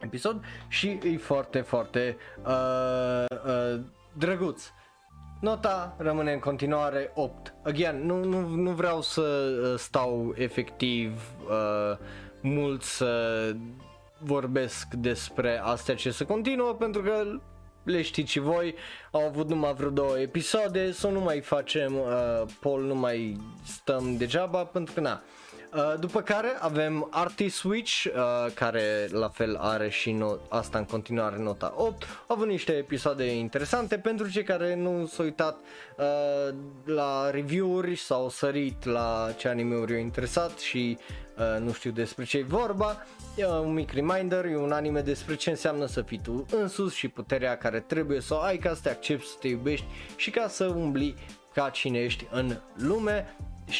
[0.00, 3.80] episod și e foarte, foarte uh, uh,
[4.12, 4.62] drăguț.
[5.40, 7.54] Nota rămâne în continuare 8.
[7.64, 11.98] Again, nu, nu, nu vreau să uh, stau efectiv uh,
[12.40, 13.52] mult să
[14.18, 17.22] vorbesc despre astea ce se continuă pentru că
[17.84, 18.74] le știți și voi,
[19.10, 24.16] au avut numai vreo două episoade, să nu mai facem uh, poll, nu mai stăm
[24.16, 25.22] degeaba pentru că na.
[25.74, 30.84] Uh, după care avem Artist Switch, uh, care la fel are și no- asta în
[30.84, 32.02] continuare nota 8.
[32.26, 35.56] Au avut niște episoade interesante pentru cei care nu s-au uitat
[35.96, 40.98] uh, la review-uri sau sărit la ce anime-uri au interesat și
[41.38, 43.06] uh, nu știu despre ce e vorba.
[43.36, 47.08] E un mic reminder, e un anime despre ce înseamnă să fii tu însuți și
[47.08, 49.86] puterea care trebuie să o ai ca să te accepti, să te iubești
[50.16, 51.14] și ca să umbli
[51.54, 53.36] ca cine ești în lume,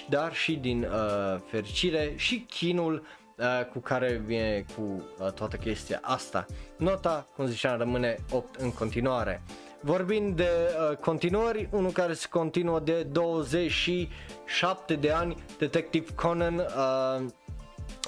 [0.09, 3.07] dar și din uh, fericire și chinul
[3.37, 6.47] uh, cu care vine cu uh, toată chestia asta.
[6.77, 9.43] Nota, cum ziceam, rămâne 8 în continuare.
[9.81, 10.49] Vorbind de
[10.91, 16.65] uh, continuări, unul care se continuă de 27 de ani, Detective Conan, uh,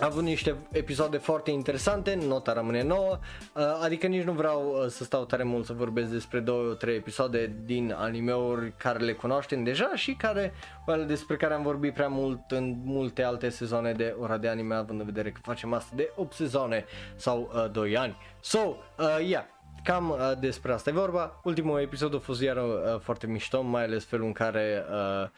[0.01, 3.19] a avut niște episoade foarte interesante, nota rămâne nouă,
[3.55, 6.97] uh, adică nici nu vreau uh, să stau tare mult să vorbesc despre două, trei
[6.97, 10.55] episoade din animeuri care le cunoaștem deja și care,
[10.87, 14.75] well, despre care am vorbit prea mult în multe alte sezoane de ora de anime,
[14.75, 16.85] având în vedere că facem asta de 8 sezoane
[17.15, 18.17] sau uh, 2 ani.
[18.41, 19.45] So, uh, yeah,
[19.87, 21.41] cam uh, despre asta e vorba.
[21.43, 25.29] Ultimul episod a fost iar uh, foarte mișto, mai ales felul în care uh,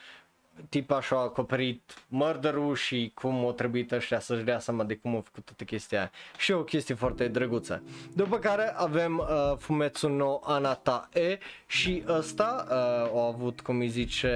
[0.69, 5.21] tipa și-a acoperit murderul și cum o trebuit ăștia să-și dea seama de cum a
[5.21, 6.11] făcut toată chestia aia.
[6.39, 7.83] Și o chestie foarte drăguță.
[8.15, 13.89] După care avem uh, Fumetsu no Anata E și ăsta uh, a avut, cum îi
[13.89, 14.33] zice,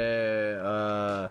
[0.65, 1.28] uh,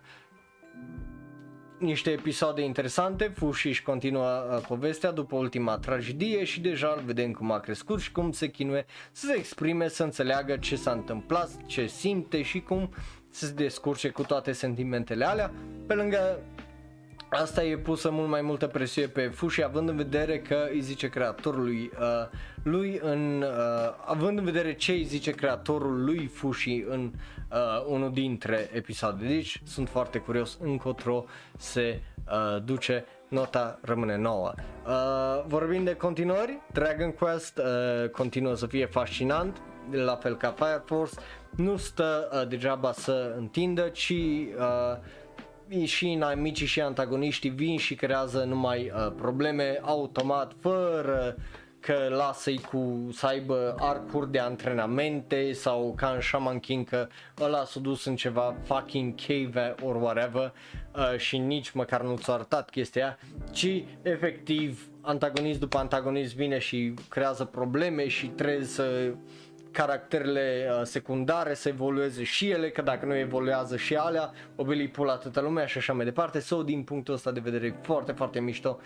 [1.81, 7.31] niște episoade interesante, Fushi își continuă uh, povestea după ultima tragedie și deja îl vedem
[7.31, 11.49] cum a crescut și cum se chinuie să se exprime, să înțeleagă ce s-a întâmplat,
[11.65, 12.93] ce simte și cum
[13.31, 15.51] să se descurce cu toate sentimentele alea.
[15.87, 16.39] Pe lângă
[17.29, 21.09] asta e pusă mult mai multă presiune pe Fushi având în vedere că îi zice
[21.09, 22.27] creatorului uh,
[22.63, 27.11] lui în uh, având în vedere ce îi zice creatorul lui Fushi în
[27.51, 29.27] uh, unul dintre episoade.
[29.27, 31.25] Deci sunt foarte curios încotro
[31.57, 32.01] se
[32.31, 34.53] uh, duce nota rămâne nouă.
[34.87, 40.81] Uh, vorbind de continuări, Dragon Quest uh, continuă să fie fascinant, la fel ca Fire
[40.85, 41.15] Force,
[41.55, 44.13] nu stă uh, degeaba să întindă, ci
[45.69, 51.35] uh, și inamicii și antagoniștii vin și creează numai uh, probleme automat, fără
[51.81, 57.07] că lasă-i cu să aibă arcuri de antrenamente sau ca în Shaman King că
[57.39, 60.53] ăla s-a dus în ceva fucking cave or whatever
[60.95, 63.17] uh, și nici măcar nu ți-a arătat chestia,
[63.51, 69.13] ci efectiv antagonist după antagonist vine și creează probleme și trebuie să
[69.71, 75.13] caracterele uh, secundare să evolueze și ele, că dacă nu evoluează și alea, obili pula
[75.13, 76.39] atâta lumea și așa mai departe.
[76.39, 78.79] So, din punctul ăsta de vedere, e foarte, foarte mișto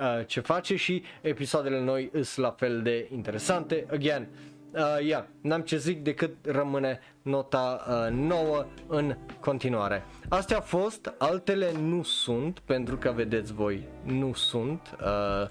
[0.00, 3.86] uh, ce face și episoadele noi sunt la fel de interesante.
[3.92, 4.28] Again,
[4.74, 10.04] uh, yeah, n-am ce zic decât rămâne nota uh, nouă în continuare.
[10.28, 15.48] Astea au fost, altele nu sunt, pentru că vedeți voi, nu sunt, uh,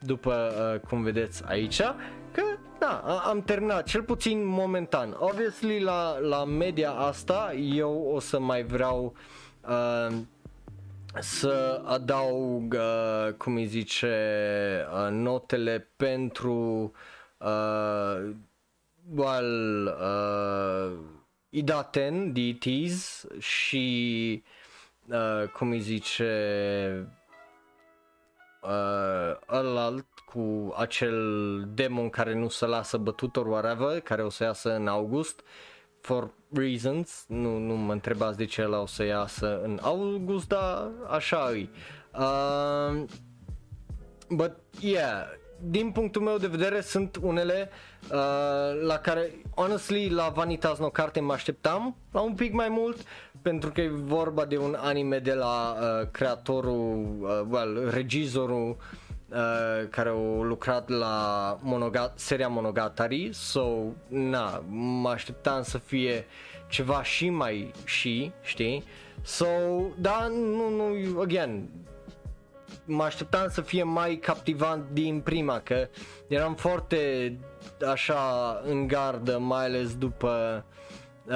[0.00, 1.80] după uh, cum vedeți aici,
[2.32, 2.42] că
[2.84, 5.16] da, am terminat, cel puțin momentan.
[5.18, 9.14] Obviously la, la media asta eu o să mai vreau
[9.68, 10.16] uh,
[11.20, 14.16] să adaug, uh, cum îi zice,
[14.92, 16.92] uh, notele pentru
[17.38, 18.30] uh,
[19.14, 20.98] well, uh,
[21.48, 24.42] Idaten, deities și
[25.08, 26.28] uh, cum îi zice
[28.64, 31.18] uh, ălalt cu acel
[31.74, 35.40] demon care nu se lasă bătut or whatever, care o să iasă în august
[36.00, 40.90] for reasons, nu, nu mă întrebați de ce ăla o să iasă în august, dar
[41.08, 41.68] așa e.
[42.18, 43.04] Uh,
[44.28, 45.24] but yeah,
[45.66, 47.70] din punctul meu de vedere sunt unele
[48.02, 52.96] uh, la care, honestly, la Vanitas no Carte mă așteptam la un pic mai mult,
[53.42, 59.04] pentru că e vorba de un anime de la uh, creatorul, uh, well, regizorul uh,
[59.34, 63.66] Uh, care au lucrat la Monogat- seria Monogatari, so,
[64.08, 66.26] na, mă așteptam să fie
[66.68, 68.84] ceva și mai și, știi?
[69.22, 69.46] So,
[69.98, 71.68] da, nu, nu, again,
[72.84, 75.88] mă așteptam să fie mai captivant din prima, că
[76.26, 77.32] eram foarte
[77.90, 80.64] așa în gardă, mai ales după
[81.26, 81.34] uh,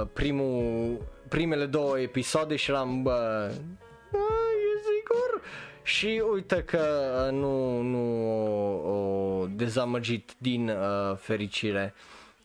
[0.00, 0.96] uh, primul,
[1.28, 3.50] primele două episoade și eram, bă,
[5.82, 11.94] și uite că uh, nu, nu o, o dezamăgit din uh, fericire.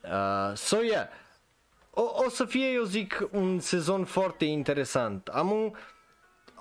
[0.04, 1.08] Uh, so yeah,
[1.90, 5.28] o, o să fie, eu zic, un sezon foarte interesant.
[5.28, 5.72] Am un,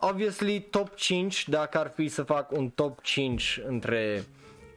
[0.00, 4.24] obviously, top 5, dacă ar fi să fac un top 5 între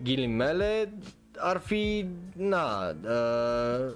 [0.04, 0.94] ghilimele
[1.38, 3.94] ar fi, na, uh,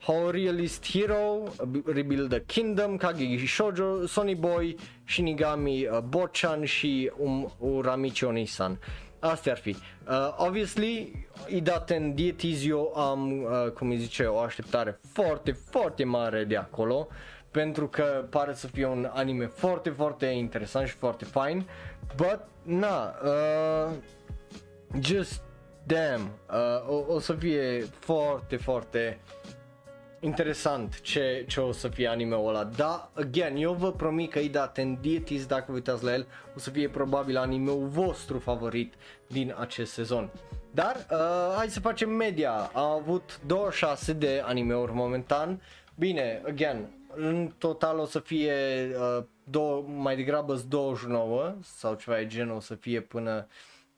[0.00, 1.42] How Realist Hero,
[1.84, 8.78] Rebuild the Kingdom, Kage Shoujo, Sony Boy, Shinigami uh, Bochan și um, Uramichi Onisan.
[9.18, 9.76] Astea ar fi.
[10.08, 16.56] Uh, obviously, Idaten Dietizio am, uh, cum îi zice, o așteptare foarte, foarte mare de
[16.56, 17.08] acolo
[17.56, 21.68] pentru că pare să fie un anime foarte, foarte interesant și foarte fain,
[22.16, 23.92] but, na, uh,
[25.00, 25.42] just
[25.86, 29.18] damn, uh, o, o să fie foarte, foarte
[30.20, 32.64] interesant ce, ce o să fie anime-ul ăla.
[32.64, 36.26] Da, again, eu vă promit că Ida Tendietis, dacă vă uitați la el,
[36.56, 38.94] o să fie probabil anime-ul vostru favorit
[39.26, 40.30] din acest sezon.
[40.70, 42.52] Dar, uh, hai să facem media.
[42.74, 45.62] Am avut 26 de anime-uri momentan.
[45.98, 48.54] Bine, again, în total o să fie
[49.18, 53.46] uh, două, mai degrabă 29 sau ceva de genul o să fie până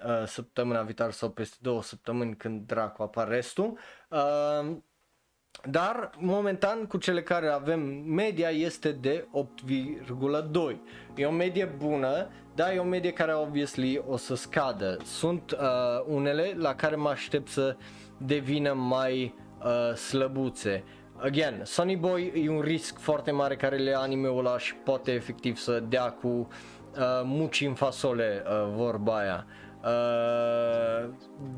[0.05, 3.79] uh, săptămâna viitoare sau peste două săptămâni când dracu apar restul.
[4.09, 4.77] Uh,
[5.65, 9.29] dar momentan cu cele care avem media este de
[9.71, 10.77] 8,2.
[11.15, 14.99] E o medie bună, dar e o medie care obviously o să scadă.
[15.05, 15.59] Sunt uh,
[16.07, 17.77] unele la care mă aștept să
[18.19, 19.35] devină mai
[19.65, 20.85] uh, slăbuțe.
[21.21, 25.57] Again, Sunny Boy e un risc foarte mare care le anime-ul ăla și poate efectiv
[25.57, 26.49] să dea cu uh,
[27.25, 29.47] muci în fasole uh, vorba aia.
[29.85, 31.09] Uh,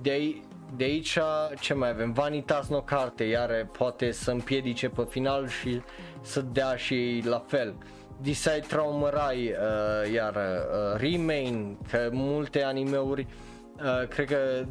[0.03, 0.41] de,
[0.77, 1.19] de aici
[1.61, 2.13] ce mai avem?
[2.13, 5.81] Vanitas no carte, iar poate să împiedice pe final și
[6.21, 7.75] să dea și la fel.
[8.23, 13.27] Decide Traumarai, uh, iar uh, Remain, că multe animeuri,
[13.77, 14.65] uh, cred că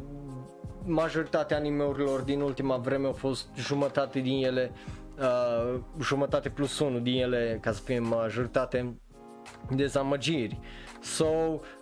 [0.84, 4.72] majoritatea animeurilor din ultima vreme au fost jumătate din ele,
[5.18, 8.94] uh, jumătate plus 1 din ele, ca să fie majoritate,
[9.70, 10.58] dezamăgiri.
[11.00, 11.24] So,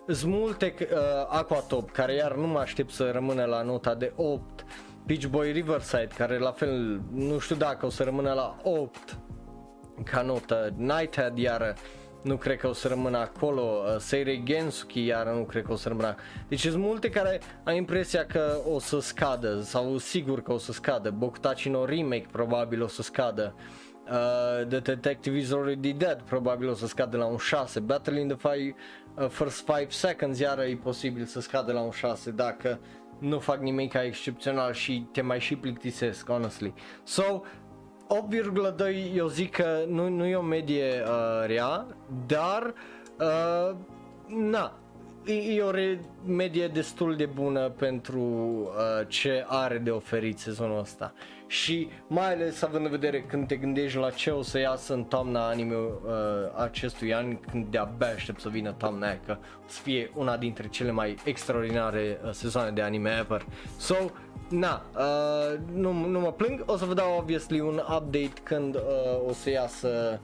[0.07, 0.87] sunt multe uh,
[1.27, 4.65] Aquatop, care iar nu mă aștept să rămână la nota de 8,
[5.05, 9.17] Beach Boy Riverside, care la fel nu știu dacă o să rămână la 8
[10.03, 11.75] ca notă, Nighthead iar
[12.21, 15.75] nu cred că o să rămână acolo, uh, Seirei Gensuki iar nu cred că o
[15.75, 16.15] să rămână.
[16.47, 20.71] Deci sunt multe care am impresia că o să scadă sau sigur că o să
[20.71, 23.55] scadă, Bokutachi no Remake probabil o să scadă.
[24.09, 28.27] Uh, The Detective is Already Dead probabil o să scadă la un 6, Battle in
[28.27, 28.75] the five,
[29.15, 32.79] uh, First 5 Seconds iar e posibil să scadă la un 6 dacă
[33.19, 36.73] nu fac nimic excepțional și te mai și plictisesc, honestly.
[37.03, 37.41] So,
[38.09, 41.85] 8,2 eu zic că nu, nu e o medie uh, rea,
[42.27, 42.73] dar
[43.19, 43.75] uh,
[44.27, 44.79] na,
[45.25, 50.79] e, e o re- medie destul de bună pentru uh, ce are de oferit sezonul
[50.79, 51.13] ăsta.
[51.47, 55.03] Și mai ales având în vedere când te gândești la ce o să iasă în
[55.03, 56.11] toamna anime uh,
[56.55, 60.67] acestui an, când de-abia aștept să vină toamna aia, că o să fie una dintre
[60.67, 63.45] cele mai extraordinare uh, sezoane de anime ever.
[63.77, 63.95] So,
[64.49, 68.81] na, uh, nu, nu mă plâng, o să vă dau obviously un update când uh,
[69.27, 70.19] o să iasă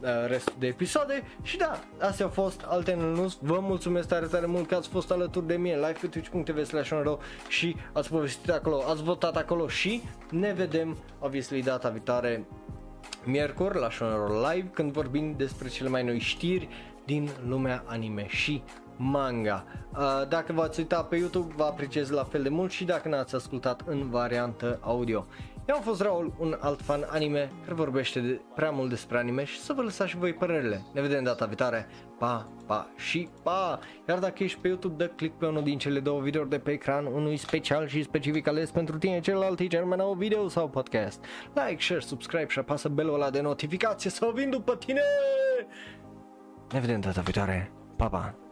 [0.00, 3.38] uh, restul de episoade și da, astea au fost alte news.
[3.40, 6.90] Vă mulțumesc tare tare mult că ați fost alături de mine live pe twitch.tv slash
[7.48, 12.46] și ați povestit acolo, ați votat acolo și ne vedem obviously data viitoare
[13.24, 16.68] miercuri la Shonero Live când vorbim despre cele mai noi știri
[17.04, 18.62] din lumea anime și
[18.96, 19.64] manga.
[19.96, 23.34] Uh, dacă v-ați uitat pe YouTube, vă apreciez la fel de mult și dacă n-ați
[23.34, 25.26] ascultat în variantă audio.
[25.68, 29.44] Eu am fost Raul, un alt fan anime care vorbește de prea mult despre anime
[29.44, 30.82] și să vă lăsați și voi părerile.
[30.92, 31.86] Ne vedem data viitoare.
[32.18, 33.78] Pa, pa și pa!
[34.08, 36.70] Iar dacă ești pe YouTube, dă click pe unul din cele două videouri de pe
[36.70, 40.68] ecran, unul special și specific ales pentru tine, celălalt e cel mai nou video sau
[40.68, 41.24] podcast.
[41.54, 45.02] Like, share, subscribe și apasă belul ăla de notificație să o vin după tine!
[46.72, 47.72] Ne vedem data viitoare.
[47.96, 48.45] Pa, pa!